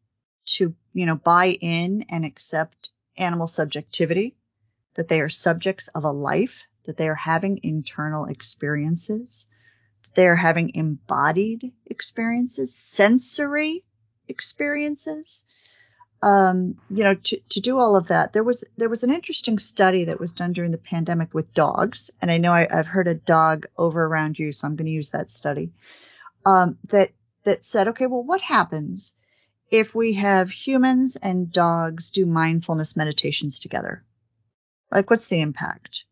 to 0.46 0.74
you 0.92 1.06
know 1.06 1.16
buy 1.16 1.46
in 1.60 2.04
and 2.10 2.24
accept 2.24 2.90
animal 3.16 3.46
subjectivity, 3.46 4.36
that 4.94 5.08
they 5.08 5.20
are 5.20 5.28
subjects 5.28 5.88
of 5.88 6.04
a 6.04 6.10
life 6.10 6.66
that 6.84 6.96
they 6.96 7.08
are 7.08 7.14
having 7.14 7.60
internal 7.62 8.26
experiences, 8.26 9.48
they're 10.14 10.36
having 10.36 10.74
embodied 10.74 11.72
experiences, 11.86 12.74
sensory 12.74 13.84
experiences. 14.28 15.44
Um, 16.22 16.78
you 16.88 17.04
know, 17.04 17.14
to, 17.14 17.40
to 17.50 17.60
do 17.60 17.78
all 17.78 17.96
of 17.96 18.08
that, 18.08 18.32
there 18.32 18.42
was 18.42 18.64
there 18.76 18.88
was 18.88 19.02
an 19.02 19.12
interesting 19.12 19.58
study 19.58 20.04
that 20.04 20.18
was 20.18 20.32
done 20.32 20.52
during 20.52 20.70
the 20.70 20.78
pandemic 20.78 21.34
with 21.34 21.52
dogs, 21.54 22.10
and 22.20 22.30
I 22.30 22.38
know 22.38 22.52
I, 22.52 22.66
have 22.70 22.86
heard 22.86 23.06
a 23.06 23.14
dog 23.14 23.66
over 23.76 24.02
around 24.02 24.38
you, 24.38 24.52
so 24.52 24.66
I'm 24.66 24.76
going 24.76 24.86
to 24.86 24.92
use 24.92 25.10
that 25.10 25.30
study. 25.30 25.72
Um, 26.44 26.78
that 26.88 27.10
that 27.44 27.64
said, 27.64 27.88
okay, 27.88 28.06
well, 28.06 28.24
what 28.24 28.40
happens 28.40 29.14
if 29.70 29.94
we 29.94 30.14
have 30.14 30.50
humans 30.50 31.16
and 31.16 31.52
dogs 31.52 32.10
do 32.10 32.24
mindfulness 32.24 32.96
meditations 32.96 33.58
together? 33.58 34.04
Like, 34.90 35.10
what's 35.10 35.28
the 35.28 35.40
impact? 35.40 36.04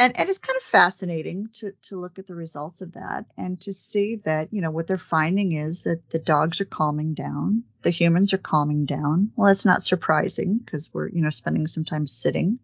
And 0.00 0.18
and 0.18 0.28
it's 0.28 0.38
kind 0.38 0.56
of 0.56 0.62
fascinating 0.62 1.50
to 1.52 1.72
to 1.82 2.00
look 2.00 2.18
at 2.18 2.26
the 2.26 2.34
results 2.34 2.80
of 2.80 2.92
that 2.92 3.26
and 3.36 3.60
to 3.60 3.72
see 3.72 4.16
that 4.24 4.52
you 4.52 4.62
know 4.62 4.70
what 4.70 4.86
they're 4.86 4.96
finding 4.96 5.52
is 5.52 5.82
that 5.82 6.08
the 6.10 6.18
dogs 6.18 6.60
are 6.60 6.64
calming 6.66 7.12
down 7.12 7.64
the 7.82 7.90
humans 7.90 8.32
are 8.32 8.38
calming 8.38 8.84
down. 8.86 9.32
Well 9.36 9.48
that's 9.48 9.64
not 9.64 9.82
surprising 9.82 10.58
because 10.58 10.92
we're 10.92 11.08
you 11.08 11.22
know 11.22 11.30
spending 11.30 11.66
some 11.66 11.84
time 11.84 12.06
sitting 12.06 12.58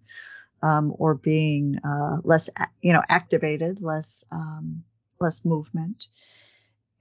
um, 0.63 0.95
or 0.99 1.15
being 1.15 1.79
uh, 1.85 2.19
less 2.25 2.51
you 2.81 2.93
know 2.93 3.03
activated 3.09 3.83
less 3.83 4.25
um, 4.33 4.85
less 5.21 5.45
movement. 5.45 6.05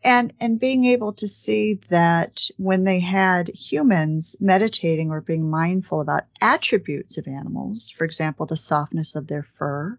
And 0.04 0.34
and 0.40 0.60
being 0.60 0.86
able 0.86 1.14
to 1.14 1.28
see 1.28 1.80
that 1.90 2.50
when 2.58 2.84
they 2.84 3.00
had 3.00 3.48
humans 3.50 4.36
meditating 4.40 5.12
or 5.12 5.22
being 5.22 5.50
mindful 5.50 6.02
about 6.02 6.26
attributes 6.40 7.18
of 7.18 7.28
animals 7.28 7.90
for 7.90 8.06
example 8.06 8.46
the 8.46 8.58
softness 8.58 9.16
of 9.16 9.28
their 9.28 9.44
fur 9.44 9.98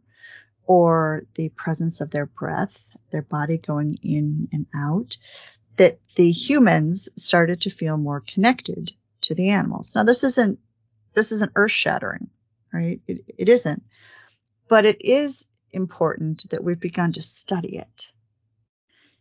or 0.67 1.23
the 1.35 1.49
presence 1.51 2.01
of 2.01 2.11
their 2.11 2.27
breath, 2.27 2.89
their 3.13 3.23
body 3.23 3.59
going 3.59 3.99
in 4.03 4.49
and 4.53 4.67
out, 4.75 5.17
that 5.77 5.99
the 6.17 6.31
humans 6.31 7.09
started 7.17 7.63
to 7.63 7.71
feel 7.71 7.97
more 7.97 8.21
connected 8.21 8.93
to 9.23 9.35
the 9.35 9.51
animals. 9.51 9.95
Now 9.95 10.05
this 10.05 10.25
isn't 10.25 10.59
this 11.15 11.33
isn't 11.33 11.53
earth 11.57 11.73
shattering, 11.73 12.29
right? 12.73 13.01
It, 13.07 13.25
it 13.39 13.49
isn't, 13.49 13.83
but 14.69 14.85
it 14.85 15.03
is 15.03 15.47
important 15.73 16.49
that 16.51 16.63
we've 16.63 16.81
begun 16.81 17.13
to 17.15 17.23
study 17.23 17.79
it. 17.79 18.13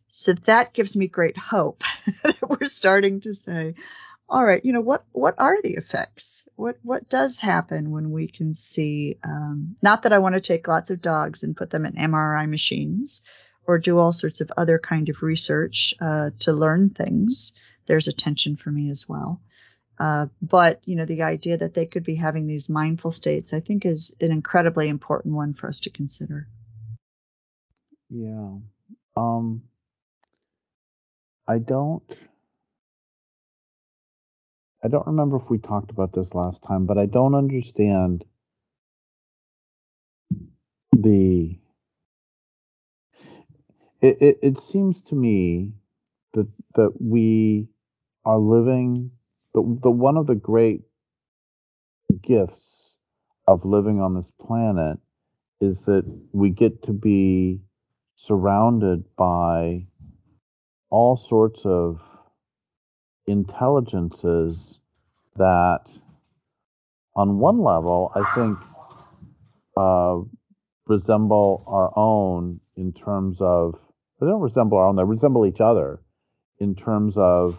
So 0.08 0.34
that 0.46 0.74
gives 0.74 0.96
me 0.96 1.08
great 1.08 1.38
hope 1.38 1.84
that 2.24 2.38
we're 2.48 2.68
starting 2.68 3.22
to 3.22 3.34
say, 3.34 3.76
all 4.28 4.44
right, 4.44 4.64
you 4.66 4.74
know 4.74 4.82
what 4.82 5.06
what 5.12 5.36
are 5.38 5.62
the 5.62 5.76
effects? 5.76 6.48
What 6.56 6.78
what 6.82 7.08
does 7.10 7.40
happen 7.40 7.92
when 7.92 8.12
we 8.12 8.28
can 8.28 8.54
see? 8.54 9.18
Um, 9.24 9.76
not 9.84 10.04
that 10.04 10.14
I 10.14 10.20
want 10.20 10.34
to 10.34 10.42
take 10.42 10.68
lots 10.68 10.90
of 10.90 11.02
dogs 11.02 11.44
and 11.44 11.56
put 11.56 11.70
them 11.70 11.86
in 11.86 11.94
MRI 11.94 12.50
machines 12.50 13.22
or 13.68 13.78
do 13.78 14.00
all 14.00 14.14
sorts 14.14 14.42
of 14.42 14.52
other 14.58 14.80
kind 14.80 15.10
of 15.10 15.22
research 15.22 15.94
uh, 16.02 16.32
to 16.40 16.54
learn 16.54 16.90
things. 16.90 17.54
There's 17.86 18.08
a 18.08 18.14
tension 18.14 18.56
for 18.56 18.72
me 18.72 18.90
as 18.90 19.08
well. 19.08 19.42
Uh, 20.00 20.28
but 20.42 20.82
you 20.86 20.96
know, 20.96 21.06
the 21.06 21.22
idea 21.22 21.58
that 21.58 21.76
they 21.76 21.86
could 21.86 22.04
be 22.04 22.16
having 22.16 22.48
these 22.48 22.68
mindful 22.68 23.12
states, 23.12 23.54
I 23.54 23.60
think, 23.60 23.86
is 23.86 24.16
an 24.20 24.32
incredibly 24.32 24.90
important 24.90 25.36
one 25.36 25.54
for 25.54 25.70
us 25.70 25.82
to 25.82 25.92
consider. 25.92 26.48
Yeah. 28.10 28.58
Um. 29.16 29.64
I 31.48 31.60
don't 31.60 32.02
I 34.86 34.88
don't 34.88 35.08
remember 35.08 35.38
if 35.38 35.50
we 35.50 35.58
talked 35.58 35.90
about 35.90 36.14
this 36.14 36.36
last 36.36 36.62
time, 36.62 36.86
but 36.86 37.00
I 37.00 37.08
don't 37.08 37.34
understand 37.34 38.24
the. 40.96 41.58
It, 44.00 44.22
it, 44.22 44.40
it 44.44 44.58
seems 44.60 45.02
to 45.04 45.16
me 45.16 45.74
that 46.34 46.48
that 46.76 47.02
we 47.02 47.68
are 48.26 48.38
living 48.38 49.10
the, 49.56 49.80
the 49.82 49.90
one 49.90 50.18
of 50.18 50.28
the 50.28 50.36
great 50.36 50.82
gifts 52.22 52.96
of 53.48 53.66
living 53.66 54.00
on 54.00 54.14
this 54.14 54.32
planet 54.40 55.00
is 55.62 55.86
that 55.86 56.06
we 56.32 56.52
get 56.52 56.84
to 56.84 56.94
be 56.94 57.60
surrounded 58.18 59.04
by 59.16 59.88
all 60.92 61.18
sorts 61.18 61.66
of 61.66 62.00
intelligences 63.28 64.80
that, 65.36 65.90
on 67.16 67.40
one 67.40 67.60
level, 67.60 68.12
I 68.16 68.36
think 68.36 68.58
uh, 69.76 70.20
resemble 70.88 71.64
our 71.68 71.92
own 71.96 72.60
in 72.76 72.94
terms 72.94 73.38
of, 73.42 73.76
they 74.20 74.28
don't 74.28 74.42
resemble 74.42 74.78
our 74.78 74.88
own, 74.88 74.96
they 74.96 75.04
resemble 75.04 75.46
each 75.46 75.62
other 75.62 76.00
in 76.60 76.76
terms 76.76 77.18
of 77.18 77.58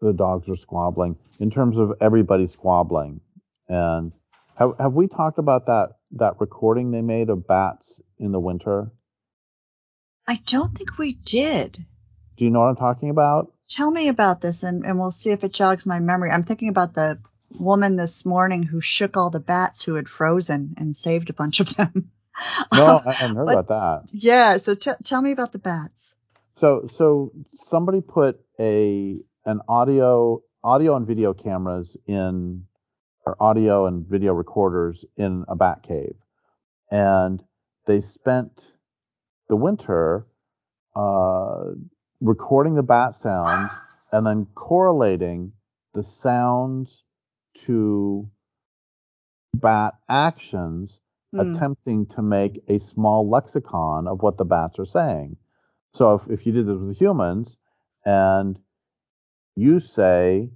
the 0.00 0.12
dogs 0.12 0.48
are 0.48 0.56
squabbling 0.56 1.16
in 1.38 1.50
terms 1.50 1.78
of 1.78 1.92
everybody 2.00 2.46
squabbling. 2.46 3.20
And 3.68 4.12
have 4.56 4.72
have 4.78 4.92
we 4.94 5.08
talked 5.08 5.38
about 5.38 5.66
that 5.66 5.90
that 6.12 6.40
recording 6.40 6.90
they 6.90 7.02
made 7.02 7.28
of 7.30 7.46
bats 7.46 8.00
in 8.18 8.32
the 8.32 8.40
winter? 8.40 8.90
I 10.26 10.40
don't 10.46 10.76
think 10.76 10.98
we 10.98 11.14
did. 11.14 11.84
Do 12.38 12.44
you 12.44 12.50
know 12.50 12.60
what 12.60 12.68
I'm 12.68 12.76
talking 12.76 13.10
about? 13.10 13.52
Tell 13.68 13.90
me 13.90 14.08
about 14.08 14.40
this 14.40 14.62
and, 14.62 14.84
and 14.84 14.96
we'll 14.96 15.10
see 15.10 15.30
if 15.30 15.42
it 15.42 15.52
jogs 15.52 15.84
my 15.84 15.98
memory. 15.98 16.30
I'm 16.30 16.44
thinking 16.44 16.68
about 16.68 16.94
the 16.94 17.18
woman 17.58 17.96
this 17.96 18.24
morning 18.24 18.62
who 18.62 18.80
shook 18.80 19.16
all 19.16 19.30
the 19.30 19.40
bats 19.40 19.82
who 19.82 19.94
had 19.94 20.08
frozen 20.08 20.74
and 20.78 20.94
saved 20.94 21.30
a 21.30 21.34
bunch 21.34 21.60
of 21.60 21.74
them. 21.74 22.12
No, 22.72 23.02
I 23.04 23.12
hadn't 23.14 23.34
heard 23.34 23.46
but, 23.46 23.58
about 23.58 23.68
that. 24.04 24.10
Yeah, 24.12 24.58
so 24.58 24.76
t- 24.76 24.92
tell 25.02 25.20
me 25.20 25.32
about 25.32 25.50
the 25.50 25.58
bats. 25.58 26.14
So 26.54 26.88
so 26.94 27.32
somebody 27.64 28.00
put 28.00 28.40
a 28.60 29.16
an 29.44 29.60
audio 29.68 30.40
audio 30.62 30.94
and 30.94 31.04
video 31.04 31.34
cameras 31.34 31.96
in 32.06 32.62
or 33.26 33.36
audio 33.40 33.86
and 33.86 34.06
video 34.06 34.34
recorders 34.34 35.04
in 35.16 35.46
a 35.48 35.56
bat 35.56 35.82
cave, 35.82 36.14
and 36.92 37.42
they 37.86 38.02
spent 38.02 38.64
the 39.48 39.56
winter 39.56 40.24
uh, 40.94 41.72
recording 42.20 42.74
the 42.74 42.82
bat 42.82 43.14
sounds 43.14 43.70
and 44.12 44.26
then 44.26 44.46
correlating 44.54 45.52
the 45.94 46.02
sounds 46.02 47.04
to 47.66 48.28
bat 49.54 49.94
actions, 50.08 51.00
mm. 51.34 51.56
attempting 51.56 52.06
to 52.06 52.22
make 52.22 52.62
a 52.68 52.78
small 52.78 53.28
lexicon 53.28 54.06
of 54.06 54.22
what 54.22 54.36
the 54.36 54.44
bats 54.44 54.78
are 54.78 54.86
saying. 54.86 55.36
So 55.92 56.14
if, 56.14 56.40
if 56.40 56.46
you 56.46 56.52
did 56.52 56.66
this 56.66 56.78
with 56.78 56.98
humans 56.98 57.56
and 58.04 58.58
you 59.56 59.80
say 59.80 60.50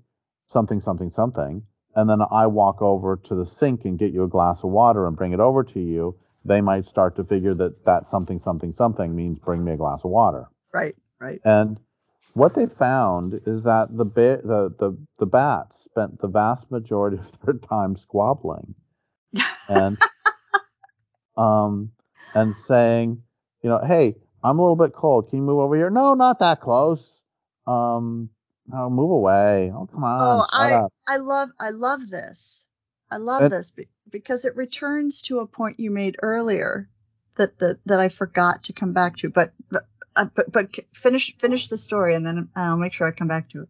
something, 0.46 0.81
something, 0.81 1.11
something, 1.11 1.62
and 1.94 2.09
then 2.09 2.20
I 2.31 2.46
walk 2.46 2.81
over 2.81 3.16
to 3.25 3.35
the 3.35 3.46
sink 3.46 3.85
and 3.85 3.98
get 3.98 4.12
you 4.12 4.25
a 4.25 4.29
glass 4.29 4.62
of 4.62 4.70
water 4.70 5.07
and 5.07 5.16
bring 5.16 5.33
it 5.33 5.40
over 5.40 5.62
to 5.64 5.81
you, 5.81 6.16
they 6.44 6.61
might 6.61 6.87
start 6.87 7.16
to 7.16 7.25
figure 7.25 7.55
that 7.55 7.85
that 7.85 8.09
something, 8.09 8.40
something, 8.40 8.72
something 8.72 9.14
means 9.14 9.38
bring 9.38 9.64
me 9.64 9.72
a 9.72 9.77
glass 9.77 10.05
of 10.05 10.11
water. 10.11 10.46
Right, 10.72 10.94
right. 11.22 11.40
And 11.44 11.78
what 12.35 12.54
they 12.54 12.66
found 12.66 13.40
is 13.46 13.62
that 13.64 13.96
the 13.96 14.04
ba- 14.04 14.40
the, 14.42 14.74
the 14.78 14.96
the 15.18 15.26
bats 15.26 15.85
spent 15.85 16.20
the 16.20 16.28
vast 16.28 16.70
majority 16.70 17.18
of 17.20 17.40
their 17.44 17.54
time 17.54 17.96
squabbling 17.96 18.74
and 19.68 19.96
um 21.37 21.92
and 22.35 22.54
saying, 22.56 23.22
you 23.62 23.70
know, 23.70 23.80
hey, 23.85 24.16
I'm 24.42 24.58
a 24.58 24.62
little 24.62 24.76
bit 24.76 24.94
cold. 24.94 25.28
Can 25.28 25.38
you 25.40 25.44
move 25.44 25.58
over 25.58 25.76
here? 25.76 25.90
No, 25.90 26.14
not 26.14 26.38
that 26.38 26.61
close. 26.61 27.06
Um, 27.66 28.30
no, 28.66 28.88
move 28.88 29.11
away. 29.11 29.70
Oh, 29.74 29.87
come 29.87 30.04
on. 30.04 30.20
Oh, 30.22 30.46
I 30.50 30.72
up. 30.72 30.92
I 31.06 31.16
love 31.18 31.50
I 31.61 31.70
love 31.70 32.08
this. 32.08 32.64
I 33.11 33.18
love 33.18 33.50
this 33.50 33.72
because 34.11 34.46
it 34.46 34.56
returns 34.56 35.22
to 35.22 35.40
a 35.40 35.46
point 35.46 35.78
you 35.78 35.90
made 35.90 36.16
earlier 36.22 36.88
that 37.37 37.58
that 37.58 37.78
that 37.87 38.00
I 38.00 38.08
forgot 38.08 38.64
to 38.64 38.72
come 38.72 38.92
back 38.94 39.16
to. 39.18 39.28
But 39.28 39.52
but 39.70 39.87
uh, 40.16 40.27
but, 40.35 40.53
but 40.53 40.66
finish 40.92 41.37
finish 41.38 41.68
the 41.68 41.79
story 41.79 42.14
and 42.14 42.25
then 42.25 42.48
I'll 42.55 42.77
make 42.77 42.92
sure 42.92 43.07
I 43.07 43.12
come 43.12 43.29
back 43.29 43.51
to 43.51 43.62
it. 43.62 43.68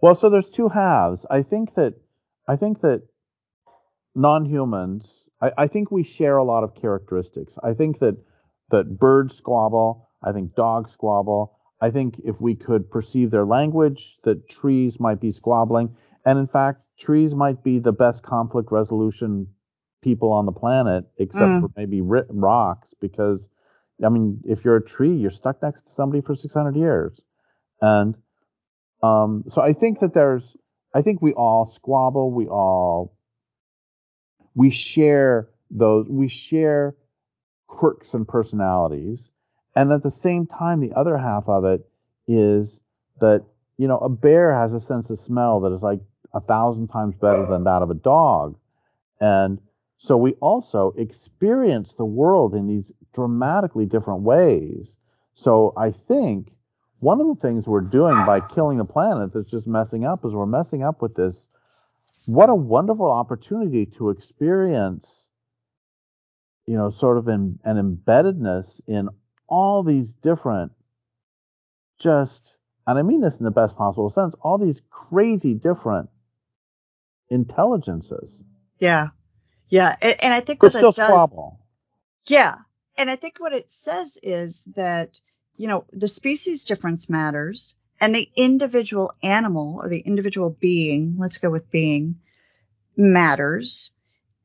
Well, 0.00 0.14
so 0.14 0.30
there's 0.30 0.48
two 0.48 0.68
halves. 0.68 1.26
I 1.30 1.42
think 1.42 1.74
that 1.74 1.94
I 2.48 2.56
think 2.56 2.80
that 2.82 3.02
non-humans. 4.14 5.06
I, 5.40 5.52
I 5.58 5.66
think 5.66 5.90
we 5.90 6.02
share 6.02 6.38
a 6.38 6.44
lot 6.44 6.64
of 6.64 6.74
characteristics. 6.74 7.58
I 7.62 7.74
think 7.74 7.98
that 7.98 8.16
that 8.70 8.98
birds 8.98 9.36
squabble. 9.36 10.08
I 10.22 10.32
think 10.32 10.54
dogs 10.54 10.92
squabble. 10.92 11.58
I 11.80 11.90
think 11.90 12.20
if 12.24 12.40
we 12.40 12.54
could 12.54 12.90
perceive 12.90 13.30
their 13.30 13.44
language, 13.44 14.18
that 14.24 14.48
trees 14.48 14.98
might 14.98 15.20
be 15.20 15.32
squabbling. 15.32 15.94
And 16.24 16.38
in 16.38 16.46
fact, 16.46 16.80
trees 16.98 17.34
might 17.34 17.62
be 17.62 17.78
the 17.78 17.92
best 17.92 18.22
conflict 18.22 18.72
resolution 18.72 19.48
people 20.02 20.32
on 20.32 20.46
the 20.46 20.52
planet, 20.52 21.04
except 21.18 21.44
mm. 21.44 21.60
for 21.60 21.70
maybe 21.76 22.00
rocks, 22.00 22.94
because 23.00 23.48
I 24.04 24.08
mean, 24.08 24.40
if 24.44 24.64
you're 24.64 24.76
a 24.76 24.84
tree, 24.84 25.14
you're 25.14 25.30
stuck 25.30 25.62
next 25.62 25.86
to 25.86 25.94
somebody 25.94 26.20
for 26.20 26.34
600 26.34 26.76
years. 26.76 27.20
And 27.80 28.16
um, 29.02 29.44
so 29.50 29.62
I 29.62 29.72
think 29.72 30.00
that 30.00 30.14
there's, 30.14 30.56
I 30.94 31.02
think 31.02 31.22
we 31.22 31.32
all 31.32 31.66
squabble, 31.66 32.32
we 32.32 32.46
all, 32.46 33.16
we 34.54 34.70
share 34.70 35.48
those, 35.70 36.06
we 36.08 36.28
share 36.28 36.96
quirks 37.66 38.14
and 38.14 38.26
personalities. 38.26 39.30
And 39.74 39.92
at 39.92 40.02
the 40.02 40.10
same 40.10 40.46
time, 40.46 40.80
the 40.80 40.94
other 40.94 41.18
half 41.18 41.44
of 41.48 41.64
it 41.64 41.86
is 42.26 42.80
that, 43.20 43.44
you 43.76 43.88
know, 43.88 43.98
a 43.98 44.08
bear 44.08 44.58
has 44.58 44.72
a 44.72 44.80
sense 44.80 45.10
of 45.10 45.18
smell 45.18 45.60
that 45.60 45.72
is 45.72 45.82
like 45.82 46.00
a 46.32 46.40
thousand 46.40 46.88
times 46.88 47.14
better 47.14 47.46
than 47.46 47.64
that 47.64 47.82
of 47.82 47.90
a 47.90 47.94
dog. 47.94 48.58
And 49.20 49.60
so 49.98 50.16
we 50.16 50.32
also 50.34 50.92
experience 50.96 51.92
the 51.94 52.04
world 52.04 52.54
in 52.54 52.66
these 52.66 52.92
dramatically 53.14 53.86
different 53.86 54.20
ways. 54.20 54.98
So 55.34 55.72
I 55.76 55.90
think 55.90 56.52
one 57.00 57.20
of 57.20 57.26
the 57.26 57.34
things 57.36 57.66
we're 57.66 57.80
doing 57.80 58.24
by 58.26 58.40
killing 58.40 58.78
the 58.78 58.84
planet 58.84 59.32
that's 59.32 59.50
just 59.50 59.66
messing 59.66 60.04
up 60.04 60.24
is 60.24 60.34
we're 60.34 60.46
messing 60.46 60.82
up 60.82 61.02
with 61.02 61.14
this. 61.14 61.36
What 62.26 62.50
a 62.50 62.54
wonderful 62.54 63.10
opportunity 63.10 63.86
to 63.96 64.10
experience, 64.10 65.28
you 66.66 66.76
know, 66.76 66.90
sort 66.90 67.18
of 67.18 67.28
in, 67.28 67.58
an 67.64 67.76
embeddedness 67.76 68.80
in 68.86 69.08
all 69.46 69.82
these 69.82 70.12
different, 70.12 70.72
just, 71.98 72.54
and 72.86 72.98
I 72.98 73.02
mean 73.02 73.20
this 73.20 73.38
in 73.38 73.44
the 73.44 73.50
best 73.50 73.76
possible 73.76 74.10
sense, 74.10 74.34
all 74.40 74.58
these 74.58 74.82
crazy 74.90 75.54
different 75.54 76.10
intelligences. 77.30 78.42
Yeah. 78.78 79.08
Yeah, 79.68 79.94
and, 80.00 80.16
and 80.22 80.32
I 80.32 80.40
think 80.40 80.62
what 80.62 80.72
still 80.72 80.92
that 80.92 81.08
does, 81.08 81.30
yeah, 82.26 82.56
and 82.96 83.10
I 83.10 83.16
think 83.16 83.38
what 83.38 83.52
it 83.52 83.70
says 83.70 84.18
is 84.22 84.64
that 84.76 85.10
you 85.56 85.68
know 85.68 85.84
the 85.92 86.08
species 86.08 86.64
difference 86.64 87.08
matters, 87.08 87.76
and 88.00 88.14
the 88.14 88.28
individual 88.36 89.12
animal 89.22 89.80
or 89.82 89.88
the 89.88 90.00
individual 90.00 90.50
being, 90.50 91.16
let's 91.18 91.38
go 91.38 91.50
with 91.50 91.70
being, 91.70 92.20
matters, 92.96 93.92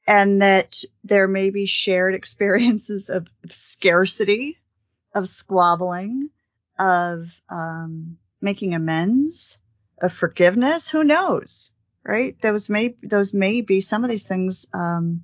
and 0.07 0.41
that 0.41 0.83
there 1.03 1.27
may 1.27 1.49
be 1.49 1.65
shared 1.65 2.15
experiences 2.15 3.09
of, 3.09 3.27
of 3.43 3.51
scarcity, 3.51 4.57
of 5.13 5.27
squabbling, 5.27 6.29
of 6.79 7.27
um, 7.49 8.17
making 8.41 8.73
amends, 8.73 9.59
of 10.01 10.11
forgiveness. 10.11 10.89
Who 10.89 11.03
knows? 11.03 11.70
Right? 12.03 12.39
Those 12.41 12.69
may 12.69 12.95
those 13.03 13.33
may 13.33 13.61
be 13.61 13.81
some 13.81 14.03
of 14.03 14.09
these 14.09 14.27
things 14.27 14.67
um, 14.73 15.23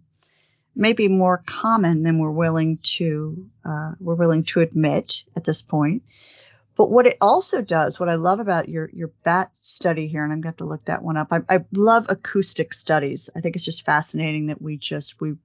may 0.76 0.94
be 0.94 1.08
more 1.08 1.44
common 1.46 2.04
than 2.04 2.20
we're 2.20 2.32
willing 2.32 2.78
to 2.84 3.48
uh, 3.66 3.94
we're 4.00 4.16
willing 4.16 4.44
to 4.44 4.62
admit 4.62 5.24
at 5.36 5.44
this 5.44 5.62
point. 5.62 6.04
But 6.76 6.92
what 6.92 7.08
it 7.08 7.18
also 7.20 7.64
does, 7.64 8.00
what 8.00 8.10
I 8.10 8.16
love 8.16 8.40
about 8.40 8.70
your 8.70 8.90
your 8.94 9.12
bat 9.24 9.50
study 9.54 10.08
here, 10.08 10.24
and 10.24 10.32
I'm 10.32 10.44
to 10.44 10.48
have 10.50 10.58
to 10.58 10.66
look 10.66 10.86
that 10.86 11.02
one 11.02 11.18
up. 11.18 11.30
I, 11.32 11.42
I 11.50 11.66
love 11.74 12.06
acoustic 12.10 12.74
studies. 12.74 13.32
I 13.36 13.42
think 13.42 13.56
it's 13.56 13.66
just 13.66 13.86
fascinating 13.86 14.48
that 14.48 14.62
we 14.62 14.78
just 14.78 15.20
we 15.20 15.36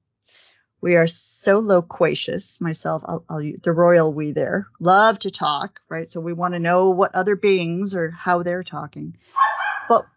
we 0.83 0.97
are 0.97 1.07
so 1.07 1.61
loquacious. 1.61 2.61
Myself, 2.61 3.03
I'll, 3.07 3.25
I'll 3.31 3.53
the 3.63 3.73
royal 3.73 4.13
we 4.13 4.33
there 4.33 4.67
love 4.79 5.21
to 5.21 5.31
talk, 5.31 5.81
right? 5.89 6.11
So 6.11 6.21
we 6.21 6.35
want 6.35 6.53
to 6.53 6.61
know 6.61 6.91
what 6.91 7.15
other 7.15 7.37
beings 7.37 7.95
or 7.95 8.11
how 8.11 8.43
they're 8.43 8.65
talking. 8.65 9.17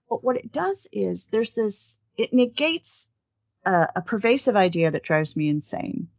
But 0.09 0.23
what 0.23 0.37
it 0.37 0.51
does 0.51 0.87
is 0.91 1.27
there's 1.27 1.53
this, 1.53 1.97
it 2.17 2.33
negates 2.33 3.07
a, 3.65 3.87
a 3.97 4.01
pervasive 4.01 4.55
idea 4.55 4.91
that 4.91 5.03
drives 5.03 5.35
me 5.35 5.49
insane, 5.49 6.09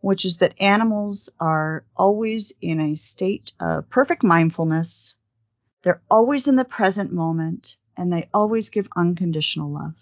which 0.00 0.24
is 0.24 0.38
that 0.38 0.60
animals 0.60 1.30
are 1.40 1.84
always 1.96 2.52
in 2.60 2.80
a 2.80 2.94
state 2.94 3.52
of 3.60 3.90
perfect 3.90 4.22
mindfulness. 4.22 5.14
They're 5.82 6.02
always 6.10 6.46
in 6.46 6.56
the 6.56 6.64
present 6.64 7.12
moment 7.12 7.76
and 7.96 8.12
they 8.12 8.28
always 8.32 8.68
give 8.68 8.88
unconditional 8.96 9.70
love. 9.70 9.94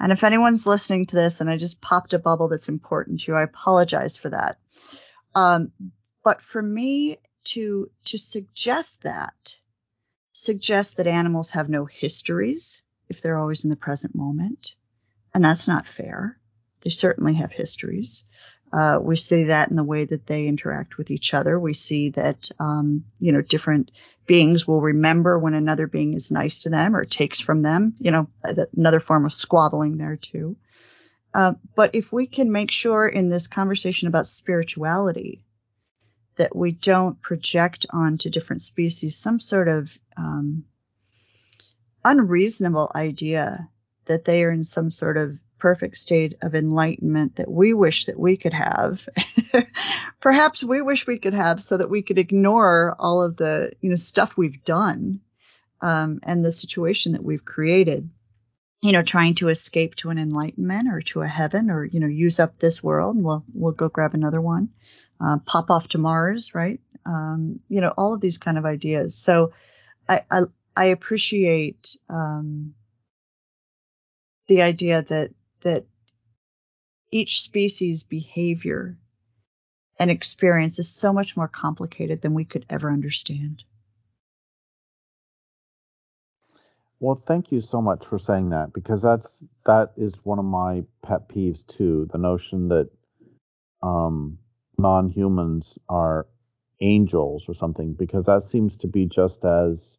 And 0.00 0.12
if 0.12 0.22
anyone's 0.22 0.66
listening 0.66 1.06
to 1.06 1.16
this 1.16 1.40
and 1.40 1.50
I 1.50 1.56
just 1.56 1.80
popped 1.80 2.12
a 2.12 2.18
bubble 2.18 2.48
that's 2.48 2.68
important 2.68 3.20
to 3.20 3.32
you, 3.32 3.36
I 3.36 3.42
apologize 3.42 4.16
for 4.16 4.30
that. 4.30 4.58
Um, 5.34 5.72
but 6.22 6.42
for 6.42 6.62
me 6.62 7.18
to, 7.44 7.90
to 8.06 8.18
suggest 8.18 9.02
that 9.02 9.58
suggests 10.38 10.94
that 10.94 11.08
animals 11.08 11.50
have 11.50 11.68
no 11.68 11.84
histories 11.84 12.82
if 13.08 13.20
they're 13.20 13.38
always 13.38 13.64
in 13.64 13.70
the 13.70 13.76
present 13.76 14.14
moment. 14.14 14.74
And 15.34 15.44
that's 15.44 15.66
not 15.66 15.86
fair. 15.86 16.38
They 16.82 16.90
certainly 16.90 17.34
have 17.34 17.50
histories. 17.50 18.24
Uh, 18.72 18.98
we 19.02 19.16
see 19.16 19.44
that 19.44 19.70
in 19.70 19.76
the 19.76 19.82
way 19.82 20.04
that 20.04 20.26
they 20.26 20.46
interact 20.46 20.96
with 20.96 21.10
each 21.10 21.34
other. 21.34 21.58
We 21.58 21.74
see 21.74 22.10
that, 22.10 22.50
um, 22.60 23.04
you 23.18 23.32
know, 23.32 23.42
different 23.42 23.90
beings 24.26 24.64
will 24.68 24.80
remember 24.80 25.38
when 25.38 25.54
another 25.54 25.88
being 25.88 26.14
is 26.14 26.30
nice 26.30 26.60
to 26.60 26.70
them 26.70 26.94
or 26.94 27.04
takes 27.04 27.40
from 27.40 27.62
them, 27.62 27.96
you 27.98 28.12
know, 28.12 28.28
another 28.76 29.00
form 29.00 29.24
of 29.24 29.32
squabbling 29.32 29.96
there 29.96 30.16
too. 30.16 30.56
Uh, 31.34 31.54
but 31.74 31.94
if 31.94 32.12
we 32.12 32.26
can 32.28 32.52
make 32.52 32.70
sure 32.70 33.08
in 33.08 33.28
this 33.28 33.48
conversation 33.48 34.06
about 34.06 34.28
spirituality 34.28 35.42
that 36.36 36.54
we 36.54 36.70
don't 36.70 37.20
project 37.20 37.86
onto 37.90 38.30
different 38.30 38.62
species 38.62 39.16
some 39.16 39.40
sort 39.40 39.66
of 39.68 39.98
um, 40.18 40.64
unreasonable 42.04 42.90
idea 42.94 43.68
that 44.06 44.24
they 44.24 44.44
are 44.44 44.50
in 44.50 44.64
some 44.64 44.90
sort 44.90 45.16
of 45.16 45.38
perfect 45.58 45.96
state 45.96 46.36
of 46.42 46.54
enlightenment 46.54 47.36
that 47.36 47.50
we 47.50 47.72
wish 47.72 48.06
that 48.06 48.18
we 48.18 48.36
could 48.36 48.52
have. 48.52 49.08
Perhaps 50.20 50.62
we 50.62 50.82
wish 50.82 51.06
we 51.06 51.18
could 51.18 51.34
have 51.34 51.62
so 51.62 51.76
that 51.76 51.90
we 51.90 52.02
could 52.02 52.18
ignore 52.18 52.94
all 52.98 53.22
of 53.22 53.36
the, 53.36 53.72
you 53.80 53.90
know, 53.90 53.96
stuff 53.96 54.36
we've 54.36 54.64
done 54.64 55.20
um, 55.80 56.20
and 56.22 56.44
the 56.44 56.52
situation 56.52 57.12
that 57.12 57.24
we've 57.24 57.44
created. 57.44 58.08
You 58.80 58.92
know, 58.92 59.02
trying 59.02 59.34
to 59.36 59.48
escape 59.48 59.96
to 59.96 60.10
an 60.10 60.18
enlightenment 60.18 60.86
or 60.88 61.00
to 61.00 61.22
a 61.22 61.26
heaven, 61.26 61.68
or 61.68 61.84
you 61.84 61.98
know, 61.98 62.06
use 62.06 62.38
up 62.38 62.58
this 62.58 62.80
world, 62.80 63.20
we'll 63.20 63.44
we'll 63.52 63.72
go 63.72 63.88
grab 63.88 64.14
another 64.14 64.40
one. 64.40 64.68
Uh, 65.20 65.38
pop 65.44 65.68
off 65.72 65.88
to 65.88 65.98
Mars, 65.98 66.54
right? 66.54 66.80
Um, 67.04 67.58
you 67.68 67.80
know, 67.80 67.92
all 67.98 68.14
of 68.14 68.20
these 68.20 68.38
kind 68.38 68.56
of 68.56 68.64
ideas. 68.64 69.16
So, 69.16 69.52
I 70.08 70.22
I, 70.76 70.84
appreciate 70.86 71.96
um, 72.08 72.74
the 74.46 74.62
idea 74.62 75.02
that 75.02 75.30
that 75.60 75.84
each 77.10 77.42
species 77.42 78.04
behavior 78.04 78.96
and 79.98 80.10
experience 80.10 80.78
is 80.78 80.88
so 80.88 81.12
much 81.12 81.36
more 81.36 81.48
complicated 81.48 82.22
than 82.22 82.34
we 82.34 82.44
could 82.44 82.64
ever 82.70 82.90
understand. 82.90 83.64
Well, 87.00 87.22
thank 87.26 87.52
you 87.52 87.60
so 87.60 87.80
much 87.80 88.06
for 88.06 88.18
saying 88.18 88.50
that 88.50 88.72
because 88.72 89.02
that's 89.02 89.42
that 89.66 89.92
is 89.96 90.14
one 90.24 90.38
of 90.38 90.44
my 90.44 90.84
pet 91.02 91.28
peeves 91.28 91.64
too. 91.66 92.08
The 92.12 92.18
notion 92.18 92.68
that 92.68 92.90
um, 93.82 94.38
non-humans 94.78 95.78
are 95.88 96.26
angels 96.80 97.44
or 97.48 97.54
something, 97.54 97.92
because 97.92 98.26
that 98.26 98.42
seems 98.42 98.76
to 98.78 98.86
be 98.86 99.06
just 99.06 99.44
as 99.44 99.98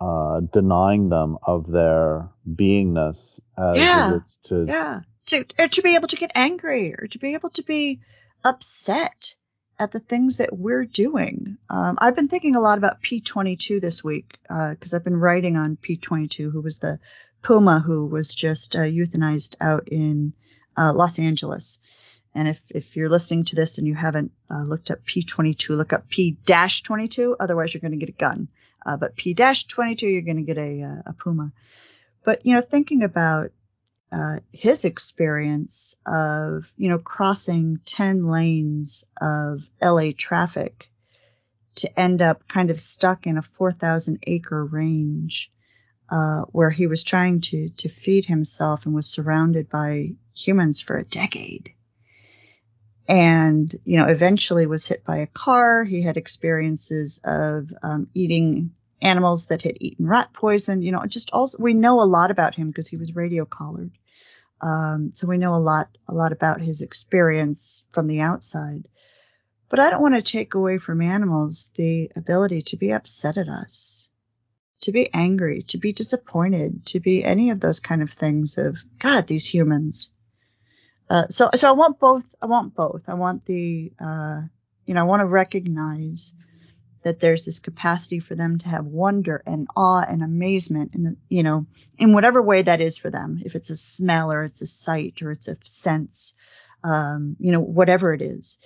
uh, 0.00 0.40
denying 0.40 1.08
them 1.08 1.38
of 1.42 1.70
their 1.70 2.28
beingness 2.48 3.38
as 3.56 3.76
yeah, 3.76 4.18
to 4.44 4.64
yeah 4.66 5.00
to 5.26 5.44
or 5.58 5.68
to 5.68 5.82
be 5.82 5.94
able 5.94 6.08
to 6.08 6.16
get 6.16 6.32
angry 6.34 6.94
or 6.94 7.06
to 7.06 7.18
be 7.18 7.34
able 7.34 7.50
to 7.50 7.62
be 7.62 8.00
upset 8.44 9.36
at 9.78 9.90
the 9.90 10.00
things 10.00 10.38
that 10.38 10.56
we're 10.56 10.84
doing. 10.84 11.56
Um, 11.68 11.98
I've 12.00 12.14
been 12.14 12.28
thinking 12.28 12.54
a 12.54 12.60
lot 12.60 12.78
about 12.78 13.02
P22 13.02 13.80
this 13.80 14.04
week 14.04 14.38
because 14.42 14.92
uh, 14.92 14.96
I've 14.96 15.04
been 15.04 15.18
writing 15.18 15.56
on 15.56 15.76
P22, 15.76 16.52
who 16.52 16.60
was 16.60 16.78
the 16.78 17.00
puma 17.42 17.80
who 17.80 18.06
was 18.06 18.34
just 18.34 18.76
uh, 18.76 18.80
euthanized 18.80 19.56
out 19.60 19.88
in 19.88 20.32
uh, 20.76 20.92
Los 20.92 21.18
Angeles. 21.18 21.78
And 22.34 22.48
if, 22.48 22.60
if 22.68 22.96
you're 22.96 23.08
listening 23.08 23.44
to 23.44 23.56
this 23.56 23.78
and 23.78 23.86
you 23.86 23.94
haven't 23.94 24.32
uh, 24.50 24.64
looked 24.64 24.90
up 24.90 25.04
P22, 25.04 25.70
look 25.70 25.92
up 25.92 26.08
P-22. 26.08 27.36
Otherwise, 27.38 27.72
you're 27.72 27.80
going 27.80 27.92
to 27.92 28.04
get 28.04 28.08
a 28.08 28.12
gun. 28.12 28.48
Uh, 28.84 28.96
but 28.96 29.16
P-22, 29.16 30.02
you're 30.02 30.22
going 30.22 30.36
to 30.36 30.42
get 30.42 30.58
a, 30.58 30.82
uh, 30.82 31.02
a 31.06 31.12
puma. 31.12 31.52
But 32.24 32.44
you 32.44 32.54
know, 32.54 32.60
thinking 32.60 33.02
about 33.02 33.52
uh, 34.10 34.38
his 34.52 34.84
experience 34.84 35.96
of, 36.06 36.70
you 36.76 36.88
know, 36.88 36.98
crossing 36.98 37.80
10 37.84 38.26
lanes 38.26 39.04
of 39.20 39.62
LA 39.82 40.10
traffic 40.16 40.88
to 41.76 42.00
end 42.00 42.22
up 42.22 42.46
kind 42.48 42.70
of 42.70 42.80
stuck 42.80 43.26
in 43.26 43.38
a 43.38 43.42
4,000 43.42 44.18
acre 44.26 44.64
range 44.64 45.50
uh, 46.10 46.42
where 46.52 46.70
he 46.70 46.86
was 46.86 47.02
trying 47.02 47.40
to, 47.40 47.70
to 47.70 47.88
feed 47.88 48.24
himself 48.24 48.86
and 48.86 48.94
was 48.94 49.08
surrounded 49.08 49.68
by 49.68 50.10
humans 50.34 50.80
for 50.80 50.96
a 50.96 51.04
decade. 51.04 51.72
And, 53.06 53.74
you 53.84 53.98
know, 53.98 54.06
eventually 54.06 54.66
was 54.66 54.86
hit 54.86 55.04
by 55.04 55.18
a 55.18 55.26
car. 55.26 55.84
He 55.84 56.00
had 56.00 56.16
experiences 56.16 57.20
of 57.22 57.72
um, 57.82 58.08
eating 58.14 58.72
animals 59.02 59.46
that 59.46 59.62
had 59.62 59.76
eaten 59.80 60.06
rat 60.06 60.32
poison. 60.32 60.82
You 60.82 60.92
know, 60.92 61.04
just 61.06 61.30
also 61.32 61.62
we 61.62 61.74
know 61.74 62.00
a 62.00 62.04
lot 62.04 62.30
about 62.30 62.54
him 62.54 62.68
because 62.68 62.88
he 62.88 62.96
was 62.96 63.14
radio 63.14 63.44
collared. 63.44 63.92
Um, 64.60 65.10
so 65.12 65.26
we 65.26 65.36
know 65.36 65.54
a 65.54 65.56
lot 65.56 65.88
a 66.08 66.14
lot 66.14 66.32
about 66.32 66.60
his 66.60 66.80
experience 66.80 67.84
from 67.90 68.06
the 68.06 68.20
outside. 68.20 68.88
But 69.68 69.80
I 69.80 69.90
don't 69.90 70.02
want 70.02 70.14
to 70.14 70.22
take 70.22 70.54
away 70.54 70.78
from 70.78 71.02
animals 71.02 71.72
the 71.74 72.10
ability 72.16 72.62
to 72.62 72.76
be 72.76 72.92
upset 72.92 73.36
at 73.36 73.48
us, 73.48 74.08
to 74.82 74.92
be 74.92 75.12
angry, 75.12 75.64
to 75.68 75.78
be 75.78 75.92
disappointed, 75.92 76.86
to 76.86 77.00
be 77.00 77.24
any 77.24 77.50
of 77.50 77.60
those 77.60 77.80
kind 77.80 78.00
of 78.00 78.10
things 78.10 78.56
of 78.56 78.78
God, 78.98 79.26
these 79.26 79.46
humans. 79.46 80.10
Uh, 81.08 81.28
so 81.28 81.50
so 81.54 81.68
I 81.68 81.72
want 81.72 82.00
both. 82.00 82.24
I 82.40 82.46
want 82.46 82.74
both. 82.74 83.02
I 83.08 83.14
want 83.14 83.44
the 83.44 83.92
uh, 84.00 84.40
you 84.86 84.94
know 84.94 85.00
I 85.00 85.04
want 85.04 85.20
to 85.20 85.26
recognize 85.26 86.34
that 87.04 87.20
there's 87.20 87.44
this 87.44 87.58
capacity 87.60 88.18
for 88.18 88.34
them 88.34 88.58
to 88.58 88.68
have 88.68 88.86
wonder 88.86 89.42
and 89.46 89.68
awe 89.76 90.04
and 90.08 90.22
amazement 90.22 90.94
in 90.94 91.04
the, 91.04 91.16
you 91.28 91.42
know, 91.42 91.66
in 91.98 92.12
whatever 92.12 92.42
way 92.42 92.62
that 92.62 92.80
is 92.80 92.96
for 92.96 93.10
them. 93.10 93.40
If 93.44 93.54
it's 93.54 93.70
a 93.70 93.76
smell 93.76 94.32
or 94.32 94.42
it's 94.44 94.62
a 94.62 94.66
sight 94.66 95.22
or 95.22 95.30
it's 95.30 95.46
a 95.46 95.56
sense, 95.64 96.34
um, 96.82 97.36
you 97.38 97.52
know, 97.52 97.60
whatever 97.60 98.12
it 98.14 98.22
is. 98.22 98.58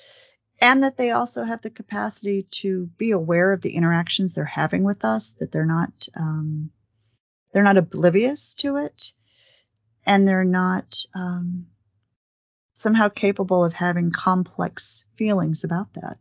And 0.60 0.84
that 0.84 0.96
they 0.96 1.10
also 1.10 1.44
have 1.44 1.62
the 1.62 1.70
capacity 1.70 2.46
to 2.62 2.86
be 2.96 3.10
aware 3.10 3.52
of 3.52 3.60
the 3.60 3.74
interactions 3.74 4.34
they're 4.34 4.44
having 4.44 4.84
with 4.84 5.04
us, 5.04 5.34
that 5.34 5.52
they're 5.52 5.66
not, 5.66 6.08
um, 6.18 6.70
they're 7.52 7.62
not 7.62 7.76
oblivious 7.76 8.54
to 8.54 8.76
it 8.76 9.12
and 10.06 10.26
they're 10.26 10.44
not, 10.44 10.96
um, 11.14 11.66
somehow 12.78 13.08
capable 13.08 13.64
of 13.64 13.72
having 13.72 14.12
complex 14.12 15.04
feelings 15.16 15.64
about 15.64 15.92
that. 15.94 16.16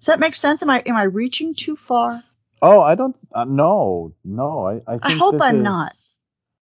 Does 0.00 0.06
that 0.06 0.20
make 0.20 0.34
sense? 0.34 0.62
Am 0.62 0.70
I 0.70 0.82
am 0.86 0.96
I 0.96 1.04
reaching 1.04 1.54
too 1.54 1.76
far? 1.76 2.22
Oh, 2.62 2.80
I 2.80 2.94
don't. 2.94 3.16
Uh, 3.32 3.44
no, 3.44 4.14
no. 4.24 4.66
I 4.66 4.94
I, 4.94 4.98
I 5.02 5.12
hope 5.12 5.40
I'm 5.40 5.56
is, 5.56 5.62
not. 5.62 5.94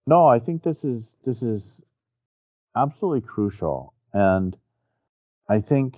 No, 0.06 0.26
I 0.26 0.38
think 0.38 0.62
this 0.62 0.84
is 0.84 1.10
this 1.24 1.42
is 1.42 1.80
absolutely 2.76 3.22
crucial, 3.22 3.94
and 4.12 4.56
I 5.48 5.60
think 5.60 5.96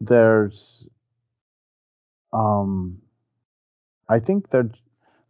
there's 0.00 0.86
um 2.32 3.00
I 4.08 4.18
think 4.18 4.50
they're 4.50 4.70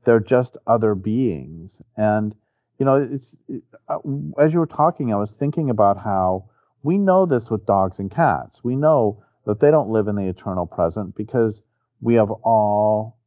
they're 0.05 0.21
just 0.21 0.57
other 0.67 0.97
beings, 0.97 1.81
and 1.97 2.35
you 2.83 2.87
know, 2.87 3.09
it's 3.12 3.37
it, 3.47 3.62
uh, 3.88 3.99
as 4.40 4.53
you 4.53 4.59
were 4.59 4.66
talking, 4.66 5.12
I 5.12 5.16
was 5.16 5.31
thinking 5.31 5.71
about 5.71 5.99
how 5.99 6.51
we 6.83 6.99
know 6.99 7.27
this 7.27 7.49
with 7.49 7.64
dogs 7.64 8.01
and 8.01 8.11
cats. 8.11 8.64
We 8.64 8.75
know 8.75 9.23
that 9.47 9.61
they 9.61 9.71
don't 9.71 9.90
live 9.90 10.09
in 10.09 10.16
the 10.16 10.29
eternal 10.29 10.66
present 10.66 11.14
because 11.14 11.62
we 12.01 12.14
have 12.14 12.33
all 12.33 13.18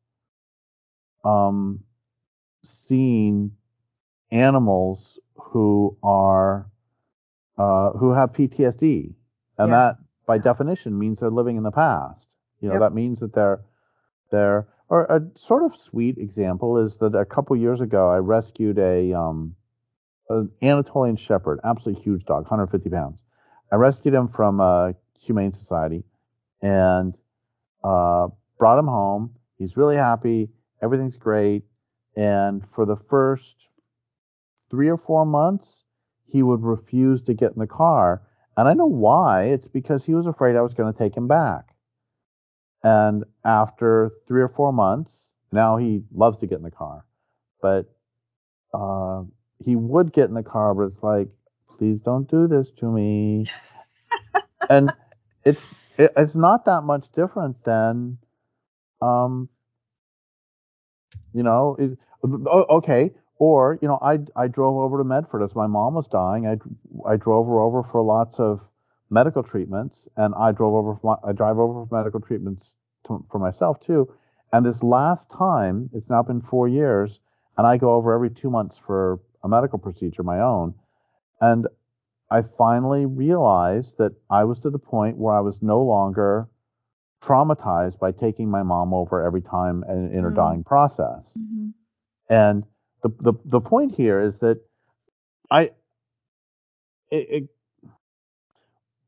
um, 1.23 1.85
seen 2.65 3.53
animals 4.29 5.21
who 5.35 5.97
are 6.03 6.69
uh, 7.57 7.91
who 7.91 8.11
have 8.11 8.33
PTSD, 8.33 9.13
and 9.57 9.69
yeah. 9.69 9.77
that 9.77 9.95
by 10.25 10.37
definition 10.37 10.99
means 10.99 11.21
they're 11.21 11.29
living 11.29 11.55
in 11.55 11.63
the 11.63 11.71
past. 11.71 12.27
You 12.59 12.67
know, 12.67 12.73
yep. 12.73 12.81
that 12.81 12.93
means 12.93 13.21
that 13.21 13.33
they're 13.33 13.61
they're 14.31 14.67
or 14.89 15.03
a 15.05 15.21
sort 15.37 15.63
of 15.63 15.75
sweet 15.75 16.17
example 16.17 16.77
is 16.77 16.97
that 16.97 17.15
a 17.15 17.25
couple 17.25 17.55
years 17.55 17.81
ago 17.81 18.09
I 18.09 18.17
rescued 18.17 18.77
a 18.77 19.13
um 19.13 19.55
an 20.29 20.49
Anatolian 20.61 21.15
Shepherd, 21.15 21.59
absolutely 21.63 22.03
huge 22.03 22.25
dog, 22.25 22.43
150 22.43 22.89
pounds. 22.89 23.19
I 23.71 23.75
rescued 23.75 24.13
him 24.13 24.27
from 24.27 24.59
a 24.59 24.95
Humane 25.19 25.51
Society, 25.51 26.03
and 26.61 27.15
uh, 27.83 28.27
brought 28.57 28.79
him 28.79 28.87
home. 28.87 29.35
He's 29.57 29.77
really 29.77 29.95
happy. 29.95 30.49
Everything's 30.81 31.17
great. 31.17 31.63
And 32.15 32.63
for 32.73 32.85
the 32.85 32.95
first 32.95 33.67
three 34.69 34.89
or 34.89 34.97
four 34.97 35.25
months, 35.25 35.83
he 36.27 36.41
would 36.41 36.63
refuse 36.63 37.21
to 37.23 37.33
get 37.33 37.53
in 37.53 37.59
the 37.59 37.67
car. 37.67 38.21
And 38.57 38.67
I 38.67 38.73
know 38.73 38.87
why. 38.87 39.45
It's 39.45 39.67
because 39.67 40.05
he 40.05 40.13
was 40.13 40.25
afraid 40.25 40.55
I 40.55 40.61
was 40.61 40.73
going 40.73 40.91
to 40.91 40.97
take 40.97 41.15
him 41.15 41.27
back. 41.27 41.74
And 42.85 43.25
after 43.43 44.11
three 44.27 44.43
or 44.43 44.49
four 44.49 44.71
months, 44.71 45.11
now 45.51 45.77
he 45.77 46.03
loves 46.13 46.37
to 46.39 46.47
get 46.47 46.59
in 46.59 46.63
the 46.63 46.71
car. 46.71 47.03
But 47.61 47.87
uh, 48.73 49.23
he 49.59 49.75
would 49.75 50.13
get 50.13 50.29
in 50.29 50.35
the 50.35 50.43
car, 50.43 50.75
but 50.75 50.83
it's 50.83 51.03
like, 51.03 51.29
please 51.79 52.01
don't 52.01 52.29
do 52.29 52.47
this 52.47 52.69
to 52.79 52.85
me. 52.91 53.47
and 54.69 54.91
it's 55.45 55.81
it, 55.97 56.13
it's 56.17 56.35
not 56.35 56.65
that 56.65 56.83
much 56.83 57.11
different 57.13 57.63
than 57.63 58.17
um 59.01 59.49
you 61.33 61.43
know 61.43 61.75
it, 61.79 61.97
okay 62.69 63.11
or 63.37 63.77
you 63.81 63.87
know 63.87 63.99
i 64.01 64.19
i 64.35 64.47
drove 64.47 64.77
over 64.77 64.97
to 64.97 65.03
medford 65.03 65.43
as 65.43 65.55
my 65.55 65.67
mom 65.67 65.93
was 65.95 66.07
dying 66.07 66.47
i 66.47 66.57
i 67.09 67.15
drove 67.17 67.47
her 67.47 67.59
over 67.59 67.83
for 67.83 68.01
lots 68.03 68.39
of 68.39 68.61
medical 69.09 69.43
treatments 69.43 70.07
and 70.17 70.33
i 70.35 70.51
drove 70.51 70.73
over 70.73 70.97
my, 71.03 71.15
i 71.23 71.31
drive 71.31 71.57
over 71.57 71.85
for 71.85 71.95
medical 71.95 72.19
treatments 72.19 72.75
to, 73.05 73.25
for 73.31 73.39
myself 73.39 73.79
too 73.79 74.11
and 74.53 74.65
this 74.65 74.81
last 74.83 75.29
time 75.29 75.89
it's 75.93 76.09
now 76.09 76.23
been 76.23 76.41
four 76.41 76.67
years 76.67 77.19
and 77.57 77.67
i 77.67 77.77
go 77.77 77.93
over 77.93 78.13
every 78.13 78.29
two 78.29 78.49
months 78.49 78.79
for 78.85 79.19
a 79.43 79.47
medical 79.47 79.79
procedure 79.79 80.23
my 80.23 80.39
own 80.39 80.73
and 81.41 81.67
I 82.29 82.41
finally 82.41 83.05
realized 83.05 83.97
that 83.99 84.13
I 84.29 84.45
was 84.45 84.59
to 84.61 84.69
the 84.69 84.79
point 84.79 85.17
where 85.17 85.33
I 85.33 85.41
was 85.41 85.61
no 85.61 85.81
longer 85.83 86.49
traumatized 87.23 87.99
by 87.99 88.11
taking 88.11 88.49
my 88.49 88.63
mom 88.63 88.93
over 88.93 89.23
every 89.23 89.41
time 89.41 89.83
in, 89.87 90.11
in 90.11 90.23
her 90.23 90.29
mm-hmm. 90.29 90.35
dying 90.35 90.63
process. 90.63 91.33
Mm-hmm. 91.37 91.69
And 92.29 92.63
the 93.03 93.09
the 93.19 93.33
the 93.45 93.61
point 93.61 93.95
here 93.95 94.21
is 94.21 94.39
that 94.39 94.59
I 95.51 95.71
it, 97.11 97.29
it, 97.29 97.49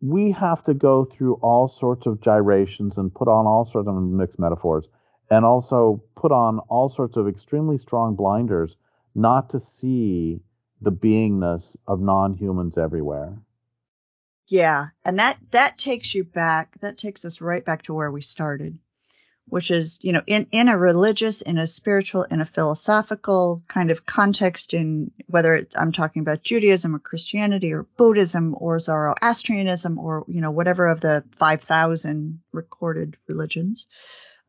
we 0.02 0.32
have 0.32 0.64
to 0.66 0.74
go 0.74 1.06
through 1.06 1.36
all 1.36 1.68
sorts 1.68 2.06
of 2.06 2.22
gyrations 2.22 2.98
and 2.98 3.14
put 3.14 3.28
on 3.28 3.45
all 3.45 3.66
sorts 3.66 3.88
of 3.88 3.95
mixed 3.95 4.39
metaphors 4.39 4.88
and 5.30 5.43
also 5.43 6.02
put 6.16 6.32
on 6.32 6.60
all 6.70 6.89
sorts 6.89 7.18
of 7.18 7.28
extremely 7.28 7.78
strong 7.78 8.16
blinders 8.16 8.76
not 9.16 9.50
to 9.50 9.60
see 9.60 10.39
the 10.82 10.91
beingness 10.91 11.76
of 11.88 12.00
non-humans 12.00 12.78
everywhere. 12.78 13.38
Yeah, 14.48 14.88
and 15.04 15.20
that 15.20 15.38
that 15.52 15.78
takes 15.78 16.16
you 16.16 16.24
back. 16.24 16.80
That 16.80 16.98
takes 16.98 17.26
us 17.26 17.41
right 17.41 17.66
back 17.66 17.82
to 17.84 17.93
where 17.93 18.12
we 18.12 18.22
started, 18.22 18.78
which 19.50 19.72
is 19.72 20.00
you 20.02 20.12
know 20.12 20.22
in 20.28 20.48
in 20.52 20.68
a 20.68 20.78
religious, 20.78 21.41
in 21.41 21.58
a 21.58 21.68
spiritual, 21.68 22.24
in 22.24 22.41
a 22.41 22.45
philosophical 22.45 23.64
kind 23.68 23.91
of 23.91 24.06
context. 24.06 24.74
In 24.74 25.12
whether 25.28 25.66
I'm 25.76 25.91
talking 25.91 26.22
about 26.22 26.43
Judaism 26.43 26.95
or 26.95 27.00
Christianity 27.00 27.74
or 27.74 27.84
Buddhism 27.98 28.56
or 28.58 28.80
Zoroastrianism 28.80 29.98
or 29.98 30.26
you 30.28 30.41
know 30.41 30.52
whatever 30.52 30.88
of 30.88 31.02
the 31.02 31.24
five 31.38 31.62
thousand 31.64 32.41
recorded 32.52 33.18
religions 33.28 33.86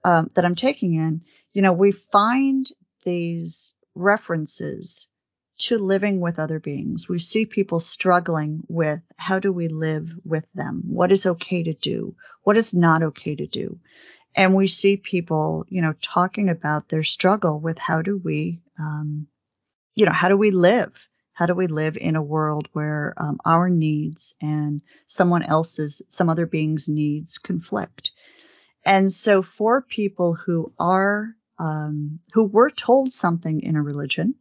um, 0.05 0.31
that 0.35 0.45
I'm 0.45 0.57
taking 0.57 0.95
in, 0.95 1.23
you 1.53 1.63
know 1.63 1.73
we 1.73 1.93
find 1.93 2.69
these 3.05 3.75
references 3.95 5.09
to 5.59 5.79
living 5.79 6.21
with 6.21 6.39
other 6.39 6.61
beings. 6.61 7.09
We 7.09 7.19
see 7.19 7.45
people 7.45 7.81
struggling 7.81 8.63
with 8.69 9.01
how 9.17 9.41
do 9.41 9.53
we 9.53 9.69
live 9.69 10.11
with 10.25 10.47
them? 10.55 10.83
What 10.87 11.11
is 11.11 11.27
okay 11.27 11.65
to 11.65 11.75
do? 11.75 12.15
What 12.45 12.57
is 12.57 12.75
not 12.75 13.03
okay 13.03 13.35
to 13.35 13.47
do? 13.47 13.81
And 14.39 14.55
we 14.55 14.68
see 14.68 14.97
people, 14.97 15.66
you 15.68 15.82
know, 15.82 15.95
talking 16.01 16.49
about 16.49 16.89
their 16.89 17.03
struggle 17.03 17.59
with 17.59 17.76
how 17.76 18.03
do 18.03 18.16
we, 18.16 18.61
um, 18.78 19.26
you 19.97 20.07
know, 20.07 20.12
how 20.12 20.28
do 20.28 20.36
we 20.36 20.53
live? 20.53 21.09
How 21.32 21.47
do 21.47 21.55
we 21.55 21.66
live 21.66 21.97
in 21.97 22.14
a 22.14 22.22
world 22.22 22.68
where 22.72 23.14
um, 23.16 23.41
our 23.45 23.68
needs 23.68 24.36
and 24.41 24.80
someone 25.07 25.43
else's, 25.43 26.03
some 26.09 26.28
other 26.28 26.47
being's 26.47 26.89
needs 26.89 27.39
conflict? 27.39 28.12
And 28.84 29.11
so 29.11 29.43
for 29.43 29.82
people 29.82 30.34
who 30.34 30.72
are, 30.78 31.34
um, 31.59 32.20
who 32.32 32.45
were 32.45 32.70
told 32.70 33.12
something 33.12 33.61
in 33.61 33.74
a 33.74 33.82
religion, 33.82 34.36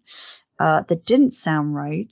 uh, 0.60 0.84
that 0.84 1.06
didn't 1.06 1.32
sound 1.32 1.74
right, 1.74 2.08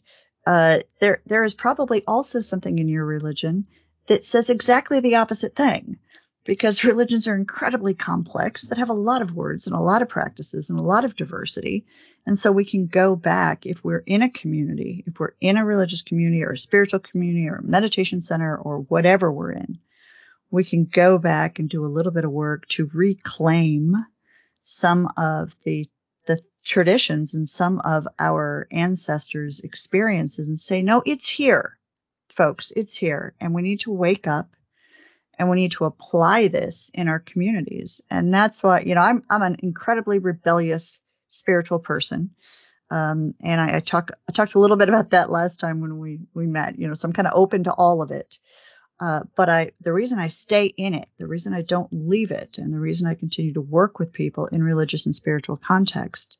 uh, 0.48 0.80
there 1.02 1.22
there 1.28 1.44
is 1.44 1.54
probably 1.54 2.04
also 2.08 2.42
something 2.42 2.80
in 2.80 2.88
your 2.90 3.06
religion 3.06 3.68
that 4.08 4.26
says 4.26 4.50
exactly 4.50 5.02
the 5.02 5.18
opposite 5.18 5.56
thing. 5.56 6.00
Because 6.46 6.84
religions 6.84 7.28
are 7.28 7.36
incredibly 7.36 7.94
complex 7.94 8.64
that 8.66 8.78
have 8.78 8.90
a 8.90 8.94
lot 8.94 9.22
of 9.22 9.36
words 9.36 9.68
and 9.68 9.76
a 9.76 9.80
lot 9.80 10.02
of 10.02 10.10
practices 10.10 10.70
and 10.70 10.80
a 10.80 10.84
lot 10.84 11.04
of 11.04 11.16
diversity. 11.16 11.86
And 12.26 12.38
so 12.38 12.52
we 12.52 12.66
can 12.66 12.86
go 12.86 13.16
back 13.16 13.66
if 13.66 13.84
we're 13.84 14.04
in 14.06 14.22
a 14.22 14.30
community, 14.30 15.04
if 15.06 15.20
we're 15.20 15.34
in 15.42 15.58
a 15.58 15.66
religious 15.66 16.02
community 16.02 16.44
or 16.44 16.52
a 16.52 16.58
spiritual 16.58 17.00
community 17.00 17.50
or 17.50 17.56
a 17.56 17.64
meditation 17.64 18.22
center 18.22 18.56
or 18.56 18.80
whatever 18.80 19.32
we're 19.32 19.52
in, 19.52 19.80
we 20.52 20.64
can 20.64 20.86
go 20.86 21.18
back 21.18 21.60
and 21.60 21.70
do 21.70 21.86
a 21.86 21.88
little 21.88 22.12
bit 22.12 22.26
of 22.26 22.32
work 22.32 22.68
to 22.70 22.90
reclaim 22.94 23.94
some 24.62 25.10
of 25.18 25.56
the 25.64 25.88
the 26.26 26.40
traditions 26.64 27.36
and 27.36 27.48
some 27.48 27.80
of 27.84 28.08
our 28.18 28.68
ancestors' 28.72 29.60
experiences 29.60 30.48
and 30.48 30.60
say, 30.60 30.82
no, 30.82 31.04
it's 31.06 31.28
here, 31.28 31.78
folks, 32.30 32.72
it's 32.72 32.96
here. 32.96 33.36
And 33.40 33.54
we 33.54 33.62
need 33.62 33.82
to 33.82 33.92
wake 33.92 34.28
up 34.28 34.55
and 35.38 35.50
we 35.50 35.58
need 35.58 35.72
to 35.74 35.86
apply 35.86 36.48
this 36.48 36.92
in 36.94 37.08
our 37.08 37.20
communities. 37.20 38.02
And 38.10 38.34
that's 38.34 38.64
why, 38.64 38.82
you 38.82 38.96
know, 38.96 39.02
I'm, 39.02 39.24
I'm 39.30 39.42
an 39.42 39.58
incredibly 39.60 40.20
rebellious 40.20 41.00
spiritual 41.28 41.80
person. 41.80 42.32
Um, 42.90 43.34
and 43.44 43.60
I, 43.60 43.78
I 43.78 43.80
talk, 43.80 44.12
I 44.30 44.32
talked 44.32 44.56
a 44.56 44.60
little 44.60 44.78
bit 44.78 44.90
about 44.90 45.10
that 45.12 45.30
last 45.30 45.60
time 45.60 45.82
when 45.82 45.98
we, 45.98 46.20
we 46.34 46.46
met, 46.46 46.78
you 46.78 46.88
know, 46.88 46.94
so 46.94 47.08
I'm 47.08 47.14
kind 47.14 47.28
of 47.28 47.34
open 47.36 47.64
to 47.64 47.74
all 47.74 48.02
of 48.02 48.12
it. 48.12 48.38
Uh, 49.00 49.22
but 49.36 49.50
I, 49.50 49.72
the 49.82 49.92
reason 49.92 50.20
I 50.20 50.30
stay 50.30 50.68
in 50.68 50.94
it, 50.94 51.10
the 51.18 51.28
reason 51.28 51.54
I 51.54 51.64
don't 51.64 51.92
leave 51.92 52.32
it, 52.32 52.58
and 52.58 52.74
the 52.74 52.80
reason 52.80 53.08
I 53.08 53.16
continue 53.16 53.54
to 53.54 53.62
work 53.62 54.00
with 54.00 54.14
people 54.14 54.46
in 54.46 54.64
religious 54.64 55.06
and 55.06 55.14
spiritual 55.14 55.58
context 55.58 56.38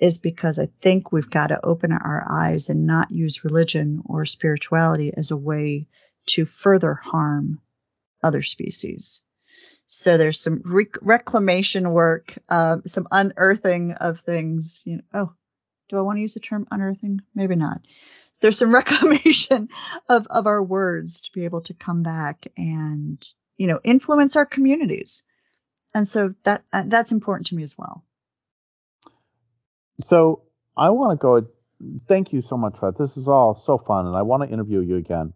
is 0.00 0.18
because 0.18 0.58
I 0.58 0.68
think 0.80 1.12
we've 1.12 1.28
got 1.28 1.48
to 1.48 1.64
open 1.64 1.92
our 1.92 2.26
eyes 2.28 2.70
and 2.70 2.86
not 2.86 3.10
use 3.10 3.44
religion 3.44 4.02
or 4.06 4.24
spirituality 4.24 5.12
as 5.14 5.30
a 5.30 5.36
way 5.36 5.86
to 6.26 6.46
further 6.46 6.94
harm 6.94 7.60
other 8.22 8.42
species. 8.42 9.22
So 9.86 10.16
there's 10.16 10.40
some 10.40 10.62
rec- 10.64 11.02
reclamation 11.02 11.92
work, 11.92 12.38
uh, 12.48 12.78
some 12.86 13.08
unearthing 13.10 13.92
of 13.92 14.20
things. 14.20 14.82
You 14.86 14.96
know, 14.96 15.02
oh, 15.12 15.32
do 15.88 15.98
I 15.98 16.02
want 16.02 16.16
to 16.16 16.22
use 16.22 16.34
the 16.34 16.40
term 16.40 16.66
unearthing? 16.70 17.20
Maybe 17.34 17.56
not. 17.56 17.82
There's 18.40 18.58
some 18.58 18.74
reclamation 18.74 19.68
of, 20.08 20.26
of 20.28 20.46
our 20.46 20.62
words 20.62 21.22
to 21.22 21.32
be 21.32 21.44
able 21.44 21.60
to 21.62 21.74
come 21.74 22.02
back 22.02 22.46
and, 22.56 23.22
you 23.56 23.66
know, 23.66 23.80
influence 23.84 24.36
our 24.36 24.46
communities. 24.46 25.22
And 25.94 26.08
so 26.08 26.34
that, 26.44 26.62
uh, 26.72 26.84
that's 26.86 27.12
important 27.12 27.48
to 27.48 27.54
me 27.54 27.62
as 27.62 27.76
well. 27.76 28.04
So 30.00 30.42
I 30.76 30.90
want 30.90 31.18
to 31.18 31.22
go. 31.22 31.46
Thank 32.06 32.32
you 32.32 32.42
so 32.42 32.56
much 32.56 32.78
for 32.78 32.90
that. 32.90 32.98
This 32.98 33.16
is 33.16 33.28
all 33.28 33.54
so 33.54 33.76
fun, 33.76 34.06
and 34.06 34.16
I 34.16 34.22
want 34.22 34.42
to 34.42 34.48
interview 34.48 34.80
you 34.80 34.96
again. 34.96 35.32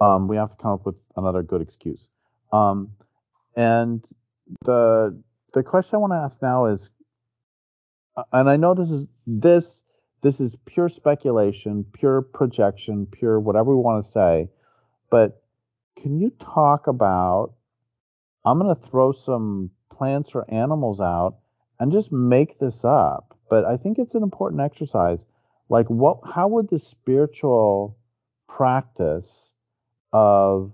Um, 0.00 0.28
we 0.28 0.36
have 0.36 0.50
to 0.50 0.62
come 0.62 0.72
up 0.72 0.86
with 0.86 0.96
another 1.16 1.42
good 1.42 1.60
excuse. 1.60 2.06
Um, 2.52 2.92
and 3.56 4.04
the 4.64 5.20
the 5.52 5.62
question 5.62 5.96
I 5.96 5.98
want 5.98 6.12
to 6.12 6.16
ask 6.16 6.40
now 6.42 6.66
is, 6.66 6.90
uh, 8.16 8.24
and 8.32 8.48
I 8.48 8.56
know 8.56 8.74
this 8.74 8.90
is 8.90 9.06
this 9.26 9.82
this 10.22 10.40
is 10.40 10.56
pure 10.66 10.88
speculation, 10.88 11.84
pure 11.92 12.22
projection, 12.22 13.06
pure 13.06 13.38
whatever 13.38 13.76
we 13.76 13.82
want 13.82 14.04
to 14.04 14.10
say, 14.10 14.48
but 15.10 15.42
can 16.00 16.20
you 16.20 16.30
talk 16.30 16.86
about? 16.86 17.54
I'm 18.44 18.58
going 18.58 18.74
to 18.74 18.80
throw 18.80 19.12
some 19.12 19.70
plants 19.92 20.34
or 20.34 20.46
animals 20.48 21.00
out 21.00 21.38
and 21.78 21.92
just 21.92 22.10
make 22.10 22.58
this 22.58 22.82
up 22.84 23.28
but 23.48 23.64
I 23.64 23.76
think 23.76 23.98
it's 23.98 24.14
an 24.14 24.22
important 24.22 24.60
exercise. 24.60 25.24
Like, 25.68 25.86
what? 25.88 26.20
How 26.24 26.48
would 26.48 26.68
the 26.68 26.78
spiritual 26.78 27.96
practice 28.48 29.30
of 30.12 30.72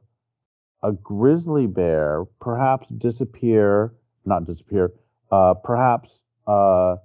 a 0.84 0.92
grizzly 0.92 1.66
bear 1.66 2.26
perhaps 2.40 2.86
disappear? 2.88 3.94
Not 4.26 4.44
disappear. 4.44 4.92
Uh, 5.32 5.54
perhaps 5.54 6.20
uh, 6.46 6.96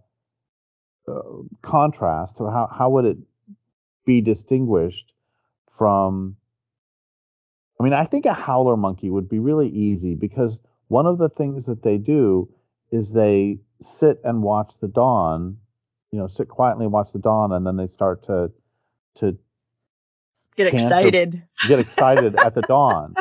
uh, 1.07 1.21
contrast. 1.61 2.35
How 2.37 2.69
how 2.71 2.89
would 2.91 3.05
it 3.05 3.17
be 4.05 4.21
distinguished 4.21 5.13
from? 5.77 6.35
I 7.79 7.83
mean, 7.83 7.93
I 7.93 8.03
think 8.03 8.25
a 8.25 8.33
howler 8.33 8.75
monkey 8.75 9.09
would 9.09 9.29
be 9.29 9.39
really 9.39 9.69
easy 9.69 10.13
because 10.13 10.59
one 10.89 11.05
of 11.05 11.17
the 11.17 11.29
things 11.29 11.65
that 11.67 11.81
they 11.81 11.97
do 11.97 12.49
is 12.91 13.13
they 13.13 13.59
sit 13.79 14.19
and 14.25 14.43
watch 14.43 14.77
the 14.81 14.89
dawn, 14.89 15.57
you 16.11 16.19
know, 16.19 16.27
sit 16.27 16.49
quietly 16.49 16.83
and 16.83 16.91
watch 16.91 17.13
the 17.13 17.19
dawn, 17.19 17.53
and 17.53 17.65
then 17.65 17.77
they 17.77 17.87
start 17.87 18.23
to 18.23 18.51
to 19.15 19.37
get 20.57 20.73
excited, 20.73 21.41
get 21.67 21.79
excited 21.79 22.35
at 22.35 22.53
the 22.53 22.61
dawn. 22.67 23.15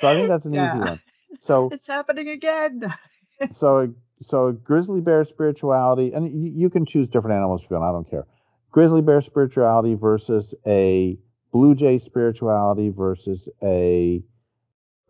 So 0.00 0.08
I 0.08 0.14
think 0.14 0.28
that's 0.28 0.46
an 0.46 0.54
yeah. 0.54 0.74
easy 0.74 0.78
one. 0.78 1.00
So 1.42 1.68
it's 1.72 1.86
happening 1.86 2.28
again. 2.28 2.94
so 3.54 3.94
so 4.26 4.52
grizzly 4.52 5.00
bear 5.00 5.24
spirituality, 5.24 6.12
and 6.12 6.30
you, 6.30 6.52
you 6.54 6.70
can 6.70 6.86
choose 6.86 7.08
different 7.08 7.36
animals 7.36 7.62
if 7.64 7.70
you 7.70 7.76
want. 7.76 7.88
I 7.88 7.92
don't 7.92 8.10
care. 8.10 8.26
Grizzly 8.70 9.02
bear 9.02 9.20
spirituality 9.20 9.94
versus 9.94 10.54
a 10.66 11.18
blue 11.52 11.74
jay 11.74 11.98
spirituality 11.98 12.90
versus 12.90 13.48
a 13.62 14.22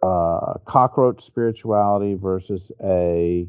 uh, 0.03 0.55
cockroach 0.65 1.25
spirituality 1.25 2.15
versus 2.15 2.73
a 2.83 3.49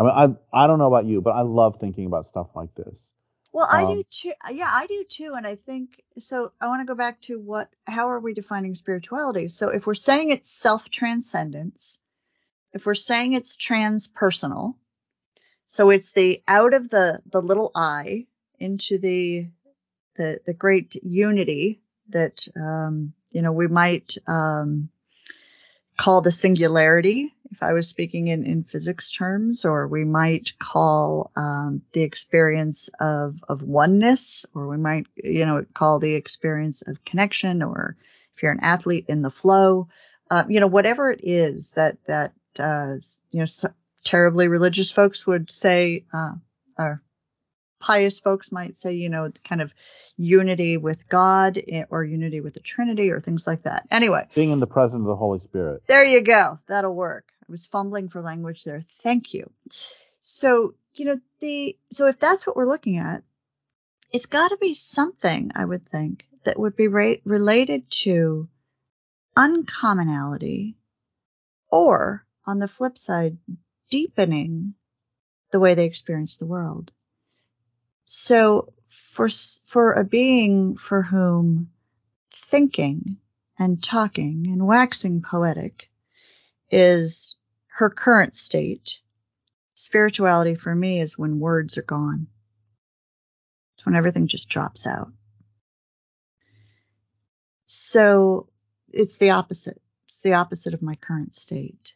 I 0.00 0.02
mean, 0.02 0.12
I 0.52 0.62
I 0.64 0.66
don't 0.66 0.78
know 0.78 0.86
about 0.86 1.06
you, 1.06 1.20
but 1.20 1.30
I 1.30 1.42
love 1.42 1.76
thinking 1.80 2.06
about 2.06 2.26
stuff 2.26 2.48
like 2.54 2.74
this. 2.74 3.12
Well, 3.58 3.66
I 3.72 3.82
um, 3.82 3.88
do 3.88 4.04
too. 4.08 4.32
Yeah, 4.52 4.70
I 4.72 4.86
do 4.86 5.04
too. 5.08 5.32
And 5.36 5.44
I 5.44 5.56
think 5.56 6.00
so. 6.16 6.52
I 6.60 6.68
want 6.68 6.80
to 6.80 6.86
go 6.86 6.94
back 6.94 7.20
to 7.22 7.40
what, 7.40 7.68
how 7.88 8.10
are 8.10 8.20
we 8.20 8.32
defining 8.32 8.76
spirituality? 8.76 9.48
So 9.48 9.70
if 9.70 9.84
we're 9.84 9.96
saying 9.96 10.30
it's 10.30 10.48
self 10.48 10.88
transcendence, 10.90 11.98
if 12.72 12.86
we're 12.86 12.94
saying 12.94 13.32
it's 13.32 13.56
transpersonal, 13.56 14.76
so 15.66 15.90
it's 15.90 16.12
the 16.12 16.40
out 16.46 16.72
of 16.72 16.88
the, 16.88 17.18
the 17.32 17.42
little 17.42 17.72
I 17.74 18.28
into 18.60 18.98
the, 18.98 19.48
the, 20.14 20.38
the 20.46 20.54
great 20.54 20.94
unity 21.02 21.80
that, 22.10 22.46
um, 22.56 23.12
you 23.30 23.42
know, 23.42 23.50
we 23.50 23.66
might, 23.66 24.14
um, 24.28 24.88
call 25.96 26.20
the 26.20 26.30
singularity 26.30 27.34
if 27.58 27.62
I 27.64 27.72
was 27.72 27.88
speaking 27.88 28.28
in, 28.28 28.46
in 28.46 28.62
physics 28.62 29.10
terms, 29.10 29.64
or 29.64 29.88
we 29.88 30.04
might 30.04 30.56
call 30.60 31.32
um, 31.36 31.82
the 31.92 32.04
experience 32.04 32.88
of, 33.00 33.34
of 33.48 33.62
oneness, 33.62 34.46
or 34.54 34.68
we 34.68 34.76
might, 34.76 35.08
you 35.16 35.44
know, 35.44 35.66
call 35.74 35.98
the 35.98 36.14
experience 36.14 36.86
of 36.86 37.04
connection, 37.04 37.64
or 37.64 37.96
if 38.36 38.44
you're 38.44 38.52
an 38.52 38.60
athlete 38.62 39.06
in 39.08 39.22
the 39.22 39.30
flow, 39.30 39.88
uh, 40.30 40.44
you 40.48 40.60
know, 40.60 40.68
whatever 40.68 41.10
it 41.10 41.18
is 41.24 41.72
that 41.72 41.96
that 42.06 42.32
uh, 42.60 42.94
you 43.32 43.40
know 43.40 43.44
so 43.44 43.70
terribly 44.04 44.46
religious 44.46 44.92
folks 44.92 45.26
would 45.26 45.50
say, 45.50 46.04
uh, 46.14 46.34
or 46.78 47.02
pious 47.80 48.20
folks 48.20 48.52
might 48.52 48.76
say, 48.76 48.92
you 48.92 49.08
know, 49.08 49.32
kind 49.42 49.62
of 49.62 49.74
unity 50.16 50.76
with 50.76 51.08
God 51.08 51.58
eh, 51.58 51.84
or 51.90 52.04
unity 52.04 52.40
with 52.40 52.54
the 52.54 52.60
Trinity 52.60 53.10
or 53.10 53.20
things 53.20 53.48
like 53.48 53.64
that. 53.64 53.88
Anyway, 53.90 54.28
being 54.36 54.50
in 54.50 54.60
the 54.60 54.66
presence 54.68 55.00
of 55.00 55.06
the 55.06 55.16
Holy 55.16 55.40
Spirit. 55.40 55.82
There 55.88 56.04
you 56.04 56.20
go. 56.20 56.60
That'll 56.68 56.94
work. 56.94 57.24
I 57.48 57.52
was 57.52 57.66
fumbling 57.66 58.08
for 58.08 58.20
language 58.20 58.64
there. 58.64 58.84
Thank 59.02 59.32
you. 59.32 59.50
So, 60.20 60.74
you 60.94 61.06
know, 61.06 61.18
the 61.40 61.78
so 61.90 62.06
if 62.08 62.18
that's 62.18 62.46
what 62.46 62.56
we're 62.56 62.66
looking 62.66 62.98
at, 62.98 63.22
it's 64.12 64.26
got 64.26 64.48
to 64.48 64.56
be 64.58 64.74
something 64.74 65.52
I 65.54 65.64
would 65.64 65.86
think 65.86 66.26
that 66.44 66.58
would 66.58 66.76
be 66.76 66.88
related 66.88 67.90
to 67.90 68.48
uncommonality 69.36 70.76
or 71.70 72.26
on 72.46 72.58
the 72.58 72.68
flip 72.68 72.98
side 72.98 73.38
deepening 73.90 74.74
the 75.50 75.60
way 75.60 75.74
they 75.74 75.86
experience 75.86 76.36
the 76.36 76.46
world. 76.46 76.90
So 78.04 78.72
for, 78.88 79.28
for 79.28 79.92
a 79.92 80.04
being 80.04 80.76
for 80.76 81.02
whom 81.02 81.70
thinking 82.30 83.18
and 83.58 83.82
talking 83.82 84.48
and 84.48 84.66
waxing 84.66 85.22
poetic 85.22 85.88
is 86.70 87.36
her 87.78 87.90
current 87.90 88.34
state, 88.34 88.98
spirituality 89.74 90.56
for 90.56 90.74
me 90.74 91.00
is 91.00 91.16
when 91.16 91.38
words 91.38 91.78
are 91.78 91.82
gone. 91.82 92.26
It's 93.76 93.86
when 93.86 93.94
everything 93.94 94.26
just 94.26 94.48
drops 94.48 94.84
out. 94.84 95.12
So 97.66 98.48
it's 98.88 99.18
the 99.18 99.30
opposite. 99.30 99.80
It's 100.06 100.22
the 100.22 100.34
opposite 100.34 100.74
of 100.74 100.82
my 100.82 100.96
current 100.96 101.32
state. 101.32 101.92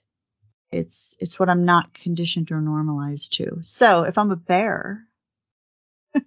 It's, 0.70 1.16
it's 1.18 1.40
what 1.40 1.50
I'm 1.50 1.64
not 1.64 1.92
conditioned 1.92 2.52
or 2.52 2.60
normalized 2.60 3.32
to. 3.34 3.58
So 3.62 4.04
if 4.04 4.18
I'm 4.18 4.30
a 4.30 4.36
bear, 4.36 5.04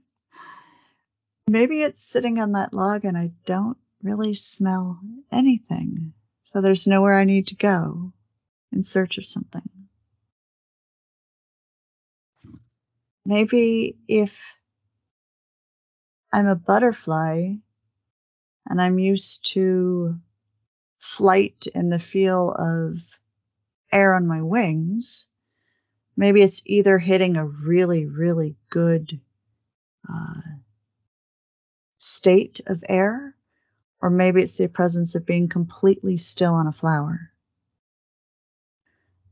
maybe 1.48 1.82
it's 1.82 2.04
sitting 2.04 2.42
on 2.42 2.52
that 2.52 2.74
log 2.74 3.06
and 3.06 3.18
I 3.18 3.32
don't 3.46 3.78
really 4.04 4.34
smell 4.34 5.00
anything. 5.32 6.12
So 6.44 6.60
there's 6.60 6.88
nowhere 6.88 7.18
I 7.18 7.24
need 7.24 7.48
to 7.48 7.56
go 7.56 8.12
in 8.76 8.84
search 8.84 9.18
of 9.18 9.26
something. 9.26 9.64
Maybe 13.26 13.98
if 14.08 14.56
I'm 16.32 16.48
a 16.48 16.56
butterfly 16.56 17.54
and 18.68 18.82
I'm 18.82 19.00
used 19.00 19.54
to 19.54 20.20
flight 21.00 21.66
and 21.74 21.92
the 21.92 22.00
feel 22.00 22.52
of 22.52 22.98
air 23.92 24.14
on 24.16 24.28
my 24.28 24.42
wings, 24.42 25.28
maybe 26.18 26.42
it's 26.42 26.62
either 26.66 26.98
hitting 26.98 27.38
a 27.38 27.46
really, 27.46 28.06
really 28.06 28.58
good 28.70 29.22
uh, 30.08 30.42
state 31.98 32.62
of 32.68 32.84
air, 32.90 33.36
or 34.02 34.10
maybe 34.10 34.42
it's 34.42 34.58
the 34.58 34.68
presence 34.68 35.16
of 35.16 35.26
being 35.26 35.48
completely 35.48 36.18
still 36.18 36.54
on 36.54 36.68
a 36.68 36.72
flower. 36.72 37.32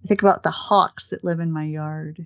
I 0.04 0.08
think 0.08 0.22
about 0.22 0.44
the 0.44 0.52
hawks 0.52 1.10
that 1.10 1.24
live 1.24 1.40
in 1.40 1.52
my 1.52 1.64
yard. 1.64 2.26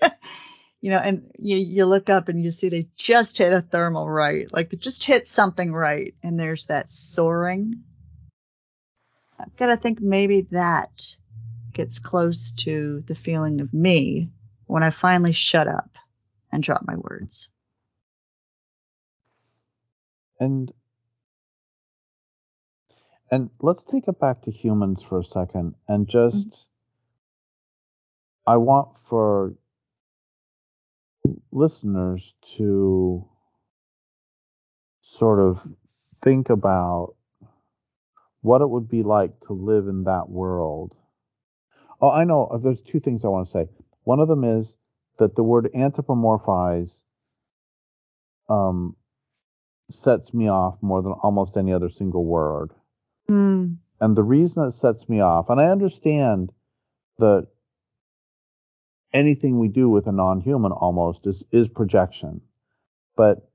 you 0.80 0.90
know, 0.90 0.98
and 0.98 1.30
you, 1.38 1.56
you 1.56 1.86
look 1.86 2.10
up 2.10 2.28
and 2.28 2.42
you 2.42 2.52
see 2.52 2.68
they 2.68 2.88
just 2.96 3.38
hit 3.38 3.52
a 3.52 3.62
thermal 3.62 4.08
right, 4.08 4.52
like 4.52 4.70
they 4.70 4.76
just 4.76 5.04
hit 5.04 5.26
something 5.26 5.72
right, 5.72 6.14
and 6.22 6.38
there's 6.38 6.66
that 6.66 6.90
soaring. 6.90 7.82
I've 9.38 9.56
got 9.56 9.66
to 9.66 9.76
think 9.76 10.00
maybe 10.00 10.42
that 10.50 11.02
gets 11.72 11.98
close 11.98 12.52
to 12.52 13.02
the 13.06 13.14
feeling 13.14 13.60
of 13.60 13.72
me 13.72 14.30
when 14.66 14.82
I 14.82 14.90
finally 14.90 15.32
shut 15.32 15.66
up 15.66 15.96
and 16.52 16.62
drop 16.62 16.82
my 16.86 16.96
words. 16.96 17.48
And 20.38 20.72
and 23.30 23.50
let's 23.60 23.84
take 23.84 24.08
it 24.08 24.18
back 24.18 24.42
to 24.42 24.50
humans 24.50 25.02
for 25.02 25.20
a 25.20 25.24
second 25.24 25.74
and 25.88 26.08
just 26.08 26.48
mm-hmm. 26.48 26.60
I 28.46 28.56
want 28.56 28.88
for 29.08 29.54
listeners 31.52 32.34
to 32.56 33.28
sort 35.00 35.38
of 35.38 35.60
think 36.22 36.50
about 36.50 37.14
what 38.40 38.62
it 38.62 38.68
would 38.68 38.88
be 38.88 39.02
like 39.02 39.38
to 39.40 39.52
live 39.52 39.86
in 39.86 40.04
that 40.04 40.28
world. 40.28 40.96
Oh, 42.00 42.10
I 42.10 42.24
know. 42.24 42.58
There's 42.62 42.80
two 42.80 43.00
things 43.00 43.24
I 43.24 43.28
want 43.28 43.46
to 43.46 43.50
say. 43.50 43.68
One 44.04 44.20
of 44.20 44.28
them 44.28 44.44
is 44.44 44.76
that 45.18 45.36
the 45.36 45.42
word 45.42 45.70
anthropomorphize 45.74 47.02
um, 48.48 48.96
sets 49.90 50.32
me 50.32 50.48
off 50.48 50.78
more 50.80 51.02
than 51.02 51.12
almost 51.12 51.56
any 51.56 51.72
other 51.72 51.90
single 51.90 52.24
word. 52.24 52.72
Mm. 53.30 53.76
And 54.00 54.16
the 54.16 54.22
reason 54.22 54.64
it 54.64 54.72
sets 54.72 55.08
me 55.08 55.20
off, 55.20 55.50
and 55.50 55.60
I 55.60 55.66
understand 55.66 56.52
that 57.18 57.46
anything 59.12 59.58
we 59.58 59.68
do 59.68 59.88
with 59.88 60.06
a 60.06 60.12
non-human 60.12 60.72
almost 60.72 61.26
is, 61.26 61.44
is 61.52 61.68
projection. 61.68 62.40
But 63.16 63.48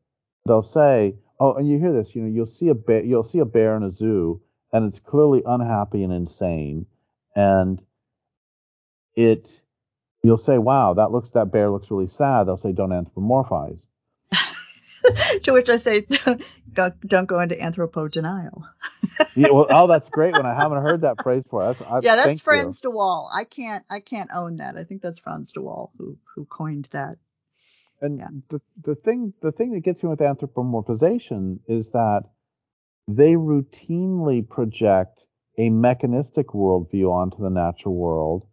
they'll 0.45 0.61
say, 0.61 1.15
oh, 1.39 1.53
and 1.53 1.67
you 1.67 1.79
hear 1.79 1.93
this, 1.93 2.15
you 2.15 2.21
know, 2.21 2.33
you'll 2.33 2.45
see 2.45 2.69
a 2.69 2.75
bear, 2.75 3.03
you'll 3.03 3.23
see 3.23 3.39
a 3.39 3.45
bear 3.45 3.75
in 3.75 3.83
a 3.83 3.91
zoo, 3.91 4.41
and 4.71 4.85
it's 4.85 4.99
clearly 4.99 5.43
unhappy 5.45 6.03
and 6.03 6.13
insane, 6.13 6.85
and 7.35 7.81
it, 9.15 9.61
you'll 10.23 10.37
say, 10.37 10.57
wow, 10.57 10.93
that 10.93 11.11
looks, 11.11 11.29
that 11.29 11.51
bear 11.51 11.69
looks 11.69 11.89
really 11.89 12.07
sad. 12.07 12.45
They'll 12.45 12.57
say, 12.57 12.71
don't 12.71 12.91
anthropomorphize. 12.91 13.85
to 15.43 15.53
which 15.53 15.69
I 15.69 15.77
say, 15.77 16.05
don't 16.73 17.27
go 17.27 17.39
into 17.39 17.55
anthropo 17.55 18.11
denial. 18.11 18.65
yeah, 19.35 19.49
well, 19.51 19.67
oh, 19.69 19.87
that's 19.87 20.09
great. 20.09 20.35
When 20.35 20.45
I 20.45 20.55
haven't 20.55 20.83
heard 20.83 21.01
that 21.01 21.21
phrase 21.21 21.43
before. 21.43 21.75
Yeah, 22.01 22.15
that's 22.15 22.41
Frans 22.41 22.81
de 22.81 22.89
Waal. 22.89 23.29
I 23.33 23.43
can't, 23.43 23.83
I 23.89 23.99
can't 23.99 24.29
own 24.33 24.57
that. 24.57 24.77
I 24.77 24.83
think 24.83 25.01
that's 25.01 25.19
Frans 25.19 25.51
de 25.51 25.61
Waal 25.61 25.91
who, 25.97 26.17
who 26.35 26.45
coined 26.45 26.87
that. 26.91 27.17
And 28.01 28.19
yeah. 28.19 28.27
the 28.49 28.61
the 28.81 28.95
thing, 28.95 29.33
the 29.41 29.51
thing 29.51 29.71
that 29.71 29.79
gets 29.79 30.03
me 30.03 30.09
with 30.09 30.19
anthropomorphization 30.19 31.59
is 31.67 31.91
that 31.91 32.23
they 33.07 33.33
routinely 33.33 34.47
project 34.47 35.23
a 35.57 35.69
mechanistic 35.69 36.47
worldview 36.47 37.09
onto 37.09 37.41
the 37.41 37.49
natural 37.49 37.95
world, 37.95 38.45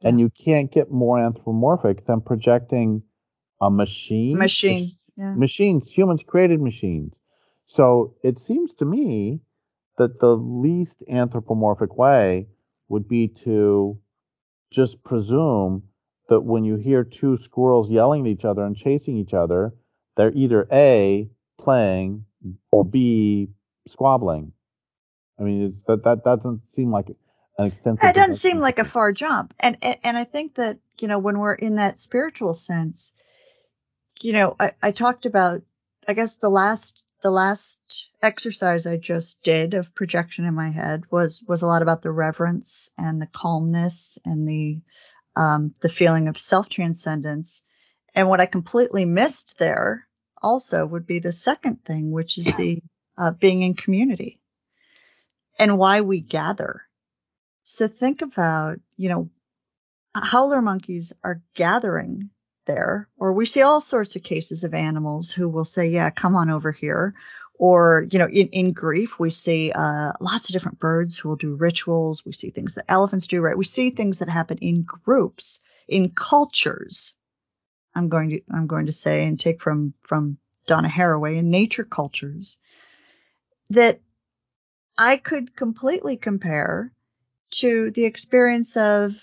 yeah. 0.00 0.08
and 0.08 0.20
you 0.20 0.30
can't 0.30 0.70
get 0.70 0.90
more 0.90 1.18
anthropomorphic 1.18 2.04
than 2.04 2.20
projecting 2.20 3.02
a 3.60 3.70
machine, 3.70 4.36
machine 4.36 4.90
yeah. 5.20 5.34
Machines, 5.34 5.92
humans 5.92 6.24
created 6.26 6.62
machines. 6.62 7.12
So 7.66 8.14
it 8.22 8.38
seems 8.38 8.72
to 8.74 8.86
me 8.86 9.40
that 10.00 10.18
the 10.18 10.34
least 10.34 11.02
anthropomorphic 11.10 11.94
way 11.94 12.48
would 12.88 13.06
be 13.06 13.28
to 13.28 13.98
just 14.70 15.04
presume 15.04 15.82
that 16.30 16.40
when 16.40 16.64
you 16.64 16.76
hear 16.76 17.04
two 17.04 17.36
squirrels 17.36 17.90
yelling 17.90 18.22
at 18.22 18.32
each 18.32 18.46
other 18.46 18.64
and 18.64 18.74
chasing 18.74 19.18
each 19.18 19.34
other, 19.34 19.74
they're 20.16 20.32
either 20.34 20.66
A, 20.72 21.28
playing, 21.58 22.24
or 22.70 22.82
B, 22.82 23.50
squabbling. 23.88 24.52
I 25.38 25.42
mean, 25.42 25.76
that, 25.86 26.02
that, 26.04 26.24
that 26.24 26.40
doesn't 26.40 26.66
seem 26.66 26.90
like 26.90 27.10
an 27.58 27.66
extensive. 27.66 28.08
It 28.08 28.14
doesn't 28.14 28.36
seem 28.36 28.56
like 28.56 28.78
a 28.78 28.86
far 28.86 29.12
jump. 29.12 29.52
And, 29.60 29.76
and, 29.82 29.98
and 30.02 30.16
I 30.16 30.24
think 30.24 30.54
that, 30.54 30.78
you 30.98 31.08
know, 31.08 31.18
when 31.18 31.38
we're 31.38 31.52
in 31.52 31.74
that 31.74 31.98
spiritual 31.98 32.54
sense, 32.54 33.12
you 34.22 34.32
know, 34.32 34.56
I, 34.58 34.72
I 34.82 34.92
talked 34.92 35.26
about, 35.26 35.60
I 36.08 36.14
guess 36.14 36.36
the 36.38 36.48
last, 36.48 37.04
the 37.22 37.30
last 37.30 38.08
exercise 38.22 38.86
I 38.86 38.96
just 38.96 39.42
did 39.42 39.74
of 39.74 39.94
projection 39.94 40.44
in 40.44 40.54
my 40.54 40.70
head 40.70 41.04
was, 41.10 41.44
was 41.46 41.62
a 41.62 41.66
lot 41.66 41.82
about 41.82 42.02
the 42.02 42.10
reverence 42.10 42.90
and 42.98 43.20
the 43.20 43.28
calmness 43.28 44.18
and 44.24 44.48
the, 44.48 44.80
um, 45.36 45.74
the 45.80 45.88
feeling 45.88 46.28
of 46.28 46.38
self 46.38 46.68
transcendence. 46.68 47.62
And 48.14 48.28
what 48.28 48.40
I 48.40 48.46
completely 48.46 49.04
missed 49.04 49.58
there 49.58 50.06
also 50.42 50.84
would 50.84 51.06
be 51.06 51.18
the 51.18 51.32
second 51.32 51.84
thing, 51.84 52.10
which 52.10 52.38
is 52.38 52.56
the 52.56 52.82
uh, 53.18 53.32
being 53.32 53.62
in 53.62 53.74
community 53.74 54.40
and 55.58 55.78
why 55.78 56.00
we 56.00 56.20
gather. 56.20 56.82
So 57.62 57.86
think 57.86 58.22
about, 58.22 58.80
you 58.96 59.10
know, 59.10 59.30
howler 60.14 60.62
monkeys 60.62 61.12
are 61.22 61.42
gathering 61.54 62.30
there. 62.70 63.08
Or 63.18 63.32
we 63.32 63.46
see 63.46 63.62
all 63.62 63.80
sorts 63.80 64.16
of 64.16 64.22
cases 64.22 64.64
of 64.64 64.74
animals 64.74 65.30
who 65.30 65.48
will 65.48 65.64
say, 65.64 65.88
yeah, 65.88 66.10
come 66.10 66.36
on 66.36 66.50
over 66.50 66.72
here. 66.72 67.14
Or, 67.58 68.06
you 68.10 68.18
know, 68.18 68.28
in, 68.28 68.48
in 68.48 68.72
grief, 68.72 69.18
we 69.18 69.30
see 69.30 69.70
uh, 69.74 70.12
lots 70.20 70.48
of 70.48 70.54
different 70.54 70.78
birds 70.78 71.18
who 71.18 71.28
will 71.28 71.36
do 71.36 71.56
rituals. 71.56 72.24
We 72.24 72.32
see 72.32 72.50
things 72.50 72.74
that 72.74 72.86
elephants 72.88 73.26
do, 73.26 73.40
right? 73.40 73.58
We 73.58 73.64
see 73.64 73.90
things 73.90 74.20
that 74.20 74.28
happen 74.28 74.58
in 74.58 74.82
groups, 74.82 75.60
in 75.86 76.10
cultures. 76.10 77.14
I'm 77.94 78.08
going 78.08 78.30
to, 78.30 78.40
I'm 78.50 78.66
going 78.66 78.86
to 78.86 78.92
say 78.92 79.26
and 79.26 79.38
take 79.38 79.60
from, 79.60 79.92
from 80.00 80.38
Donna 80.66 80.88
Haraway 80.88 81.36
in 81.36 81.50
nature 81.50 81.84
cultures 81.84 82.58
that 83.70 84.00
I 84.96 85.16
could 85.16 85.54
completely 85.56 86.16
compare 86.16 86.92
to 87.50 87.90
the 87.90 88.04
experience 88.04 88.76
of 88.76 89.20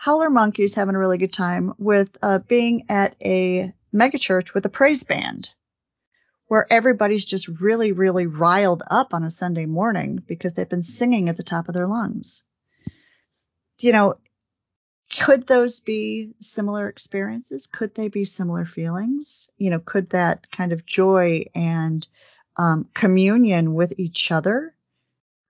howler 0.00 0.30
monkeys 0.30 0.74
having 0.74 0.94
a 0.94 0.98
really 0.98 1.18
good 1.18 1.32
time 1.32 1.74
with 1.76 2.16
uh, 2.22 2.38
being 2.38 2.86
at 2.88 3.14
a 3.22 3.70
megachurch 3.94 4.54
with 4.54 4.64
a 4.64 4.70
praise 4.70 5.04
band 5.04 5.50
where 6.46 6.66
everybody's 6.72 7.26
just 7.26 7.48
really, 7.48 7.92
really 7.92 8.26
riled 8.26 8.82
up 8.90 9.12
on 9.12 9.24
a 9.24 9.30
Sunday 9.30 9.66
morning 9.66 10.18
because 10.26 10.54
they've 10.54 10.70
been 10.70 10.82
singing 10.82 11.28
at 11.28 11.36
the 11.36 11.42
top 11.42 11.68
of 11.68 11.74
their 11.74 11.86
lungs. 11.86 12.42
You 13.78 13.92
know, 13.92 14.14
could 15.18 15.46
those 15.46 15.80
be 15.80 16.32
similar 16.40 16.88
experiences? 16.88 17.68
Could 17.70 17.94
they 17.94 18.08
be 18.08 18.24
similar 18.24 18.64
feelings? 18.64 19.50
You 19.58 19.68
know, 19.68 19.80
could 19.80 20.10
that 20.10 20.50
kind 20.50 20.72
of 20.72 20.86
joy 20.86 21.44
and 21.54 22.08
um, 22.56 22.88
communion 22.94 23.74
with 23.74 23.98
each 23.98 24.32
other 24.32 24.74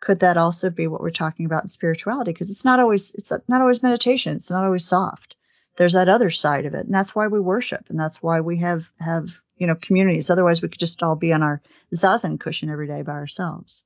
could 0.00 0.20
that 0.20 0.38
also 0.38 0.70
be 0.70 0.86
what 0.86 1.02
we're 1.02 1.10
talking 1.10 1.46
about 1.46 1.62
in 1.62 1.68
spirituality? 1.68 2.32
Because 2.32 2.50
it's 2.50 2.64
not 2.64 2.80
always 2.80 3.14
it's 3.14 3.32
not 3.48 3.60
always 3.60 3.82
meditation. 3.82 4.36
It's 4.36 4.50
not 4.50 4.64
always 4.64 4.86
soft. 4.86 5.36
There's 5.76 5.92
that 5.92 6.08
other 6.08 6.30
side 6.30 6.64
of 6.66 6.74
it, 6.74 6.86
and 6.86 6.94
that's 6.94 7.14
why 7.14 7.28
we 7.28 7.38
worship, 7.38 7.86
and 7.88 8.00
that's 8.00 8.22
why 8.22 8.40
we 8.40 8.58
have 8.58 8.88
have 8.98 9.28
you 9.56 9.66
know 9.66 9.76
communities. 9.76 10.30
Otherwise, 10.30 10.62
we 10.62 10.68
could 10.68 10.80
just 10.80 11.02
all 11.02 11.16
be 11.16 11.32
on 11.32 11.42
our 11.42 11.62
zazen 11.94 12.40
cushion 12.40 12.70
every 12.70 12.86
day 12.86 13.02
by 13.02 13.12
ourselves. 13.12 13.84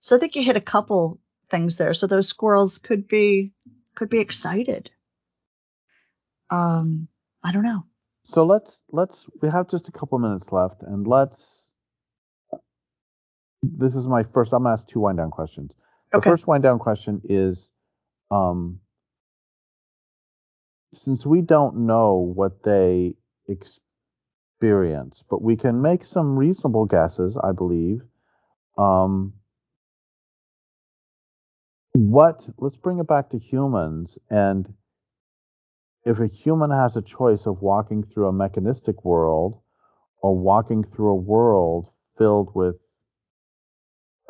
So 0.00 0.16
I 0.16 0.18
think 0.18 0.34
you 0.34 0.42
hit 0.42 0.56
a 0.56 0.60
couple 0.60 1.20
things 1.48 1.76
there. 1.76 1.94
So 1.94 2.06
those 2.06 2.28
squirrels 2.28 2.78
could 2.78 3.06
be 3.06 3.52
could 3.94 4.08
be 4.08 4.20
excited. 4.20 4.90
Um, 6.50 7.08
I 7.44 7.52
don't 7.52 7.62
know. 7.62 7.84
So 8.24 8.44
let's 8.44 8.82
let's 8.90 9.26
we 9.40 9.50
have 9.50 9.70
just 9.70 9.88
a 9.88 9.92
couple 9.92 10.18
minutes 10.18 10.50
left, 10.50 10.82
and 10.82 11.06
let's 11.06 11.61
this 13.62 13.94
is 13.94 14.06
my 14.06 14.24
first. 14.24 14.52
I'm 14.52 14.64
gonna 14.64 14.74
ask 14.74 14.86
two 14.86 15.00
wind 15.00 15.18
down 15.18 15.30
questions. 15.30 15.72
The 16.10 16.18
okay. 16.18 16.30
first 16.30 16.46
wind 16.46 16.62
down 16.62 16.78
question 16.78 17.22
is, 17.24 17.70
um, 18.30 18.80
since 20.92 21.24
we 21.24 21.40
don't 21.40 21.86
know 21.86 22.32
what 22.34 22.62
they 22.62 23.14
experience, 23.48 25.24
but 25.30 25.42
we 25.42 25.56
can 25.56 25.80
make 25.80 26.04
some 26.04 26.36
reasonable 26.36 26.86
guesses, 26.86 27.36
I 27.36 27.52
believe. 27.52 28.02
Um, 28.76 29.34
what? 31.94 32.42
Let's 32.58 32.76
bring 32.76 32.98
it 32.98 33.06
back 33.06 33.30
to 33.30 33.38
humans 33.38 34.18
and 34.30 34.72
if 36.04 36.18
a 36.18 36.26
human 36.26 36.70
has 36.70 36.96
a 36.96 37.02
choice 37.02 37.46
of 37.46 37.62
walking 37.62 38.02
through 38.02 38.26
a 38.26 38.32
mechanistic 38.32 39.04
world 39.04 39.60
or 40.20 40.36
walking 40.36 40.82
through 40.82 41.10
a 41.10 41.14
world 41.14 41.90
filled 42.18 42.50
with 42.54 42.76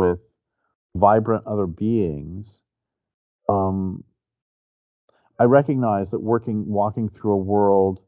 with 0.02 0.18
vibrant 0.96 1.46
other 1.46 1.66
beings, 1.66 2.60
um, 3.48 4.02
I 5.38 5.44
recognize 5.44 6.10
that 6.10 6.20
working, 6.20 6.66
walking 6.66 7.08
through 7.08 7.32
a 7.32 7.36
world 7.36 8.00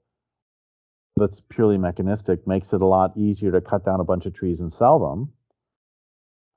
that's 1.16 1.40
purely 1.48 1.78
mechanistic 1.78 2.46
makes 2.46 2.72
it 2.72 2.80
a 2.80 2.86
lot 2.86 3.16
easier 3.16 3.52
to 3.52 3.60
cut 3.60 3.84
down 3.84 4.00
a 4.00 4.04
bunch 4.04 4.26
of 4.26 4.34
trees 4.34 4.60
and 4.60 4.72
sell 4.72 4.98
them. 4.98 5.32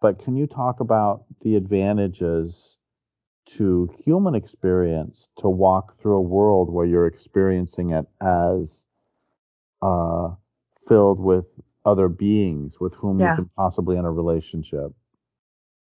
But 0.01 0.19
can 0.23 0.35
you 0.35 0.47
talk 0.47 0.79
about 0.79 1.25
the 1.41 1.55
advantages 1.55 2.77
to 3.57 3.89
human 4.03 4.35
experience 4.35 5.29
to 5.37 5.49
walk 5.49 5.99
through 6.01 6.17
a 6.17 6.21
world 6.21 6.71
where 6.71 6.85
you're 6.85 7.07
experiencing 7.07 7.91
it 7.91 8.05
as 8.21 8.83
uh, 9.81 10.29
filled 10.87 11.19
with 11.19 11.45
other 11.85 12.09
beings 12.09 12.79
with 12.79 12.93
whom 12.95 13.19
yeah. 13.19 13.31
you 13.31 13.35
can 13.37 13.49
possibly 13.55 13.97
in 13.97 14.05
a 14.05 14.11
relationship? 14.11 14.91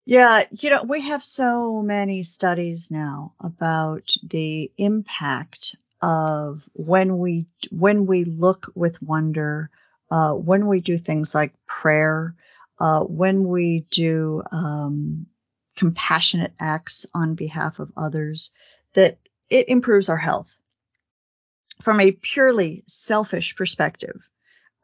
Yeah, 0.05 0.43
you 0.51 0.69
know, 0.69 0.83
we 0.83 1.01
have 1.01 1.23
so 1.23 1.81
many 1.81 2.21
studies 2.23 2.91
now 2.91 3.33
about 3.39 4.15
the 4.23 4.71
impact 4.77 5.75
of 6.01 6.61
when 6.73 7.17
we 7.17 7.47
when 7.71 8.05
we 8.05 8.23
look 8.23 8.71
with 8.75 9.01
wonder, 9.01 9.71
uh, 10.11 10.33
when 10.33 10.67
we 10.67 10.79
do 10.81 10.97
things 10.97 11.33
like 11.33 11.53
prayer, 11.65 12.35
uh, 12.79 13.01
when 13.01 13.47
we 13.47 13.85
do 13.89 14.43
um, 14.51 15.25
compassionate 15.75 16.53
acts 16.59 17.07
on 17.15 17.33
behalf 17.33 17.79
of 17.79 17.91
others, 17.97 18.51
that 18.93 19.17
it 19.49 19.69
improves 19.69 20.09
our 20.09 20.17
health. 20.17 20.55
From 21.81 21.99
a 21.99 22.11
purely 22.11 22.83
selfish 22.87 23.55
perspective, 23.55 24.21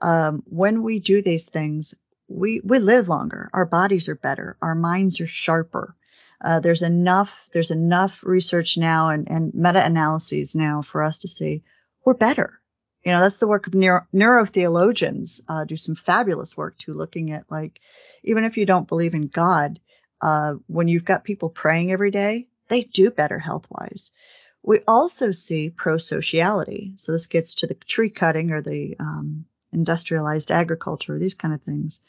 um, 0.02 0.42
when 0.48 0.82
we 0.82 1.00
do 1.00 1.22
these 1.22 1.48
things, 1.50 1.94
we 2.32 2.62
we 2.64 2.80
live 2.80 3.08
longer. 3.08 3.50
Our 3.54 3.66
bodies 3.66 4.10
are 4.10 4.16
better. 4.16 4.58
Our 4.62 4.76
minds 4.76 5.22
are 5.22 5.28
sharper. 5.28 5.96
Uh, 6.44 6.60
there's 6.60 6.82
enough 6.82 7.50
there's 7.54 7.72
enough 7.72 8.24
research 8.24 8.78
now 8.78 9.10
and, 9.10 9.30
and 9.30 9.54
meta 9.54 9.86
analyses 9.86 10.56
now 10.56 10.82
for 10.82 11.04
us 11.04 11.20
to 11.20 11.28
say 11.28 11.64
we're 12.04 12.14
better. 12.14 12.60
You 13.06 13.12
know, 13.12 13.20
that's 13.20 13.40
the 13.40 13.48
work 13.48 13.68
of 13.68 13.74
neuro, 13.74 14.06
neurotheologians. 14.14 15.42
Uh, 15.48 15.66
do 15.66 15.76
some 15.76 15.96
fabulous 15.96 16.56
work 16.56 16.78
too, 16.78 16.94
looking 16.94 17.32
at 17.32 17.50
like 17.52 17.80
even 18.24 18.44
if 18.44 18.58
you 18.58 18.66
don't 18.66 18.88
believe 18.88 19.14
in 19.14 19.28
God, 19.28 19.80
uh, 20.22 20.56
when 20.68 20.88
you've 20.88 21.06
got 21.06 21.24
people 21.24 21.50
praying 21.50 21.92
every 21.92 22.12
day, 22.12 22.48
they 22.68 22.84
do 22.84 23.12
better 23.12 23.40
health 23.40 23.66
wise. 23.70 24.12
We 24.64 24.82
also 24.88 25.32
see 25.32 25.72
pro-sociality. 25.72 26.94
So 26.98 27.12
this 27.12 27.26
gets 27.26 27.56
to 27.56 27.68
the 27.68 27.74
tree 27.74 28.12
cutting 28.12 28.52
or 28.52 28.62
the 28.62 28.96
um, 29.00 29.46
industrialized 29.74 30.52
agriculture, 30.52 31.18
these 31.18 31.34
kind 31.34 31.54
of 31.54 31.62
things. 31.62 32.00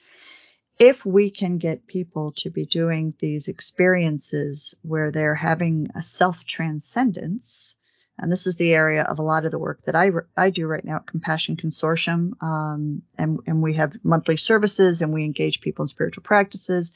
If 0.79 1.05
we 1.05 1.31
can 1.31 1.59
get 1.59 1.87
people 1.87 2.33
to 2.39 2.51
be 2.51 2.67
doing 2.67 3.15
these 3.19 3.49
experiences 3.49 4.75
where 4.83 5.11
they're 5.11 5.35
having 5.35 5.91
a 5.95 6.03
self 6.03 6.45
transcendence, 6.45 7.77
and 8.19 8.31
this 8.31 8.47
is 8.47 8.57
the 8.57 8.75
area 8.75 9.03
of 9.03 9.19
a 9.19 9.23
lot 9.23 9.45
of 9.45 9.51
the 9.51 9.59
work 9.59 9.83
that 9.83 9.95
I, 9.95 10.11
I 10.37 10.51
do 10.51 10.67
right 10.67 10.85
now 10.85 10.97
at 10.97 11.07
Compassion 11.07 11.57
Consortium, 11.57 12.43
um, 12.43 13.03
and, 13.19 13.41
and 13.47 13.63
we 13.63 13.75
have 13.75 13.93
monthly 14.03 14.37
services 14.37 15.03
and 15.03 15.13
we 15.13 15.25
engage 15.25 15.61
people 15.61 15.85
in 15.85 15.89
spiritual 15.89 16.23
practices. 16.23 16.93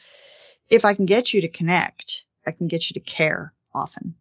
If 0.69 0.85
I 0.85 0.95
can 0.95 1.07
get 1.07 1.33
you 1.33 1.43
to 1.43 1.49
connect, 1.49 2.25
I 2.47 2.53
can 2.53 2.69
get 2.69 2.91
you 2.91 2.95
to 2.95 3.01
care 3.01 3.53
often. 3.75 4.15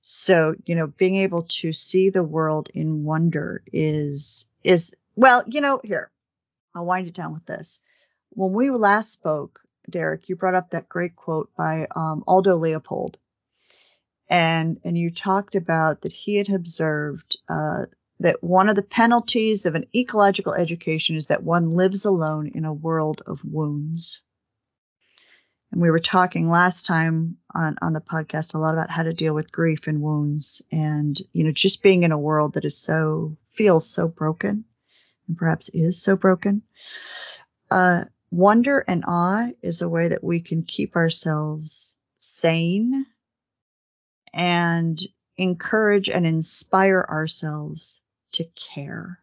So, 0.00 0.56
you 0.64 0.74
know, 0.74 0.88
being 0.88 1.16
able 1.16 1.44
to 1.60 1.72
see 1.72 2.10
the 2.10 2.24
world 2.24 2.68
in 2.74 3.04
wonder 3.04 3.62
is, 3.72 4.46
is 4.64 4.96
well, 5.14 5.44
you 5.46 5.60
know, 5.60 5.80
here, 5.82 6.10
I'll 6.74 6.86
wind 6.86 7.08
it 7.08 7.14
down 7.14 7.34
with 7.34 7.46
this. 7.46 7.80
When 8.30 8.52
we 8.52 8.70
last 8.70 9.12
spoke, 9.12 9.60
Derrick, 9.88 10.28
you 10.28 10.36
brought 10.36 10.54
up 10.54 10.70
that 10.70 10.88
great 10.88 11.16
quote 11.16 11.50
by 11.56 11.86
um, 11.94 12.24
Aldo 12.26 12.56
Leopold. 12.56 13.18
And, 14.28 14.80
and 14.84 14.96
you 14.96 15.10
talked 15.10 15.54
about 15.54 16.02
that 16.02 16.12
he 16.12 16.36
had 16.36 16.48
observed 16.48 17.36
uh, 17.48 17.86
that 18.20 18.42
one 18.42 18.70
of 18.70 18.76
the 18.76 18.82
penalties 18.82 19.66
of 19.66 19.74
an 19.74 19.84
ecological 19.94 20.54
education 20.54 21.16
is 21.16 21.26
that 21.26 21.42
one 21.42 21.70
lives 21.70 22.04
alone 22.04 22.50
in 22.54 22.64
a 22.64 22.72
world 22.72 23.22
of 23.26 23.44
wounds. 23.44 24.22
And 25.70 25.82
we 25.82 25.90
were 25.90 25.98
talking 25.98 26.48
last 26.48 26.86
time 26.86 27.38
on, 27.54 27.76
on 27.82 27.92
the 27.92 28.00
podcast 28.00 28.54
a 28.54 28.58
lot 28.58 28.74
about 28.74 28.90
how 28.90 29.02
to 29.02 29.12
deal 29.12 29.34
with 29.34 29.52
grief 29.52 29.86
and 29.86 30.00
wounds 30.00 30.62
and, 30.70 31.18
you 31.32 31.44
know, 31.44 31.52
just 31.52 31.82
being 31.82 32.04
in 32.04 32.12
a 32.12 32.18
world 32.18 32.54
that 32.54 32.64
is 32.64 32.78
so, 32.78 33.36
feels 33.50 33.90
so 33.90 34.06
broken 34.08 34.64
and 35.32 35.38
perhaps 35.38 35.70
is 35.70 36.02
so 36.02 36.14
broken. 36.14 36.60
Uh, 37.70 38.04
wonder 38.30 38.84
and 38.86 39.02
awe 39.06 39.48
is 39.62 39.80
a 39.80 39.88
way 39.88 40.08
that 40.08 40.22
we 40.22 40.40
can 40.40 40.62
keep 40.62 40.94
ourselves 40.94 41.96
sane 42.18 43.06
and 44.34 45.00
encourage 45.38 46.10
and 46.10 46.26
inspire 46.26 47.06
ourselves 47.08 48.02
to 48.32 48.44
care. 48.74 49.20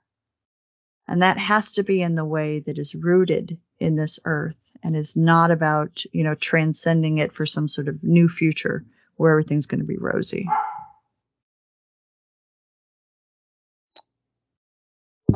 And 1.08 1.22
that 1.22 1.38
has 1.38 1.74
to 1.74 1.84
be 1.84 2.02
in 2.02 2.16
the 2.16 2.26
way 2.26 2.60
that 2.62 2.80
is 2.80 2.96
rooted 2.96 3.60
in 3.80 3.96
this 3.96 4.20
earth 4.26 4.56
and 4.84 4.96
is 4.96 5.16
not 5.16 5.52
about, 5.52 6.04
you 6.12 6.24
know, 6.24 6.34
transcending 6.34 7.20
it 7.20 7.34
for 7.34 7.46
some 7.46 7.68
sort 7.68 7.88
of 7.88 8.04
new 8.04 8.28
future 8.28 8.84
where 9.16 9.32
everything's 9.32 9.68
going 9.68 9.82
to 9.82 9.86
be 9.86 9.98
rosy. 9.98 10.48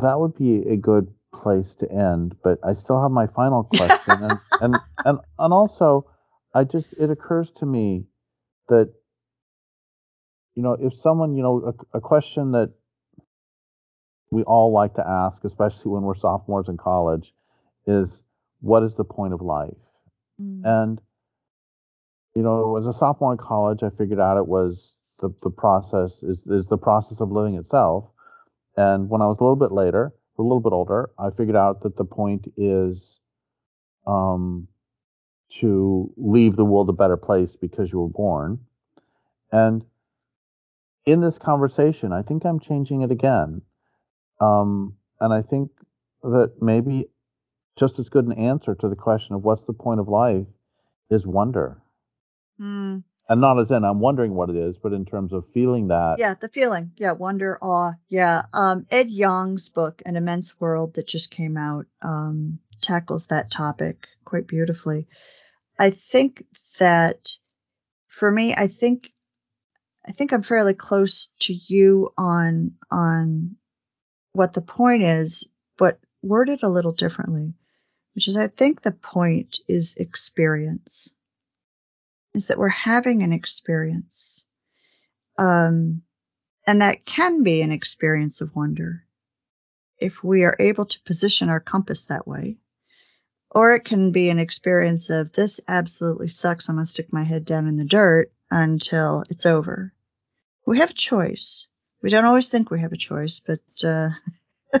That 0.04 0.18
would 0.20 0.36
be 0.36 0.68
a 0.68 0.76
good 0.76 1.12
place 1.32 1.74
to 1.76 1.90
end. 1.90 2.36
But 2.42 2.58
I 2.64 2.72
still 2.72 3.00
have 3.02 3.10
my 3.10 3.26
final 3.26 3.64
question, 3.76 4.14
and, 4.22 4.38
and 4.60 4.76
and 5.04 5.18
and 5.38 5.52
also, 5.52 6.10
I 6.54 6.64
just 6.64 6.92
it 6.94 7.10
occurs 7.10 7.50
to 7.52 7.66
me 7.66 8.06
that 8.68 8.92
you 10.54 10.62
know 10.62 10.76
if 10.80 10.94
someone 10.94 11.34
you 11.36 11.42
know 11.42 11.74
a, 11.92 11.98
a 11.98 12.00
question 12.00 12.52
that 12.52 12.70
we 14.30 14.42
all 14.42 14.72
like 14.72 14.94
to 14.94 15.08
ask, 15.08 15.44
especially 15.44 15.92
when 15.92 16.02
we're 16.02 16.16
sophomores 16.16 16.68
in 16.68 16.76
college, 16.76 17.32
is 17.86 18.22
what 18.60 18.82
is 18.82 18.94
the 18.94 19.04
point 19.04 19.32
of 19.32 19.40
life? 19.40 19.76
Mm. 20.40 20.62
And 20.64 21.00
you 22.34 22.42
know, 22.42 22.76
as 22.76 22.86
a 22.86 22.92
sophomore 22.92 23.32
in 23.32 23.38
college, 23.38 23.82
I 23.82 23.90
figured 23.90 24.20
out 24.20 24.36
it 24.36 24.46
was 24.46 24.96
the 25.20 25.30
the 25.42 25.50
process 25.50 26.22
is 26.22 26.44
is 26.46 26.66
the 26.66 26.78
process 26.78 27.20
of 27.20 27.30
living 27.30 27.54
itself. 27.54 28.10
And 28.76 29.08
when 29.08 29.22
I 29.22 29.26
was 29.26 29.38
a 29.40 29.44
little 29.44 29.56
bit 29.56 29.72
later, 29.72 30.12
a 30.38 30.42
little 30.42 30.60
bit 30.60 30.72
older, 30.72 31.10
I 31.18 31.30
figured 31.30 31.56
out 31.56 31.82
that 31.82 31.96
the 31.96 32.04
point 32.04 32.52
is 32.56 33.20
um, 34.06 34.68
to 35.60 36.12
leave 36.16 36.56
the 36.56 36.64
world 36.64 36.88
a 36.88 36.92
better 36.92 37.16
place 37.16 37.56
because 37.60 37.92
you 37.92 38.00
were 38.00 38.08
born. 38.08 38.60
And 39.52 39.84
in 41.06 41.20
this 41.20 41.38
conversation, 41.38 42.12
I 42.12 42.22
think 42.22 42.44
I'm 42.44 42.58
changing 42.58 43.02
it 43.02 43.10
again. 43.10 43.62
Um, 44.40 44.96
and 45.20 45.32
I 45.32 45.42
think 45.42 45.70
that 46.22 46.54
maybe 46.60 47.06
just 47.76 47.98
as 47.98 48.08
good 48.08 48.26
an 48.26 48.32
answer 48.32 48.74
to 48.74 48.88
the 48.88 48.96
question 48.96 49.34
of 49.34 49.42
what's 49.42 49.62
the 49.62 49.72
point 49.72 50.00
of 50.00 50.08
life 50.08 50.46
is 51.10 51.26
wonder. 51.26 51.80
Mm. 52.60 53.04
And 53.28 53.40
not 53.40 53.58
as 53.58 53.70
in 53.70 53.84
I'm 53.84 54.00
wondering 54.00 54.34
what 54.34 54.50
it 54.50 54.56
is, 54.56 54.78
but 54.78 54.92
in 54.92 55.06
terms 55.06 55.32
of 55.32 55.44
feeling 55.54 55.88
that. 55.88 56.16
Yeah, 56.18 56.34
the 56.38 56.48
feeling. 56.48 56.92
Yeah, 56.96 57.12
wonder, 57.12 57.58
awe. 57.60 57.92
Yeah. 58.08 58.42
Um, 58.52 58.86
Ed 58.90 59.10
Yong's 59.10 59.70
book, 59.70 60.02
An 60.04 60.16
Immense 60.16 60.60
World, 60.60 60.94
that 60.94 61.06
just 61.06 61.30
came 61.30 61.56
out, 61.56 61.86
um, 62.02 62.58
tackles 62.82 63.28
that 63.28 63.50
topic 63.50 64.06
quite 64.24 64.46
beautifully. 64.46 65.06
I 65.78 65.90
think 65.90 66.44
that 66.78 67.30
for 68.08 68.30
me, 68.30 68.54
I 68.54 68.66
think 68.66 69.12
I 70.06 70.12
think 70.12 70.32
I'm 70.32 70.42
fairly 70.42 70.74
close 70.74 71.30
to 71.40 71.54
you 71.54 72.10
on 72.18 72.74
on 72.90 73.56
what 74.32 74.52
the 74.52 74.60
point 74.60 75.02
is, 75.02 75.48
but 75.78 75.98
worded 76.22 76.62
a 76.62 76.68
little 76.68 76.92
differently, 76.92 77.54
which 78.14 78.28
is 78.28 78.36
I 78.36 78.48
think 78.48 78.82
the 78.82 78.92
point 78.92 79.58
is 79.66 79.96
experience. 79.96 81.13
Is 82.34 82.46
that 82.46 82.58
we're 82.58 82.68
having 82.68 83.22
an 83.22 83.32
experience. 83.32 84.44
Um, 85.38 86.02
and 86.66 86.82
that 86.82 87.04
can 87.04 87.42
be 87.42 87.62
an 87.62 87.70
experience 87.70 88.40
of 88.40 88.54
wonder 88.54 89.04
if 89.98 90.22
we 90.24 90.44
are 90.44 90.56
able 90.58 90.86
to 90.86 91.02
position 91.02 91.48
our 91.48 91.60
compass 91.60 92.06
that 92.06 92.26
way. 92.26 92.58
Or 93.50 93.74
it 93.74 93.84
can 93.84 94.10
be 94.10 94.30
an 94.30 94.38
experience 94.38 95.10
of 95.10 95.32
this 95.32 95.60
absolutely 95.68 96.28
sucks. 96.28 96.68
I'm 96.68 96.76
going 96.76 96.84
to 96.84 96.90
stick 96.90 97.12
my 97.12 97.22
head 97.22 97.44
down 97.44 97.68
in 97.68 97.76
the 97.76 97.84
dirt 97.84 98.32
until 98.50 99.24
it's 99.30 99.46
over. 99.46 99.92
We 100.66 100.78
have 100.78 100.90
a 100.90 100.94
choice. 100.94 101.68
We 102.02 102.10
don't 102.10 102.24
always 102.24 102.48
think 102.48 102.70
we 102.70 102.80
have 102.80 102.92
a 102.92 102.96
choice, 102.96 103.40
but 103.40 103.60
uh, 103.84 104.10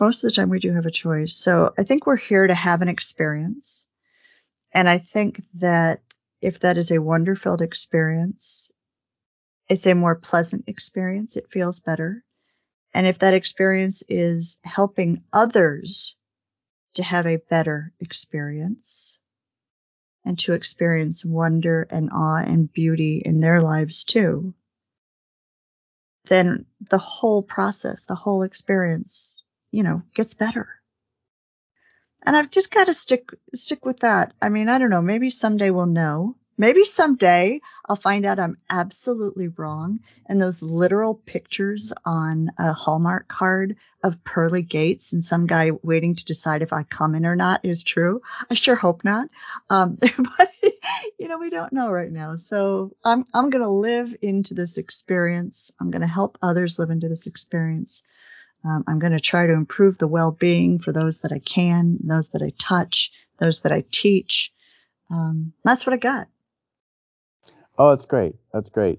most 0.00 0.24
of 0.24 0.28
the 0.28 0.34
time 0.34 0.50
we 0.50 0.58
do 0.58 0.72
have 0.72 0.86
a 0.86 0.90
choice. 0.90 1.36
So 1.36 1.72
I 1.78 1.84
think 1.84 2.06
we're 2.06 2.16
here 2.16 2.46
to 2.46 2.54
have 2.54 2.82
an 2.82 2.88
experience. 2.88 3.84
And 4.72 4.88
I 4.88 4.98
think 4.98 5.40
that 5.60 6.00
if 6.46 6.60
that 6.60 6.78
is 6.78 6.92
a 6.92 7.02
wonder 7.02 7.34
filled 7.34 7.60
experience, 7.60 8.70
it's 9.68 9.84
a 9.84 9.96
more 9.96 10.14
pleasant 10.14 10.62
experience. 10.68 11.36
It 11.36 11.50
feels 11.50 11.80
better. 11.80 12.22
And 12.94 13.04
if 13.04 13.18
that 13.18 13.34
experience 13.34 14.04
is 14.08 14.60
helping 14.62 15.24
others 15.32 16.16
to 16.94 17.02
have 17.02 17.26
a 17.26 17.42
better 17.50 17.92
experience 17.98 19.18
and 20.24 20.38
to 20.38 20.52
experience 20.52 21.24
wonder 21.24 21.84
and 21.90 22.10
awe 22.12 22.44
and 22.46 22.72
beauty 22.72 23.20
in 23.24 23.40
their 23.40 23.60
lives 23.60 24.04
too, 24.04 24.54
then 26.26 26.64
the 26.78 26.98
whole 26.98 27.42
process, 27.42 28.04
the 28.04 28.14
whole 28.14 28.44
experience, 28.44 29.42
you 29.72 29.82
know, 29.82 30.02
gets 30.14 30.34
better. 30.34 30.75
And 32.22 32.36
I've 32.36 32.50
just 32.50 32.70
got 32.70 32.86
to 32.86 32.94
stick 32.94 33.30
stick 33.54 33.84
with 33.84 34.00
that. 34.00 34.32
I 34.42 34.48
mean, 34.48 34.68
I 34.68 34.78
don't 34.78 34.90
know, 34.90 35.02
maybe 35.02 35.30
someday 35.30 35.70
we'll 35.70 35.86
know 35.86 36.36
Maybe 36.58 36.84
someday 36.84 37.60
I'll 37.86 37.96
find 37.96 38.24
out 38.24 38.38
I'm 38.38 38.56
absolutely 38.70 39.48
wrong 39.48 40.00
and 40.24 40.40
those 40.40 40.62
literal 40.62 41.14
pictures 41.14 41.92
on 42.04 42.50
a 42.58 42.72
Hallmark 42.72 43.28
card 43.28 43.76
of 44.02 44.24
pearly 44.24 44.62
gates 44.62 45.12
and 45.12 45.22
some 45.22 45.46
guy 45.46 45.72
waiting 45.82 46.14
to 46.14 46.24
decide 46.24 46.62
if 46.62 46.72
I 46.72 46.84
come 46.84 47.14
in 47.14 47.26
or 47.26 47.36
not 47.36 47.64
is 47.64 47.82
true. 47.82 48.22
I 48.48 48.54
sure 48.54 48.74
hope 48.74 49.04
not. 49.04 49.28
Um, 49.68 49.98
but 50.00 50.50
you 51.18 51.28
know, 51.28 51.38
we 51.38 51.50
don't 51.50 51.74
know 51.74 51.90
right 51.90 52.10
now. 52.10 52.36
So 52.36 52.92
I'm, 53.04 53.26
I'm 53.34 53.50
to 53.62 53.68
live 53.68 54.16
into 54.22 54.54
this 54.54 54.78
experience. 54.78 55.72
I'm 55.78 55.90
to 56.00 56.06
help 56.06 56.38
others 56.40 56.78
live 56.78 56.90
into 56.90 57.08
this 57.08 57.26
experience. 57.26 58.02
Um, 58.66 58.84
I'm 58.86 58.98
going 58.98 59.12
to 59.12 59.20
try 59.20 59.46
to 59.46 59.52
improve 59.52 59.98
the 59.98 60.08
well-being 60.08 60.78
for 60.78 60.92
those 60.92 61.20
that 61.20 61.32
I 61.32 61.38
can, 61.38 61.98
those 62.02 62.30
that 62.30 62.42
I 62.42 62.52
touch, 62.58 63.12
those 63.38 63.60
that 63.60 63.72
I 63.72 63.84
teach. 63.92 64.52
Um, 65.10 65.52
that's 65.64 65.86
what 65.86 65.92
I 65.92 65.98
got. 65.98 66.26
Oh, 67.78 67.90
that's 67.90 68.06
great. 68.06 68.34
That's 68.52 68.68
great. 68.68 68.98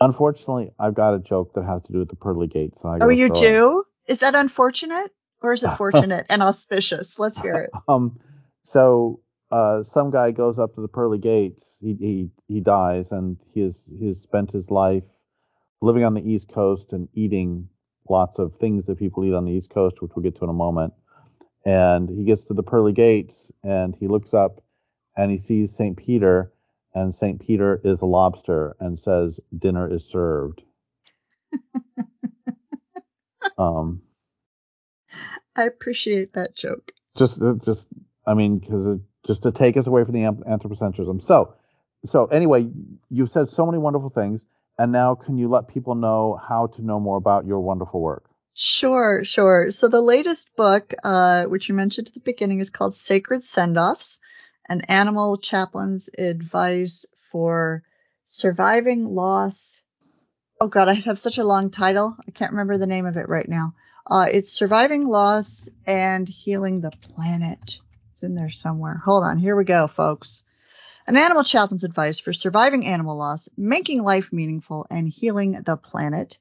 Unfortunately, 0.00 0.72
I've 0.78 0.94
got 0.94 1.14
a 1.14 1.18
joke 1.18 1.54
that 1.54 1.64
has 1.64 1.82
to 1.82 1.92
do 1.92 1.98
with 2.00 2.08
the 2.08 2.16
pearly 2.16 2.46
gates. 2.46 2.80
oh, 2.84 3.08
you 3.08 3.30
do? 3.30 3.84
It. 4.06 4.12
Is 4.12 4.18
that 4.20 4.34
unfortunate 4.34 5.12
or 5.42 5.52
is 5.52 5.62
it 5.62 5.70
fortunate 5.70 6.26
and 6.28 6.42
auspicious? 6.42 7.18
Let's 7.18 7.40
hear 7.40 7.56
it. 7.56 7.70
Um, 7.88 8.18
so 8.62 9.20
uh, 9.50 9.82
some 9.82 10.10
guy 10.10 10.30
goes 10.30 10.58
up 10.58 10.74
to 10.74 10.80
the 10.80 10.88
pearly 10.88 11.18
gates. 11.18 11.64
He 11.80 11.94
he 11.94 12.30
he 12.46 12.60
dies, 12.60 13.10
and 13.10 13.38
he 13.52 13.62
has 13.62 13.90
he 13.98 14.06
has 14.08 14.20
spent 14.20 14.52
his 14.52 14.70
life 14.70 15.04
living 15.80 16.04
on 16.04 16.14
the 16.14 16.28
East 16.28 16.50
Coast 16.52 16.92
and 16.92 17.08
eating 17.14 17.68
lots 18.10 18.38
of 18.38 18.56
things 18.56 18.86
that 18.86 18.98
people 18.98 19.24
eat 19.24 19.34
on 19.34 19.44
the 19.44 19.52
East 19.52 19.70
Coast, 19.70 20.02
which 20.02 20.12
we'll 20.14 20.22
get 20.22 20.36
to 20.36 20.44
in 20.44 20.50
a 20.50 20.54
moment. 20.54 20.92
And 21.64 22.08
he 22.08 22.24
gets 22.24 22.44
to 22.44 22.54
the 22.54 22.62
pearly 22.62 22.92
gates, 22.92 23.50
and 23.62 23.94
he 23.94 24.08
looks 24.08 24.34
up, 24.34 24.62
and 25.16 25.30
he 25.30 25.38
sees 25.38 25.74
Saint 25.74 25.96
Peter 25.96 26.52
and 26.94 27.14
St. 27.14 27.40
Peter 27.40 27.80
is 27.84 28.02
a 28.02 28.06
lobster 28.06 28.76
and 28.80 28.98
says 28.98 29.38
dinner 29.56 29.92
is 29.92 30.04
served. 30.04 30.62
um, 33.58 34.02
I 35.54 35.64
appreciate 35.64 36.32
that 36.34 36.56
joke. 36.56 36.92
Just, 37.16 37.40
uh, 37.40 37.54
just, 37.64 37.88
I 38.26 38.34
mean, 38.34 38.58
because 38.58 38.98
just 39.26 39.42
to 39.44 39.52
take 39.52 39.76
us 39.76 39.86
away 39.86 40.04
from 40.04 40.14
the 40.14 40.22
anthropocentrism. 40.22 41.22
So, 41.22 41.54
so 42.06 42.26
anyway, 42.26 42.68
you've 43.10 43.30
said 43.30 43.48
so 43.48 43.66
many 43.66 43.78
wonderful 43.78 44.10
things, 44.10 44.46
and 44.80 44.92
now 44.92 45.14
can 45.14 45.36
you 45.36 45.46
let 45.50 45.68
people 45.68 45.94
know 45.94 46.40
how 46.48 46.68
to 46.68 46.80
know 46.82 46.98
more 46.98 47.18
about 47.18 47.44
your 47.44 47.60
wonderful 47.60 48.00
work? 48.00 48.24
Sure, 48.54 49.22
sure. 49.24 49.70
So 49.70 49.88
the 49.88 50.00
latest 50.00 50.56
book, 50.56 50.94
uh, 51.04 51.44
which 51.44 51.68
you 51.68 51.74
mentioned 51.74 52.08
at 52.08 52.14
the 52.14 52.20
beginning, 52.20 52.60
is 52.60 52.70
called 52.70 52.94
Sacred 52.94 53.42
Send-Offs, 53.42 54.20
an 54.70 54.80
animal 54.88 55.36
chaplain's 55.36 56.08
advice 56.16 57.04
for 57.30 57.82
surviving 58.24 59.04
loss. 59.04 59.82
Oh 60.62 60.68
God, 60.68 60.88
I 60.88 60.94
have 60.94 61.18
such 61.18 61.36
a 61.36 61.44
long 61.44 61.70
title. 61.70 62.16
I 62.26 62.30
can't 62.30 62.52
remember 62.52 62.78
the 62.78 62.86
name 62.86 63.04
of 63.04 63.18
it 63.18 63.28
right 63.28 63.48
now. 63.48 63.74
Uh, 64.06 64.28
it's 64.32 64.50
surviving 64.50 65.04
loss 65.04 65.68
and 65.86 66.26
healing 66.26 66.80
the 66.80 66.92
planet. 67.02 67.80
It's 68.12 68.22
in 68.22 68.34
there 68.34 68.48
somewhere. 68.48 69.02
Hold 69.04 69.24
on. 69.24 69.36
Here 69.36 69.56
we 69.56 69.64
go, 69.64 69.88
folks. 69.88 70.42
An 71.10 71.16
animal 71.16 71.42
chaplain's 71.42 71.82
advice 71.82 72.20
for 72.20 72.32
surviving 72.32 72.86
animal 72.86 73.16
loss, 73.16 73.48
making 73.56 74.00
life 74.00 74.32
meaningful, 74.32 74.86
and 74.90 75.08
healing 75.08 75.60
the 75.60 75.76
planet 75.76 76.38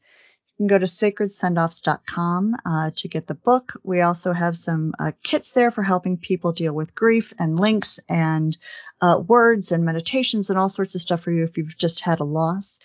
You 0.59 0.67
can 0.67 0.67
go 0.67 0.77
to 0.77 0.85
sacredsendoffs.com 0.85 2.55
uh, 2.63 2.91
to 2.97 3.07
get 3.07 3.25
the 3.25 3.33
book. 3.33 3.73
We 3.83 4.01
also 4.01 4.31
have 4.31 4.55
some 4.55 4.93
uh, 4.99 5.13
kits 5.23 5.53
there 5.53 5.71
for 5.71 5.81
helping 5.81 6.17
people 6.17 6.51
deal 6.51 6.71
with 6.71 6.93
grief 6.93 7.33
and 7.39 7.59
links 7.59 7.99
and 8.07 8.55
uh, 9.01 9.19
words 9.27 9.71
and 9.71 9.85
meditations 9.85 10.51
and 10.51 10.59
all 10.59 10.69
sorts 10.69 10.93
of 10.93 11.01
stuff 11.01 11.21
for 11.21 11.31
you 11.31 11.45
if 11.45 11.57
you've 11.57 11.75
just 11.75 12.01
had 12.01 12.19
a 12.19 12.23
loss. 12.23 12.79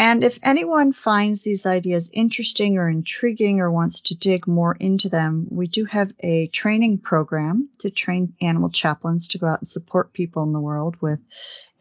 And 0.00 0.22
if 0.22 0.38
anyone 0.44 0.92
finds 0.92 1.42
these 1.42 1.66
ideas 1.66 2.10
interesting 2.12 2.78
or 2.78 2.88
intriguing 2.88 3.60
or 3.60 3.70
wants 3.70 4.02
to 4.02 4.14
dig 4.14 4.46
more 4.46 4.76
into 4.78 5.08
them, 5.08 5.48
we 5.50 5.66
do 5.66 5.86
have 5.86 6.12
a 6.20 6.46
training 6.48 6.98
program 6.98 7.68
to 7.80 7.90
train 7.90 8.34
animal 8.40 8.70
chaplains 8.70 9.28
to 9.28 9.38
go 9.38 9.48
out 9.48 9.60
and 9.60 9.66
support 9.66 10.12
people 10.12 10.44
in 10.44 10.52
the 10.52 10.60
world 10.60 10.96
with 11.00 11.18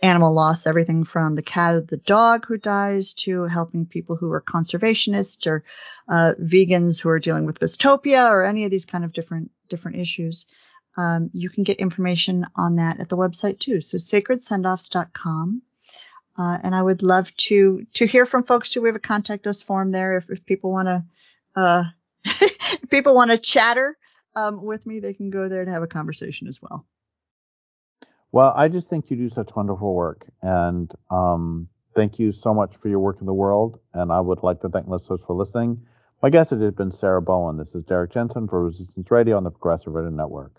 animal 0.01 0.34
loss, 0.34 0.65
everything 0.65 1.03
from 1.03 1.36
the 1.36 1.43
cat 1.43 1.76
or 1.76 1.82
the 1.82 1.97
dog 1.97 2.45
who 2.47 2.57
dies 2.57 3.13
to 3.13 3.43
helping 3.43 3.86
people 3.86 4.15
who 4.15 4.32
are 4.32 4.41
conservationists 4.41 5.45
or 5.47 5.63
uh, 6.09 6.34
vegans 6.39 6.99
who 7.01 7.09
are 7.09 7.20
dealing 7.20 7.45
with 7.45 7.59
dystopia 7.59 8.30
or 8.32 8.43
any 8.43 8.65
of 8.65 8.72
these 8.72 8.86
kind 8.86 9.03
of 9.03 9.13
different 9.13 9.51
different 9.70 9.97
issues. 9.97 10.45
Um, 10.97 11.30
you 11.34 11.49
can 11.49 11.63
get 11.63 11.78
information 11.78 12.45
on 12.55 12.78
that 12.78 12.99
at 12.99 13.09
the 13.09 13.18
website 13.18 13.59
too. 13.59 13.82
So 13.82 13.97
sacredsendoffs.com. 13.97 15.61
Uh, 16.38 16.58
and 16.62 16.76
I 16.76 16.82
would 16.82 17.02
love 17.02 17.36
to 17.38 17.86
to 17.96 18.06
hear 18.06 18.26
from 18.26 18.44
folks 18.44 18.70
too. 18.70 18.82
We 18.82 18.90
have 18.90 18.96
a 18.96 19.00
contact 19.00 19.48
us 19.48 19.62
form 19.62 19.92
there 19.92 20.18
if, 20.18 20.30
if 20.30 20.46
people 20.46 20.72
want 20.72 20.88
to 20.88 21.04
uh, 21.56 21.84
people 22.90 23.16
want 23.16 23.32
to 23.32 23.38
chatter 23.38 23.98
um, 24.36 24.64
with 24.64 24.86
me, 24.86 25.00
they 25.00 25.14
can 25.14 25.32
go 25.32 25.50
there 25.50 25.66
to 25.66 25.72
have 25.72 25.84
a 25.84 25.88
conversation 25.88 26.48
as 26.48 26.62
well. 26.62 26.86
Well, 28.32 28.54
I 28.56 28.68
just 28.68 28.90
think 28.90 29.10
you 29.10 29.18
do 29.18 29.30
such 29.30 29.56
wonderful 29.56 29.94
work, 29.96 30.28
and 30.42 30.92
um, 31.10 31.70
thank 31.96 32.20
you 32.20 32.32
so 32.32 32.54
much 32.54 32.76
for 32.78 32.88
your 32.88 33.00
work 33.00 33.18
in 33.20 33.26
the 33.26 33.34
world. 33.34 33.80
And 33.94 34.12
I 34.12 34.20
would 34.20 34.44
like 34.44 34.62
to 34.62 34.70
thank 34.70 34.88
listeners 34.88 35.22
for 35.26 35.36
listening. 35.36 35.82
My 36.22 36.30
guest 36.30 36.52
it 36.52 36.60
has 36.62 36.74
been 36.74 36.92
Sarah 36.92 37.22
Bowen. 37.22 37.58
This 37.58 37.74
is 37.74 37.84
Derrick 37.86 38.12
Jensen 38.12 38.48
for 38.48 38.64
Resistance 38.64 39.10
Radio 39.10 39.38
on 39.38 39.44
the 39.44 39.52
Progressive 39.52 39.94
Radio 39.94 40.12
Network. 40.12 40.54